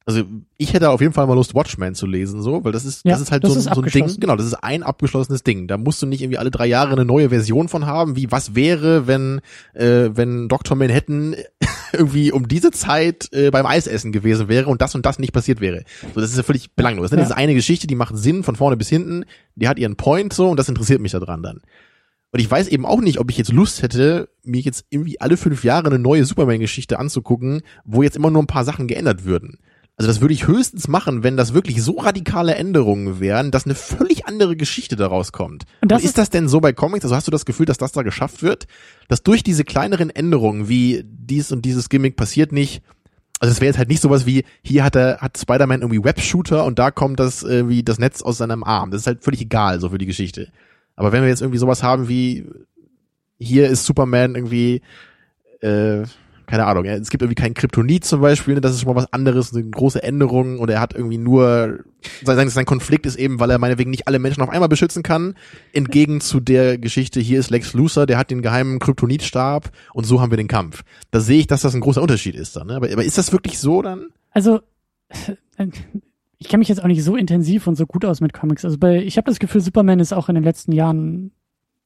[0.06, 0.22] Also
[0.58, 3.12] ich hätte auf jeden Fall mal Lust, Watchmen zu lesen, so, weil das ist, Ja,
[3.12, 5.44] das ist halt das so, ein- ist so ein Ding, genau, das ist ein abgeschlossenes
[5.44, 5.66] Ding.
[5.66, 8.54] Da musst du nicht irgendwie alle drei Jahre eine neue Version von haben, wie was
[8.54, 9.40] wäre, wenn,
[9.72, 10.76] äh, wenn Dr.
[10.76, 11.36] Manhattan
[11.94, 15.62] irgendwie um diese Zeit äh, beim Eisessen gewesen wäre und das und das nicht passiert
[15.62, 15.84] wäre.
[16.14, 17.10] So, das ist ja völlig belanglos.
[17.10, 17.16] Ne?
[17.16, 17.34] Das Ja.
[17.36, 19.24] ist eine Geschichte, die macht Sinn von vorne bis hinten,
[19.54, 21.60] die hat ihren Point so und das interessiert mich daran dann.
[22.30, 25.38] Und ich weiß eben auch nicht, ob ich jetzt Lust hätte, mir jetzt irgendwie alle
[25.38, 29.60] fünf Jahre eine neue Superman-Geschichte anzugucken, wo jetzt immer nur ein paar Sachen geändert würden.
[29.96, 33.76] Also das würde ich höchstens machen, wenn das wirklich so radikale Änderungen wären, dass eine
[33.76, 35.64] völlig andere Geschichte daraus kommt.
[35.82, 37.04] Und das ist, ist- das denn so bei Comics?
[37.04, 38.66] Also hast du das Gefühl, dass das da geschafft wird?
[39.08, 42.82] Dass durch diese kleineren Änderungen, wie dies und dieses Gimmick passiert nicht,
[43.38, 46.64] also es wäre jetzt halt nicht sowas wie, hier hat er, hat Spider-Man irgendwie Webshooter
[46.64, 48.90] und da kommt das äh, wie das Netz aus seinem Arm.
[48.90, 50.48] Das ist halt völlig egal, so für die Geschichte.
[50.96, 52.46] Aber wenn wir jetzt irgendwie sowas haben wie,
[53.38, 54.80] hier ist Superman irgendwie,
[55.60, 56.02] äh,
[56.46, 59.12] keine Ahnung, es gibt irgendwie keinen Kryptonit zum Beispiel, ne, das ist schon mal was
[59.12, 61.80] anderes, eine große Änderung und er hat irgendwie nur,
[62.22, 65.34] sein, sein Konflikt ist eben, weil er meinetwegen nicht alle Menschen auf einmal beschützen kann,
[65.72, 70.20] entgegen zu der Geschichte, hier ist Lex Luthor, der hat den geheimen Kryptonitstab und so
[70.20, 70.84] haben wir den Kampf.
[71.10, 72.76] Da sehe ich, dass das ein großer Unterschied ist dann, ne?
[72.76, 74.08] aber, aber ist das wirklich so dann?
[74.30, 74.60] Also,
[76.38, 78.64] ich kenne mich jetzt auch nicht so intensiv und so gut aus mit Comics.
[78.64, 81.32] Also bei, ich habe das Gefühl, Superman ist auch in den letzten Jahren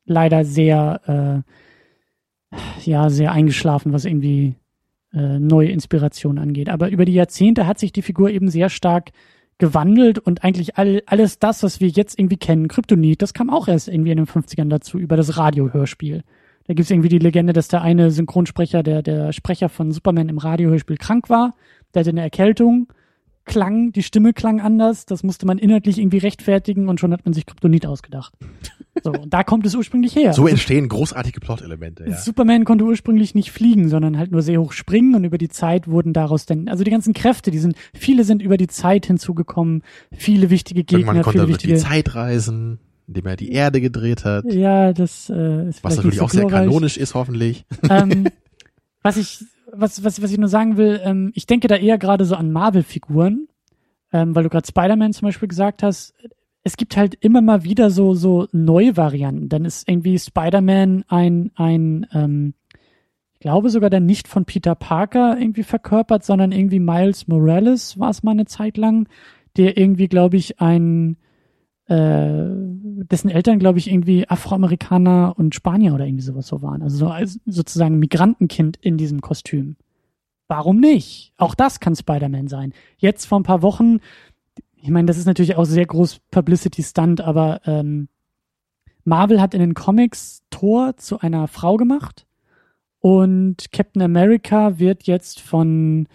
[0.05, 1.53] leider sehr, äh,
[2.85, 4.55] ja, sehr eingeschlafen, was irgendwie
[5.13, 6.69] äh, neue Inspiration angeht.
[6.69, 9.11] Aber über die Jahrzehnte hat sich die Figur eben sehr stark
[9.59, 13.69] gewandelt und eigentlich all, alles das, was wir jetzt irgendwie kennen, Kryptonit, das kam auch
[13.69, 16.23] erst irgendwie in den 50ern dazu, über das Radiohörspiel.
[16.67, 20.39] Da gibt's irgendwie die Legende, dass der eine Synchronsprecher, der, der Sprecher von Superman im
[20.39, 21.55] Radiohörspiel krank war,
[21.93, 22.93] der hatte eine Erkältung,
[23.47, 27.33] klang, die Stimme klang anders, das musste man inhaltlich irgendwie rechtfertigen und schon hat man
[27.33, 28.35] sich Kryptonit ausgedacht.
[29.05, 30.33] So, und da kommt es ursprünglich her.
[30.33, 32.17] So entstehen großartige Plot-Elemente, ja.
[32.17, 35.87] Superman konnte ursprünglich nicht fliegen, sondern halt nur sehr hoch springen und über die Zeit
[35.87, 39.83] wurden daraus dann, also die ganzen Kräfte, die sind, viele sind über die Zeit hinzugekommen,
[40.13, 41.89] viele wichtige Gegner, Irgendwann konnte viele durch die wichtige.
[41.89, 46.25] Zeit reisen, indem er die Erde gedreht hat, Ja, das äh, ist was natürlich so
[46.25, 47.65] auch sehr kanonisch ist, hoffentlich.
[47.89, 48.27] ähm,
[49.03, 52.25] was ich, was, was, was ich nur sagen will, ähm, ich denke da eher gerade
[52.25, 53.47] so an Marvel-Figuren,
[54.13, 56.15] ähm, weil du gerade Spider-Man zum Beispiel gesagt hast.
[56.69, 59.49] Es gibt halt immer mal wieder so, so neue Varianten.
[59.49, 62.53] Dann ist irgendwie Spider-Man ein, ein, ähm,
[63.33, 68.11] ich glaube sogar dann nicht von Peter Parker irgendwie verkörpert, sondern irgendwie Miles Morales war
[68.11, 69.09] es mal eine Zeit lang,
[69.57, 71.17] der irgendwie, glaube ich, ein,
[71.87, 76.83] äh, dessen Eltern, glaube ich, irgendwie Afroamerikaner und Spanier oder irgendwie sowas so waren.
[76.83, 79.77] Also so als sozusagen Migrantenkind in diesem Kostüm.
[80.49, 81.33] Warum nicht?
[81.39, 82.75] Auch das kann Spider-Man sein.
[82.99, 84.01] Jetzt vor ein paar Wochen,
[84.89, 88.09] ich meine, das ist natürlich auch sehr groß Publicity-Stunt, aber ähm,
[89.05, 92.27] Marvel hat in den Comics Thor zu einer Frau gemacht
[93.01, 96.09] und Captain America wird jetzt von,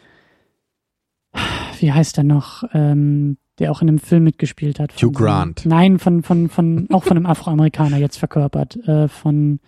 [1.80, 4.92] wie heißt er noch, ähm, der auch in einem Film mitgespielt hat.
[5.00, 5.68] Hugh Grant.
[5.68, 8.76] Nein, von, von, von, auch von einem Afroamerikaner jetzt verkörpert.
[8.88, 9.60] Äh, von,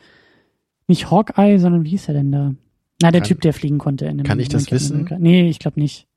[0.88, 2.56] nicht Hawkeye, sondern wie hieß er denn da?
[3.04, 4.06] Na, der Kann- Typ, der fliegen konnte.
[4.08, 4.94] In dem, kann ich das Captain wissen?
[4.96, 5.18] America.
[5.20, 6.08] Nee, ich glaube nicht.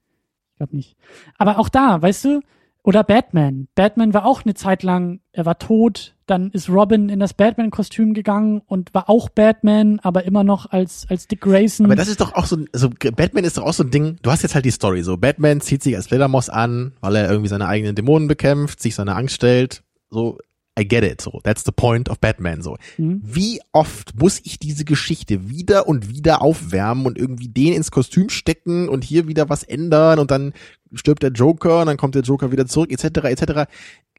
[0.52, 0.96] Ich glaube nicht.
[1.36, 2.40] Aber auch da, weißt du,
[2.88, 3.68] oder Batman.
[3.74, 8.14] Batman war auch eine Zeit lang, er war tot, dann ist Robin in das Batman-Kostüm
[8.14, 11.84] gegangen und war auch Batman, aber immer noch als, als Dick Grayson.
[11.84, 14.30] Aber das ist doch auch so, also Batman ist doch auch so ein Ding, du
[14.30, 17.50] hast jetzt halt die Story so, Batman zieht sich als Fledermaus an, weil er irgendwie
[17.50, 20.38] seine eigenen Dämonen bekämpft, sich seiner Angst stellt, so,
[20.78, 22.76] I get it, so, that's the point of Batman, so.
[22.96, 23.20] Mhm.
[23.22, 28.28] Wie oft muss ich diese Geschichte wieder und wieder aufwärmen und irgendwie den ins Kostüm
[28.28, 30.52] stecken und hier wieder was ändern und dann
[30.94, 33.70] stirbt der Joker und dann kommt der Joker wieder zurück, etc., etc.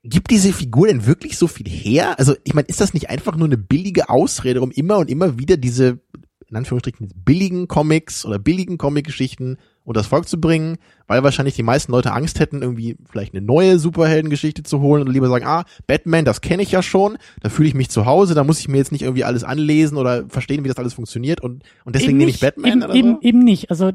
[0.04, 2.18] Gibt diese Figur denn wirklich so viel her?
[2.20, 5.38] Also, ich meine, ist das nicht einfach nur eine billige Ausrede, um immer und immer
[5.38, 6.00] wieder diese,
[6.48, 9.58] in Anführungsstrichen, billigen Comics oder billigen Comic-Geschichten
[9.90, 10.78] unter das Volk zu bringen,
[11.08, 15.12] weil wahrscheinlich die meisten Leute Angst hätten, irgendwie vielleicht eine neue Superheldengeschichte zu holen und
[15.12, 18.36] lieber sagen, ah, Batman, das kenne ich ja schon, da fühle ich mich zu Hause,
[18.36, 21.42] da muss ich mir jetzt nicht irgendwie alles anlesen oder verstehen, wie das alles funktioniert
[21.42, 23.22] und, und deswegen Eben nehme ich Batman eben, oder eben, so.
[23.22, 23.72] eben nicht.
[23.72, 23.92] Also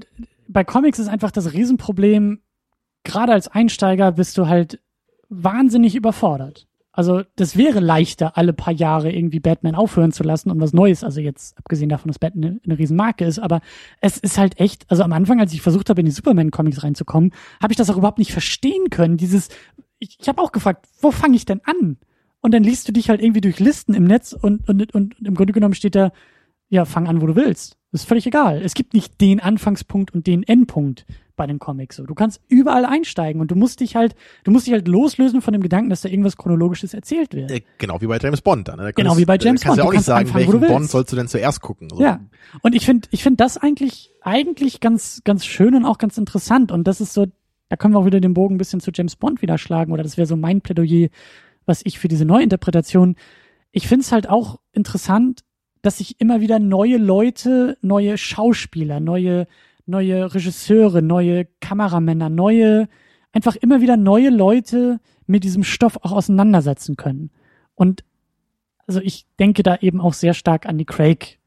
[0.48, 2.40] bei Comics ist einfach das Riesenproblem,
[3.04, 4.80] gerade als Einsteiger bist du halt
[5.28, 6.66] wahnsinnig überfordert.
[6.96, 11.02] Also das wäre leichter, alle paar Jahre irgendwie Batman aufhören zu lassen und was Neues.
[11.02, 13.62] Also jetzt abgesehen davon, dass Batman eine, eine Riesenmarke ist, aber
[14.00, 14.88] es ist halt echt.
[14.88, 17.96] Also am Anfang, als ich versucht habe, in die Superman-Comics reinzukommen, habe ich das auch
[17.96, 19.16] überhaupt nicht verstehen können.
[19.16, 19.48] Dieses,
[19.98, 21.96] ich, ich habe auch gefragt, wo fange ich denn an?
[22.40, 25.26] Und dann liest du dich halt irgendwie durch Listen im Netz und, und, und, und
[25.26, 26.12] im Grunde genommen steht da,
[26.68, 27.76] ja, fang an, wo du willst.
[27.90, 28.62] Ist völlig egal.
[28.62, 31.06] Es gibt nicht den Anfangspunkt und den Endpunkt
[31.36, 31.96] bei den Comics.
[31.96, 35.42] So, du kannst überall einsteigen und du musst dich halt, du musst dich halt loslösen
[35.42, 37.50] von dem Gedanken, dass da irgendwas chronologisches erzählt wird.
[37.50, 38.76] Äh, genau wie bei James Bond dann.
[38.78, 38.84] Ne?
[38.84, 39.78] Da Genau kannst- wie bei James kannst Bond.
[39.78, 41.88] du auch Du nicht kannst sagen, anfangen, welchen Bond sollst du denn zuerst gucken.
[41.90, 42.00] So.
[42.00, 42.20] Ja.
[42.62, 46.70] Und ich finde, ich finde das eigentlich, eigentlich ganz, ganz schön und auch ganz interessant.
[46.72, 47.26] Und das ist so,
[47.68, 49.92] da können wir auch wieder den Bogen ein bisschen zu James Bond wieder schlagen.
[49.92, 51.08] Oder das wäre so mein Plädoyer,
[51.66, 53.16] was ich für diese Neuinterpretation.
[53.72, 55.40] Ich finde es halt auch interessant,
[55.82, 59.46] dass sich immer wieder neue Leute, neue Schauspieler, neue,
[59.86, 62.88] neue Regisseure, neue Kameramänner, neue,
[63.32, 67.30] einfach immer wieder neue Leute mit diesem Stoff auch auseinandersetzen können.
[67.74, 68.04] Und
[68.86, 71.38] also ich denke da eben auch sehr stark an die Craig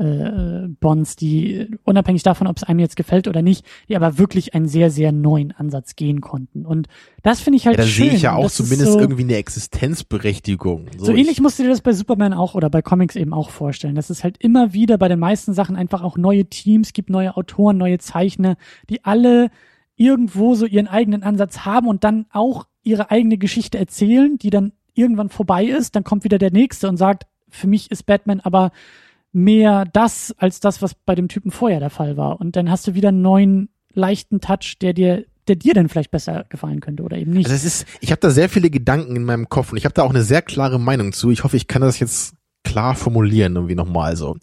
[0.00, 4.54] äh, Bonds, die unabhängig davon, ob es einem jetzt gefällt oder nicht, die aber wirklich
[4.54, 6.64] einen sehr, sehr neuen Ansatz gehen konnten.
[6.64, 6.88] Und
[7.22, 8.06] das finde ich halt Ja, da schön.
[8.06, 10.86] sehe ich ja auch das zumindest so, irgendwie eine Existenzberechtigung.
[10.96, 13.94] so ähnlich musst du dir das bei Superman auch oder bei Comics eben auch vorstellen.
[13.94, 17.36] Dass es halt immer wieder bei den meisten Sachen einfach auch neue Teams gibt, neue
[17.36, 18.56] Autoren, neue Zeichner,
[18.88, 19.50] die alle
[19.96, 24.72] irgendwo so ihren eigenen Ansatz haben und dann auch ihre eigene Geschichte erzählen, die dann
[24.94, 25.94] irgendwann vorbei ist.
[25.94, 28.70] Dann kommt wieder der nächste und sagt, für mich ist Batman aber
[29.32, 32.40] mehr das als das, was bei dem Typen vorher der Fall war.
[32.40, 36.10] Und dann hast du wieder einen neuen leichten Touch, der dir, der dir dann vielleicht
[36.10, 37.46] besser gefallen könnte oder eben nicht.
[37.46, 39.94] Also es ist, ich habe da sehr viele Gedanken in meinem Kopf und ich habe
[39.94, 41.30] da auch eine sehr klare Meinung zu.
[41.30, 42.34] Ich hoffe, ich kann das jetzt
[42.64, 44.36] klar formulieren irgendwie nochmal so.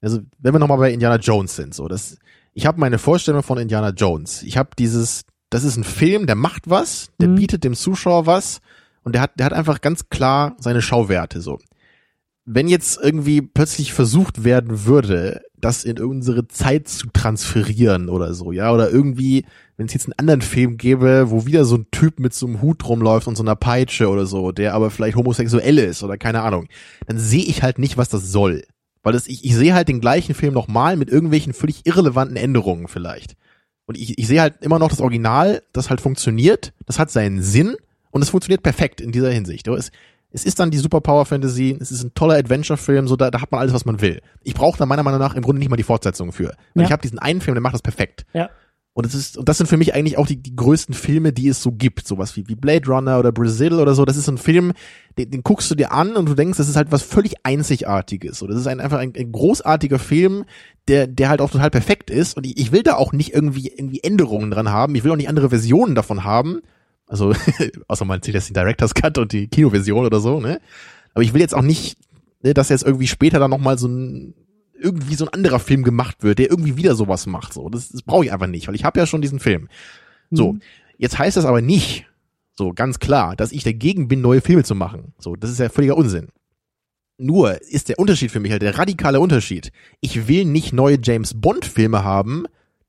[0.00, 2.18] Also wenn wir nochmal bei Indiana Jones sind, so das,
[2.52, 4.42] ich habe meine Vorstellung von Indiana Jones.
[4.42, 7.36] Ich habe dieses, das ist ein Film, der macht was, der Mhm.
[7.36, 8.60] bietet dem Zuschauer was
[9.02, 11.58] und der hat, der hat einfach ganz klar seine Schauwerte so.
[12.46, 18.52] Wenn jetzt irgendwie plötzlich versucht werden würde, das in unsere Zeit zu transferieren oder so,
[18.52, 19.46] ja, oder irgendwie,
[19.78, 22.60] wenn es jetzt einen anderen Film gäbe, wo wieder so ein Typ mit so einem
[22.60, 26.42] Hut rumläuft und so einer Peitsche oder so, der aber vielleicht homosexuell ist oder keine
[26.42, 26.68] Ahnung,
[27.06, 28.64] dann sehe ich halt nicht, was das soll.
[29.02, 32.88] Weil das, ich, ich sehe halt den gleichen Film nochmal mit irgendwelchen völlig irrelevanten Änderungen
[32.88, 33.36] vielleicht.
[33.86, 37.42] Und ich, ich sehe halt immer noch das Original, das halt funktioniert, das hat seinen
[37.42, 37.76] Sinn
[38.10, 39.68] und es funktioniert perfekt in dieser Hinsicht.
[39.68, 39.90] Es,
[40.34, 43.50] es ist dann die Superpower Fantasy, es ist ein toller Adventure-Film, so da, da hat
[43.52, 44.20] man alles, was man will.
[44.42, 46.48] Ich brauche da meiner Meinung nach im Grunde nicht mal die Fortsetzung für.
[46.74, 46.84] Weil Ja.
[46.84, 48.26] ich habe diesen einen Film, der macht das perfekt.
[48.34, 48.50] ja.
[48.96, 51.48] Und es ist, und das sind für mich eigentlich auch die, die größten Filme, die
[51.48, 52.06] es so gibt.
[52.06, 54.04] Sowas wie, wie Blade Runner oder Brazil oder so.
[54.04, 54.72] Das ist ein Film,
[55.18, 58.38] den, den guckst du dir an und du denkst, das ist halt was völlig Einzigartiges.
[58.38, 60.44] So, das ist ein, einfach ein, ein großartiger Film,
[60.86, 62.36] der, der halt auch total perfekt ist.
[62.36, 64.94] Und ich, ich will da auch nicht irgendwie, irgendwie Änderungen dran haben.
[64.94, 66.60] Ich will auch nicht andere Versionen davon haben.
[67.06, 67.34] Also,
[67.88, 70.60] außer man zählt jetzt den Director's Cut und die Kinoversion oder so, ne?
[71.12, 71.96] Aber ich will jetzt auch nicht,
[72.42, 74.34] ne, dass jetzt irgendwie später dann nochmal so ein,
[74.78, 77.52] irgendwie so ein anderer Film gemacht wird, der irgendwie wieder sowas macht.
[77.52, 79.68] So, das, das brauche ich einfach nicht, weil ich habe ja schon diesen Film.
[80.30, 80.62] So, Mhm.
[80.98, 82.06] jetzt heißt das aber nicht,
[82.56, 85.12] so ganz klar, dass ich dagegen bin, neue Filme zu machen.
[85.18, 86.28] So, das ist ja völliger Unsinn.
[87.16, 89.70] Nur ist der Unterschied für mich halt der radikale Unterschied.
[90.00, 92.46] Ich will nicht neue James Bond Filme haben,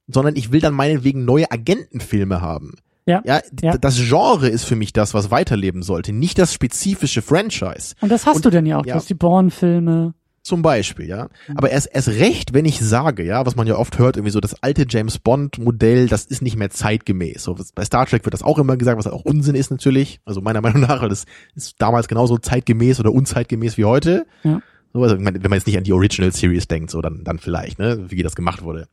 [0.08, 2.74] sondern ich will dann meinetwegen neue Agentenfilme haben.
[3.06, 3.22] Ja.
[3.26, 3.78] Ja, Ja.
[3.78, 7.96] das Genre ist für mich das, was weiterleben sollte, nicht das spezifische Franchise.
[8.02, 8.86] Und das hast Und- du denn ja auch.
[8.86, 8.94] ja.
[8.94, 10.14] Du hast die Bourne-Filme.
[10.42, 11.30] Zum Beispiel, ja.
[11.56, 14.40] Aber erst, erst recht, wenn ich sage, ja, was man ja oft hört, irgendwie so,
[14.40, 17.42] das alte James Bond Modell, das ist nicht mehr zeitgemäß.
[17.44, 20.20] So, bei Star Trek wird das auch immer gesagt, was auch Unsinn ist natürlich.
[20.24, 21.26] Also meiner Meinung nach, weil das
[21.56, 24.28] ist damals genauso zeitgemäß oder unzeitgemäß wie heute.
[24.44, 24.62] Ja.
[24.94, 27.80] So, also, wenn man jetzt nicht an die Original Series denkt, so, dann, dann vielleicht,
[27.80, 28.88] ne, wie das gemacht wurde.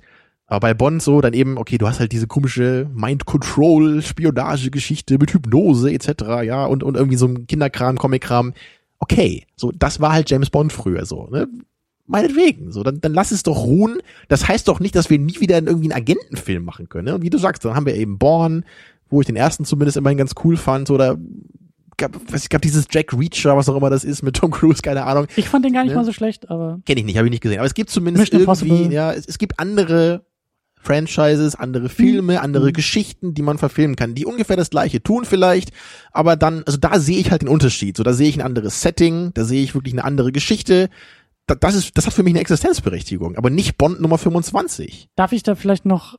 [0.52, 5.16] Aber bei Bond so, dann eben, okay, du hast halt diese komische Mind Control, Spionage-Geschichte
[5.16, 8.52] mit Hypnose etc., ja, und, und irgendwie so ein Kinderkram, Comic-Kram.
[8.98, 11.48] Okay, so, das war halt James Bond früher so, ne?
[12.06, 14.02] Meinetwegen, so, dann, dann lass es doch ruhen.
[14.28, 17.14] Das heißt doch nicht, dass wir nie wieder irgendwie einen Agentenfilm machen können, ne?
[17.14, 18.66] Und wie du sagst, dann haben wir eben Born,
[19.08, 21.16] wo ich den ersten zumindest immerhin ganz cool fand, oder
[21.96, 25.04] gab, was, gab dieses Jack Reacher, was auch immer das ist, mit Tom Cruise, keine
[25.04, 25.28] Ahnung.
[25.36, 25.96] Ich fand den gar nicht Ne?
[25.96, 27.58] mal so schlecht, aber Kenne ich nicht, habe ich nicht gesehen.
[27.58, 30.26] Aber es gibt zumindest irgendwie, ja, es, es gibt andere
[30.82, 32.72] Franchises, andere Filme, andere Mhm.
[32.72, 35.70] Geschichten, die man verfilmen kann, die ungefähr das gleiche tun vielleicht,
[36.10, 37.96] aber dann, also da sehe ich halt den Unterschied.
[37.96, 40.88] So, da sehe ich ein anderes Setting, da sehe ich wirklich eine andere Geschichte.
[41.46, 45.09] Da, das ist, das hat für mich eine Existenzberechtigung, aber nicht Bond Nummer 25.
[45.16, 46.18] darf ich da vielleicht noch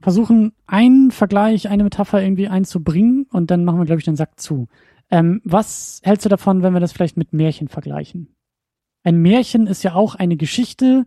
[0.00, 4.38] versuchen, einen Vergleich, eine Metapher irgendwie einzubringen und dann machen wir, glaube ich, den Sack
[4.40, 4.68] zu.
[5.10, 8.34] Ähm, was hältst du davon, wenn wir das vielleicht mit Märchen vergleichen?
[9.02, 11.04] Ein Märchen ist ja auch eine Geschichte,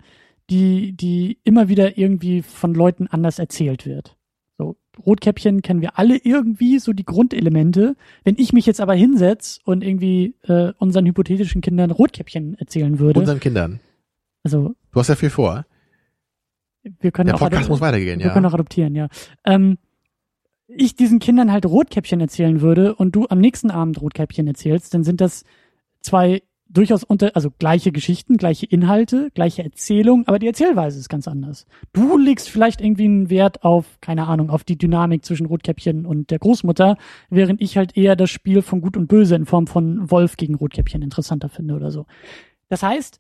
[0.52, 4.18] die, die immer wieder irgendwie von Leuten anders erzählt wird.
[4.57, 4.76] So,
[5.06, 7.95] Rotkäppchen kennen wir alle irgendwie, so die Grundelemente.
[8.26, 13.22] Wenn ich mich jetzt aber hinsetz und irgendwie äh, unseren hypothetischen Kindern Rotkäppchen erzählen würde,
[13.22, 13.80] Unseren Kindern.
[14.44, 15.65] also Du hast ja viel vor.
[16.84, 18.34] wir können Der auch Podcast muss weitergehen, wir ja.
[18.34, 19.07] können auch adoptieren, ja.
[19.45, 19.78] Ähm,
[20.68, 25.03] ich diesen Kindern halt Rotkäppchen erzählen würde und du am nächsten Abend Rotkäppchen erzählst, dann
[25.03, 25.44] sind das
[26.02, 31.27] zwei durchaus unter, also gleiche Geschichten, gleiche Inhalte, gleiche Erzählung, aber die Erzählweise ist ganz
[31.27, 31.65] anders.
[31.93, 36.31] Du legst vielleicht irgendwie einen Wert auf, keine Ahnung, auf die Dynamik zwischen Rotkäppchen und
[36.31, 36.98] der Großmutter,
[37.30, 40.56] während ich halt eher das Spiel von Gut und Böse in Form von Wolf gegen
[40.56, 42.06] Rotkäppchen interessanter finde oder so.
[42.69, 43.19] Das heißt,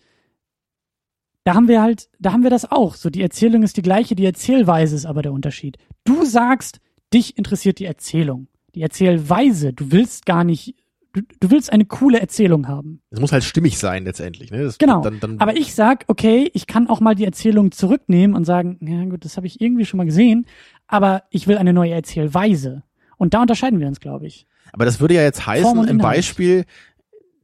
[1.43, 2.95] da haben wir halt, da haben wir das auch.
[2.95, 5.77] So, die Erzählung ist die gleiche, die Erzählweise ist aber der Unterschied.
[6.03, 6.79] Du sagst,
[7.13, 9.73] dich interessiert die Erzählung, die Erzählweise.
[9.73, 10.75] Du willst gar nicht
[11.13, 13.01] du, du willst eine coole Erzählung haben.
[13.09, 14.51] Es muss halt stimmig sein letztendlich.
[14.51, 14.63] Ne?
[14.63, 15.01] Das, genau.
[15.01, 18.77] Dann, dann Aber ich sag, okay, ich kann auch mal die Erzählung zurücknehmen und sagen,
[18.81, 20.45] ja gut, das habe ich irgendwie schon mal gesehen,
[20.87, 22.83] aber ich will eine neue Erzählweise.
[23.17, 24.47] Und da unterscheiden wir uns, glaube ich.
[24.73, 26.65] Aber das würde ja jetzt heißen, im Beispiel,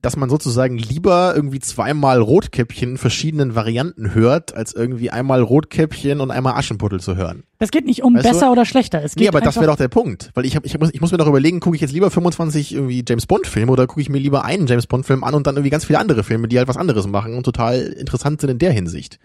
[0.02, 6.22] dass man sozusagen lieber irgendwie zweimal Rotkäppchen in verschiedenen Varianten hört, als irgendwie einmal Rotkäppchen
[6.22, 7.44] und einmal Aschenputtel zu hören.
[7.57, 8.52] Das geht nicht um weißt besser du?
[8.52, 9.03] oder schlechter.
[9.03, 10.30] Es geht nee, aber das wäre doch der Punkt.
[10.36, 12.74] Weil ich, hab, ich, muss, ich muss mir doch überlegen, gucke ich jetzt lieber 25
[12.74, 15.48] irgendwie James Bond Filme oder gucke ich mir lieber einen James Bond Film an und
[15.48, 18.52] dann irgendwie ganz viele andere Filme, die halt was anderes machen und total interessant sind
[18.52, 19.19] in der Hinsicht.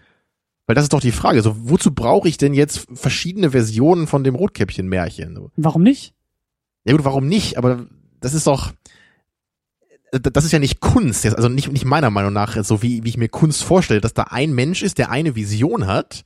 [0.65, 1.41] Weil das ist doch die Frage.
[1.41, 5.51] So, wozu brauche ich denn jetzt verschiedene Versionen von dem Rotkäppchen-Märchen?
[5.55, 6.13] Warum nicht?
[6.85, 7.57] Ja gut, warum nicht?
[7.57, 7.85] Aber
[8.21, 8.71] das ist doch,
[10.19, 13.17] das ist ja nicht Kunst, also nicht, nicht meiner Meinung nach, so wie, wie ich
[13.17, 16.23] mir Kunst vorstelle, dass da ein Mensch ist, der eine Vision hat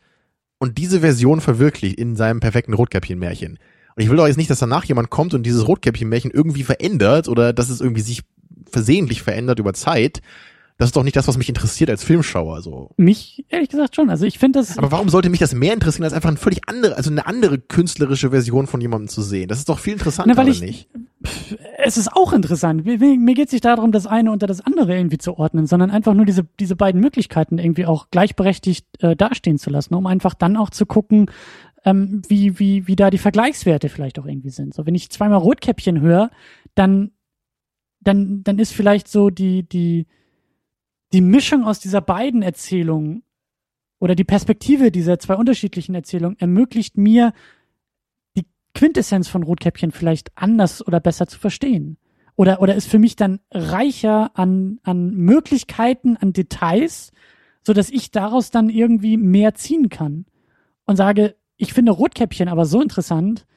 [0.57, 3.59] und diese Version verwirklicht in seinem perfekten Rotkäppchen-Märchen.
[3.95, 7.29] Und ich will doch jetzt nicht, dass danach jemand kommt und dieses Rotkäppchen-Märchen irgendwie verändert
[7.29, 8.23] oder dass es irgendwie sich
[8.69, 10.21] versehentlich verändert über Zeit,
[10.77, 12.61] das ist doch nicht das, was mich interessiert als Filmschauer.
[12.61, 12.91] So.
[12.97, 14.11] Mich ehrlich gesagt schon.
[14.11, 14.77] Also ich finde das.
[14.77, 17.57] Aber warum sollte mich das mehr interessieren, als einfach eine völlig andere, also eine andere
[17.57, 19.47] künstlerische Version von jemandem zu sehen?
[19.47, 20.87] Das ist doch viel interessanter, Na, weil ich, nicht?
[21.83, 22.85] Es ist auch interessant.
[22.85, 25.89] Mir, mir geht es nicht darum, das eine unter das andere irgendwie zu ordnen, sondern
[25.89, 30.35] einfach nur diese diese beiden Möglichkeiten irgendwie auch gleichberechtigt äh, dastehen zu lassen, um einfach
[30.35, 31.31] dann auch zu gucken,
[31.85, 34.75] ähm, wie wie wie da die Vergleichswerte vielleicht auch irgendwie sind.
[34.75, 36.29] So wenn ich zweimal Rotkäppchen höre,
[36.75, 37.13] dann
[37.99, 40.05] dann dann ist vielleicht so die die
[41.13, 43.23] die Mischung aus dieser beiden Erzählungen
[43.99, 47.33] oder die Perspektive dieser zwei unterschiedlichen Erzählungen ermöglicht mir,
[48.35, 51.97] die Quintessenz von Rotkäppchen vielleicht anders oder besser zu verstehen.
[52.35, 57.11] Oder, oder ist für mich dann reicher an, an Möglichkeiten, an Details,
[57.63, 60.25] so dass ich daraus dann irgendwie mehr ziehen kann.
[60.85, 63.47] Und sage, ich finde Rotkäppchen aber so interessant,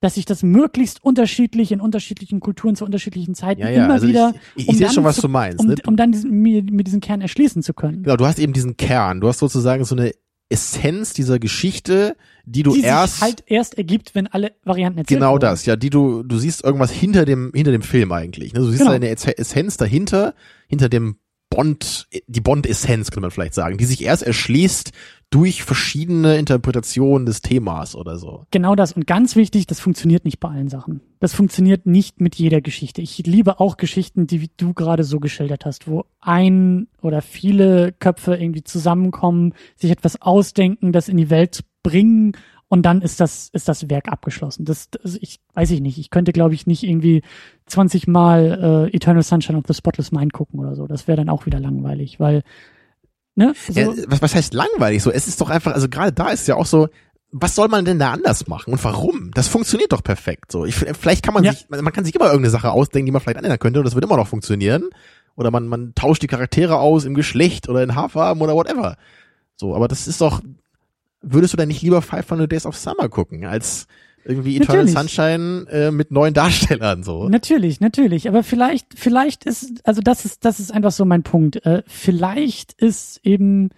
[0.00, 4.08] dass sich das möglichst unterschiedlich in unterschiedlichen Kulturen zu unterschiedlichen Zeiten ja, ja, immer also
[4.08, 4.34] wieder.
[4.54, 5.60] Ich, ich, ich sehe schon, was zu, du meinst.
[5.60, 5.76] Um, ne?
[5.86, 8.02] um dann diesen, mir, mir diesen Kern erschließen zu können.
[8.02, 9.20] Genau, du hast eben diesen Kern.
[9.20, 10.12] Du hast sozusagen so eine
[10.48, 15.18] Essenz dieser Geschichte, die du die erst sich halt erst ergibt, wenn alle Varianten erzählt
[15.18, 18.52] Genau das, ja, die du du siehst irgendwas hinter dem hinter dem Film eigentlich.
[18.52, 18.60] Ne?
[18.60, 18.92] Du siehst genau.
[18.92, 20.34] eine Essenz dahinter,
[20.68, 21.16] hinter dem
[21.48, 24.92] Bond, die Bond-Essenz, könnte man vielleicht sagen, die sich erst erschließt
[25.30, 28.46] durch verschiedene Interpretationen des Themas oder so.
[28.50, 28.92] Genau das.
[28.92, 31.00] Und ganz wichtig, das funktioniert nicht bei allen Sachen.
[31.18, 33.02] Das funktioniert nicht mit jeder Geschichte.
[33.02, 38.36] Ich liebe auch Geschichten, die du gerade so geschildert hast, wo ein oder viele Köpfe
[38.36, 42.36] irgendwie zusammenkommen, sich etwas ausdenken, das in die Welt bringen
[42.68, 44.64] und dann ist das ist das Werk abgeschlossen.
[44.64, 45.98] Das, das ich weiß ich nicht.
[45.98, 47.22] Ich könnte glaube ich nicht irgendwie
[47.66, 50.86] 20 Mal äh, Eternal Sunshine of the Spotless Mind gucken oder so.
[50.86, 52.42] Das wäre dann auch wieder langweilig, weil
[53.36, 53.54] Ne?
[53.68, 53.78] So.
[53.78, 55.10] Ja, was, was heißt langweilig so?
[55.10, 56.88] Es ist doch einfach, also gerade da ist ja auch so,
[57.30, 59.30] was soll man denn da anders machen und warum?
[59.34, 60.64] Das funktioniert doch perfekt so.
[60.64, 61.52] Ich, vielleicht kann man ja.
[61.52, 63.94] sich, man kann sich immer irgendeine Sache ausdenken, die man vielleicht ändern könnte und das
[63.94, 64.88] wird immer noch funktionieren.
[65.36, 68.96] Oder man, man tauscht die Charaktere aus im Geschlecht oder in Haarfarben oder whatever.
[69.56, 70.40] So, aber das ist doch,
[71.22, 73.86] würdest du denn nicht lieber 500 Days of Summer gucken, als
[74.26, 75.14] irgendwie Eternal natürlich.
[75.14, 77.28] Sunshine äh, mit neuen Darstellern so.
[77.28, 78.28] Natürlich, natürlich.
[78.28, 81.64] Aber vielleicht, vielleicht ist, also das ist, das ist einfach so mein Punkt.
[81.64, 83.70] Äh, vielleicht ist eben,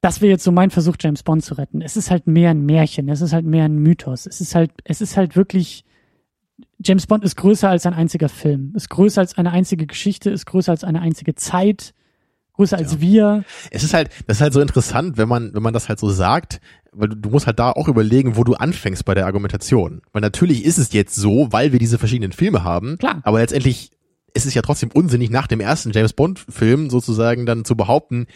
[0.00, 1.80] das wäre jetzt so mein Versuch, James Bond zu retten.
[1.80, 4.26] Es ist halt mehr ein Märchen, es ist halt mehr ein Mythos.
[4.26, 5.84] Es ist halt, es ist halt wirklich,
[6.78, 10.46] James Bond ist größer als ein einziger Film, ist größer als eine einzige Geschichte, ist
[10.46, 11.94] größer als eine einzige Zeit
[12.54, 13.00] größer als ja.
[13.00, 13.44] wir.
[13.70, 16.10] Es ist halt, das ist halt so interessant, wenn man, wenn man das halt so
[16.10, 16.60] sagt,
[16.92, 20.02] weil du, du musst halt da auch überlegen, wo du anfängst bei der Argumentation.
[20.12, 22.98] Weil natürlich ist es jetzt so, weil wir diese verschiedenen Filme haben.
[22.98, 23.20] Klar.
[23.24, 23.90] Aber letztendlich
[24.32, 28.26] ist es ja trotzdem unsinnig, nach dem ersten James Bond Film sozusagen dann zu behaupten,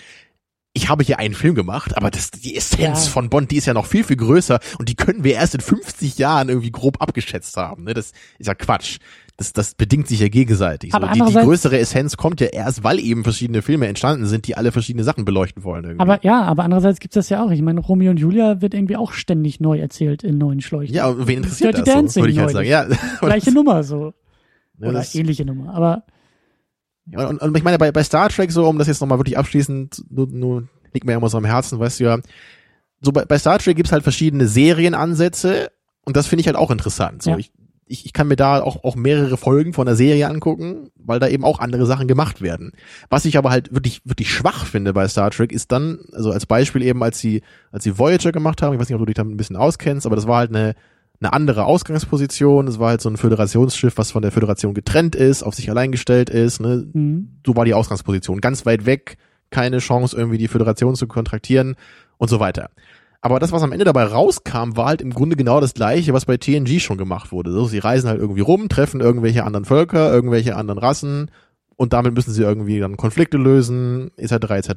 [0.74, 3.11] ich habe hier einen Film gemacht, aber das, die Essenz ja.
[3.11, 5.61] von Bond, die ist ja noch viel, viel größer und die können wir erst in
[5.61, 7.85] 50 Jahren irgendwie grob abgeschätzt haben.
[7.85, 7.95] Ne?
[7.95, 8.99] Das ist ja Quatsch
[9.39, 10.93] das, das bedingt sich ja gegenseitig.
[10.94, 11.24] Aber so.
[11.24, 14.73] die, die größere Essenz kommt ja erst, weil eben verschiedene Filme entstanden sind, die alle
[14.73, 15.85] verschiedene Sachen beleuchten wollen.
[15.85, 16.01] Irgendwie.
[16.01, 17.52] Aber ja, aber andererseits gibt's das ja auch.
[17.52, 20.93] Ich meine, Romeo und Julia wird irgendwie auch ständig neu erzählt in neuen Schläuchen.
[20.93, 21.94] Ja, wen interessiert Dirty das?
[21.94, 22.69] Dancing so, würde ich halt sagen.
[22.69, 22.86] Ja,
[23.20, 24.12] Gleiche Nummer so.
[24.81, 25.73] Ja, Oder ähnliche Nummer.
[25.73, 26.02] Aber
[27.06, 29.39] ja, und, und ich meine, bei, bei Star Trek so, um das jetzt nochmal wirklich
[29.39, 32.19] abschließend, nur, nur liegt mir ja immer so am Herzen, weißt du ja,
[33.01, 35.70] so bei, bei Star Trek gibt's halt verschiedene Serienansätze
[36.05, 37.23] und das finde ich halt auch interessant.
[37.23, 37.39] So, ja.
[37.39, 37.52] ich,
[37.89, 41.28] ich, ich kann mir da auch, auch mehrere Folgen von der Serie angucken, weil da
[41.28, 42.73] eben auch andere Sachen gemacht werden.
[43.09, 46.47] Was ich aber halt wirklich, wirklich schwach finde bei Star Trek ist dann, also als
[46.47, 47.43] Beispiel eben, als sie,
[47.73, 50.06] als sie Voyager gemacht haben, ich weiß nicht, ob du dich da ein bisschen auskennst,
[50.06, 50.74] aber das war halt eine,
[51.20, 52.69] eine andere Ausgangsposition.
[52.69, 55.90] Es war halt so ein Föderationsschiff, was von der Föderation getrennt ist, auf sich allein
[55.90, 56.60] gestellt ist.
[56.60, 56.86] Ne?
[56.93, 57.40] Mhm.
[57.44, 58.40] So war die Ausgangsposition.
[58.40, 59.16] Ganz weit weg,
[59.51, 61.77] keine Chance, irgendwie die Föderation zu kontraktieren
[62.19, 62.70] und so weiter.
[63.20, 66.24] Aber das, was am Ende dabei rauskam, war halt im Grunde genau das gleiche, was
[66.24, 67.51] bei TNG schon gemacht wurde.
[67.51, 71.31] So, sie reisen halt irgendwie rum, treffen irgendwelche anderen Völker, irgendwelche anderen Rassen
[71.78, 74.70] und damit müssen sie irgendwie dann Konflikte lösen, etc., etc.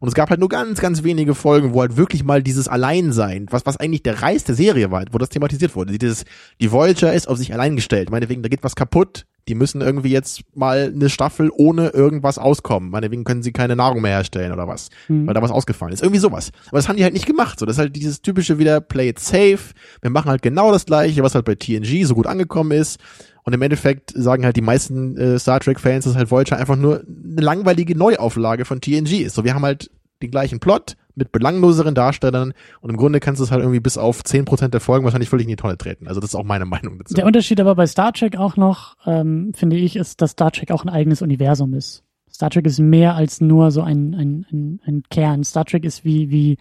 [0.00, 3.46] Und es gab halt nur ganz, ganz wenige Folgen, wo halt wirklich mal dieses Alleinsein,
[3.50, 5.96] was, was eigentlich der Reiz der Serie war, wo das thematisiert wurde.
[5.96, 6.24] Dieses,
[6.58, 8.10] die Voyager ist auf sich allein gestellt.
[8.10, 12.90] Meinetwegen, da geht was kaputt, die müssen irgendwie jetzt mal eine Staffel ohne irgendwas auskommen.
[12.90, 15.26] Meinetwegen können sie keine Nahrung mehr herstellen oder was, mhm.
[15.26, 16.02] weil da was ausgefallen ist.
[16.02, 16.50] Irgendwie sowas.
[16.68, 17.58] Aber das haben die halt nicht gemacht.
[17.58, 19.74] So, das ist halt dieses typische wieder Play it safe.
[20.00, 22.98] Wir machen halt genau das gleiche, was halt bei TNG so gut angekommen ist.
[23.44, 27.04] Und im Endeffekt sagen halt die meisten äh, Star Trek-Fans, dass halt Voyager einfach nur
[27.06, 29.36] eine langweilige Neuauflage von TNG ist.
[29.36, 29.88] So, wir haben halt
[30.26, 33.98] den gleichen Plot, mit belangloseren Darstellern und im Grunde kannst du es halt irgendwie bis
[33.98, 36.06] auf zehn Prozent der Folgen wahrscheinlich völlig in die Tonne treten.
[36.06, 37.14] Also das ist auch meine Meinung dazu.
[37.14, 40.70] Der Unterschied aber bei Star Trek auch noch, ähm, finde ich, ist, dass Star Trek
[40.70, 42.04] auch ein eigenes Universum ist.
[42.30, 45.42] Star Trek ist mehr als nur so ein, ein, ein, ein Kern.
[45.42, 46.58] Star Trek ist wie, wie,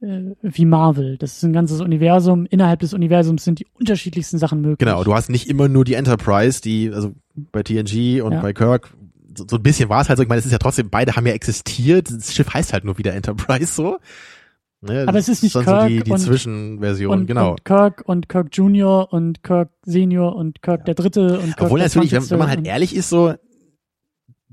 [0.00, 1.18] äh, wie Marvel.
[1.18, 2.46] Das ist ein ganzes Universum.
[2.46, 4.78] Innerhalb des Universums sind die unterschiedlichsten Sachen möglich.
[4.78, 8.40] Genau, du hast nicht immer nur die Enterprise, die, also bei TNG und ja.
[8.40, 8.94] bei Kirk
[9.48, 11.26] so, ein bisschen war es halt so, ich meine, es ist ja trotzdem, beide haben
[11.26, 13.98] ja existiert, das Schiff heißt halt nur wieder Enterprise so.
[14.80, 17.50] Ne, Aber es ist nicht Kirk so die, die und, Zwischenversion, und, genau.
[17.50, 20.84] Und Kirk und Kirk Junior und Kirk Senior und Kirk ja.
[20.84, 23.34] der Dritte und Kirk Obwohl natürlich, wenn, wenn man halt ehrlich ist, so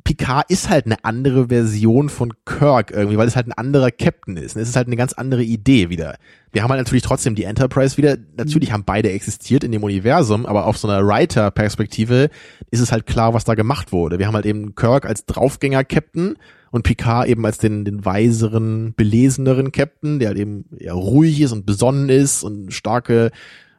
[0.05, 4.37] Picard ist halt eine andere Version von Kirk irgendwie, weil es halt ein anderer Captain
[4.37, 4.55] ist.
[4.55, 6.17] Es ist halt eine ganz andere Idee wieder.
[6.53, 8.15] Wir haben halt natürlich trotzdem die Enterprise wieder.
[8.37, 12.29] Natürlich haben beide existiert in dem Universum, aber auf so einer Writer-Perspektive
[12.69, 14.19] ist es halt klar, was da gemacht wurde.
[14.19, 16.37] Wir haben halt eben Kirk als Draufgänger-Captain
[16.69, 21.51] und Picard eben als den, den weiseren, beleseneren Captain, der halt eben eher ruhig ist
[21.51, 23.31] und besonnen ist und starke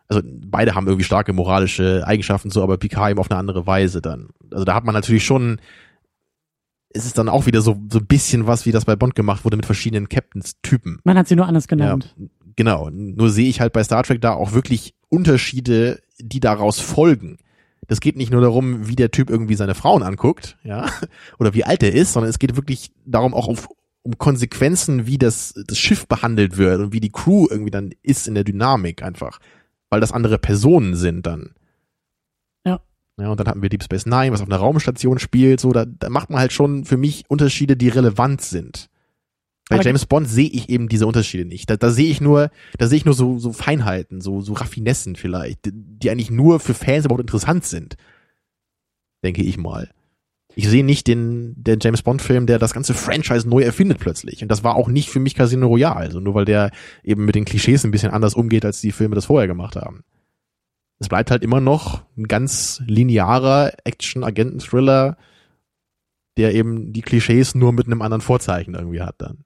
[0.08, 4.00] also beide haben irgendwie starke moralische Eigenschaften so, aber Picard eben auf eine andere Weise
[4.00, 4.28] dann.
[4.52, 5.58] Also da hat man natürlich schon
[6.96, 9.44] ist es dann auch wieder so, so ein bisschen was, wie das bei Bond gemacht
[9.44, 11.00] wurde mit verschiedenen Captains-Typen.
[11.04, 12.14] Man hat sie nur anders genannt.
[12.18, 12.90] Ja, genau.
[12.90, 17.38] Nur sehe ich halt bei Star Trek da auch wirklich Unterschiede, die daraus folgen.
[17.86, 20.86] Das geht nicht nur darum, wie der Typ irgendwie seine Frauen anguckt, ja,
[21.38, 23.68] oder wie alt er ist, sondern es geht wirklich darum auch auf,
[24.02, 28.26] um Konsequenzen, wie das, das Schiff behandelt wird und wie die Crew irgendwie dann ist
[28.26, 29.38] in der Dynamik einfach.
[29.88, 31.50] Weil das andere Personen sind dann.
[33.18, 35.60] Ja, und dann hatten wir Deep Space Nine, was auf einer Raumstation spielt.
[35.60, 38.90] So, da, da macht man halt schon für mich Unterschiede, die relevant sind.
[39.68, 41.68] Bei Aber James Bond sehe ich eben diese Unterschiede nicht.
[41.68, 45.16] Da, da sehe ich nur, da sehe ich nur so, so Feinheiten, so, so Raffinessen
[45.16, 47.96] vielleicht, die, eigentlich nur für Fans überhaupt interessant sind.
[49.24, 49.90] Denke ich mal.
[50.54, 54.42] Ich sehe nicht den, den James Bond Film, der das ganze Franchise neu erfindet plötzlich.
[54.42, 55.96] Und das war auch nicht für mich Casino Royale.
[55.96, 56.70] Also nur weil der
[57.02, 60.04] eben mit den Klischees ein bisschen anders umgeht, als die Filme das vorher gemacht haben
[60.98, 65.16] es bleibt halt immer noch ein ganz linearer Action-Agenten-Thriller,
[66.36, 69.44] der eben die Klischees nur mit einem anderen Vorzeichen irgendwie hat dann.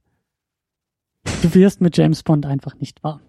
[1.42, 3.20] Du wirst mit James Bond einfach nicht wahr.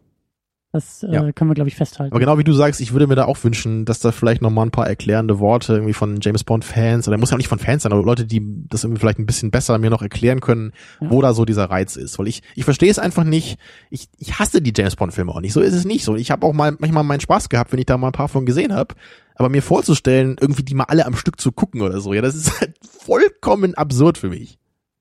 [0.74, 1.32] Das äh, ja.
[1.34, 2.14] können wir, glaube ich, festhalten.
[2.14, 4.50] Aber genau wie du sagst, ich würde mir da auch wünschen, dass da vielleicht noch
[4.50, 7.60] mal ein paar erklärende Worte irgendwie von James Bond-Fans, oder muss ja auch nicht von
[7.60, 10.72] Fans sein, aber Leute, die das irgendwie vielleicht ein bisschen besser mir noch erklären können,
[11.02, 11.12] ja.
[11.12, 12.18] wo da so dieser Reiz ist.
[12.18, 13.60] Weil ich, ich verstehe es einfach nicht.
[13.90, 15.52] Ich, ich hasse die James Bond-Filme auch nicht.
[15.52, 16.16] So ist es nicht so.
[16.16, 18.46] Ich habe auch mal manchmal meinen Spaß gehabt, wenn ich da mal ein paar von
[18.46, 18.96] gesehen habe.
[19.36, 22.36] Aber mir vorzustellen, irgendwie die mal alle am Stück zu gucken oder so, ja, das
[22.36, 24.58] ist halt vollkommen absurd für mich.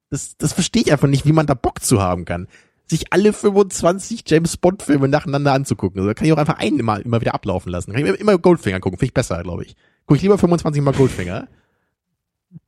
[0.09, 2.49] Das, das verstehe ich einfach nicht, wie man da Bock zu haben kann
[2.91, 6.01] sich alle 25 James Bond Filme nacheinander anzugucken.
[6.01, 7.93] Also da kann ich auch einfach einen immer, immer wieder ablaufen lassen.
[7.93, 9.77] Kann ich immer Goldfinger gucken, finde ich besser, glaube ich.
[10.07, 11.49] Gucke ich lieber 25 mal Goldfinger.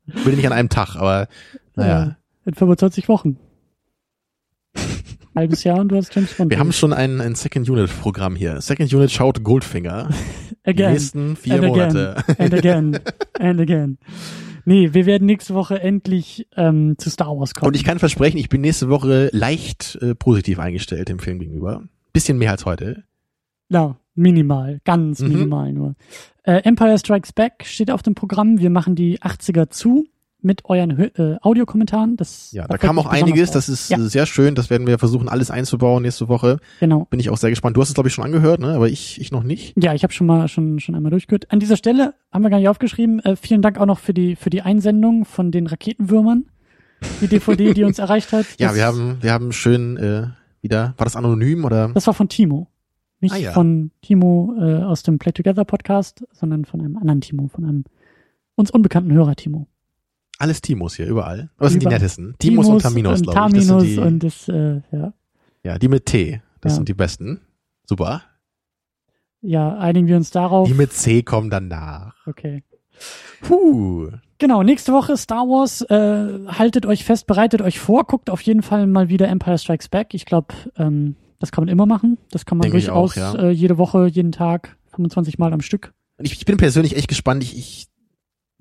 [0.07, 1.28] Will nicht an einem Tag, aber
[1.74, 2.16] naja.
[2.44, 3.36] in 25 Wochen.
[5.35, 6.51] Halbes Jahr und du hast James Bond.
[6.51, 8.61] Wir haben schon ein, ein Second Unit Programm hier.
[8.61, 10.11] Second Unit schaut Goldfinger.
[10.65, 10.86] again.
[10.89, 12.16] Die nächsten vier and Monate.
[12.28, 12.39] Again.
[12.39, 13.01] And again.
[13.40, 13.99] And again.
[14.64, 17.68] Nee, wir werden nächste Woche endlich ähm, zu Star Wars kommen.
[17.68, 21.82] Und ich kann versprechen, ich bin nächste Woche leicht äh, positiv eingestellt dem Film gegenüber.
[22.12, 23.05] Bisschen mehr als heute.
[23.68, 25.28] Ja, minimal, ganz mhm.
[25.28, 25.94] minimal nur.
[26.44, 28.59] Äh, Empire Strikes Back steht auf dem Programm.
[28.59, 30.06] Wir machen die 80er zu
[30.43, 32.16] mit euren äh, Audiokommentaren.
[32.16, 33.51] Das ja, da kam auch einiges.
[33.51, 33.55] Auf.
[33.55, 33.98] Das ist ja.
[33.98, 34.55] sehr schön.
[34.55, 36.59] Das werden wir versuchen, alles einzubauen nächste Woche.
[36.81, 37.06] Genau.
[37.10, 37.77] Bin ich auch sehr gespannt.
[37.77, 38.74] Du hast es, glaube ich, schon angehört, ne?
[38.74, 39.74] aber ich, ich noch nicht.
[39.82, 41.51] Ja, ich habe schon mal schon, schon einmal durchgehört.
[41.51, 43.20] An dieser Stelle haben wir gar nicht aufgeschrieben.
[43.20, 46.47] Äh, vielen Dank auch noch für die, für die Einsendung von den Raketenwürmern.
[47.20, 48.47] Die DVD, die uns erreicht hat.
[48.59, 50.27] ja, wir haben, wir haben schön äh,
[50.60, 51.89] wieder, war das anonym oder?
[51.89, 52.69] Das war von Timo.
[53.20, 53.52] Nicht Ah, ja.
[53.52, 57.85] von Timo äh, aus dem Play Together Podcast, sondern von einem anderen Timo, von einem
[58.56, 59.69] uns unbekannten Hörer Timo.
[60.38, 61.50] Alles Timos hier, überall.
[61.56, 62.34] Aber das sind die nettesten.
[62.38, 63.66] Timos und Taminos, und glaube ich.
[63.66, 65.12] Das Taminos sind die, und das, äh, ja.
[65.64, 66.42] ja, die mit T.
[66.60, 66.76] Das Ja.
[66.76, 67.40] sind die besten.
[67.84, 68.22] Super.
[69.40, 70.68] ja, einigen wir uns darauf.
[70.68, 72.14] Die mit C kommen danach.
[72.26, 72.62] Okay.
[73.40, 74.10] Puh.
[74.38, 75.82] Genau, nächste Woche Star Wars.
[75.82, 79.88] Äh, haltet euch fest, bereitet euch vor, guckt auf jeden Fall mal wieder Empire Strikes
[79.88, 80.14] Back.
[80.14, 82.18] Ich glaube, ähm, das kann man immer machen.
[82.30, 83.34] Das kann man Denke ich durchaus auch, ja.
[83.34, 85.92] äh, jede Woche, jeden Tag, 25 Mal am Stück.
[86.20, 87.42] Ich, ich bin persönlich echt gespannt.
[87.42, 87.86] Ich, ich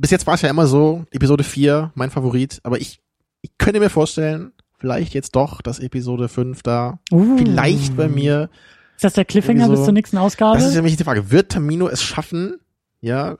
[0.02, 3.02] bis jetzt war es ja immer so, Episode 4, mein Favorit, aber ich,
[3.42, 7.38] ich könnte mir vorstellen, vielleicht jetzt doch, dass Episode 5 da Uh.
[7.38, 8.50] vielleicht bei mir.
[8.96, 10.58] Ist das der Cliffhanger so- bis zur nächsten Ausgabe?
[10.58, 11.32] Das ist nämlich die Frage.
[11.32, 12.56] Wird Tamino es schaffen,
[13.00, 13.38] ja,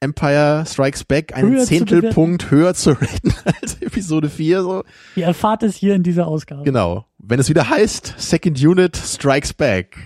[0.00, 4.62] Empire Strikes Back einen Höher Zehntelpunkt höher zu raten als Episode 4?
[4.62, 4.84] So?
[5.16, 6.62] Ihr erfahrt es hier in dieser Ausgabe.
[6.64, 7.06] Genau.
[7.18, 9.96] Wenn es wieder heißt, Second Unit Strikes Back.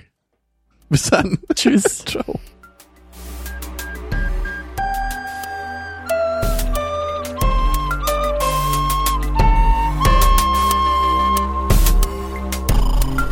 [0.88, 1.38] Bis dann.
[1.54, 1.98] Tschüss.
[2.06, 2.38] Ciao.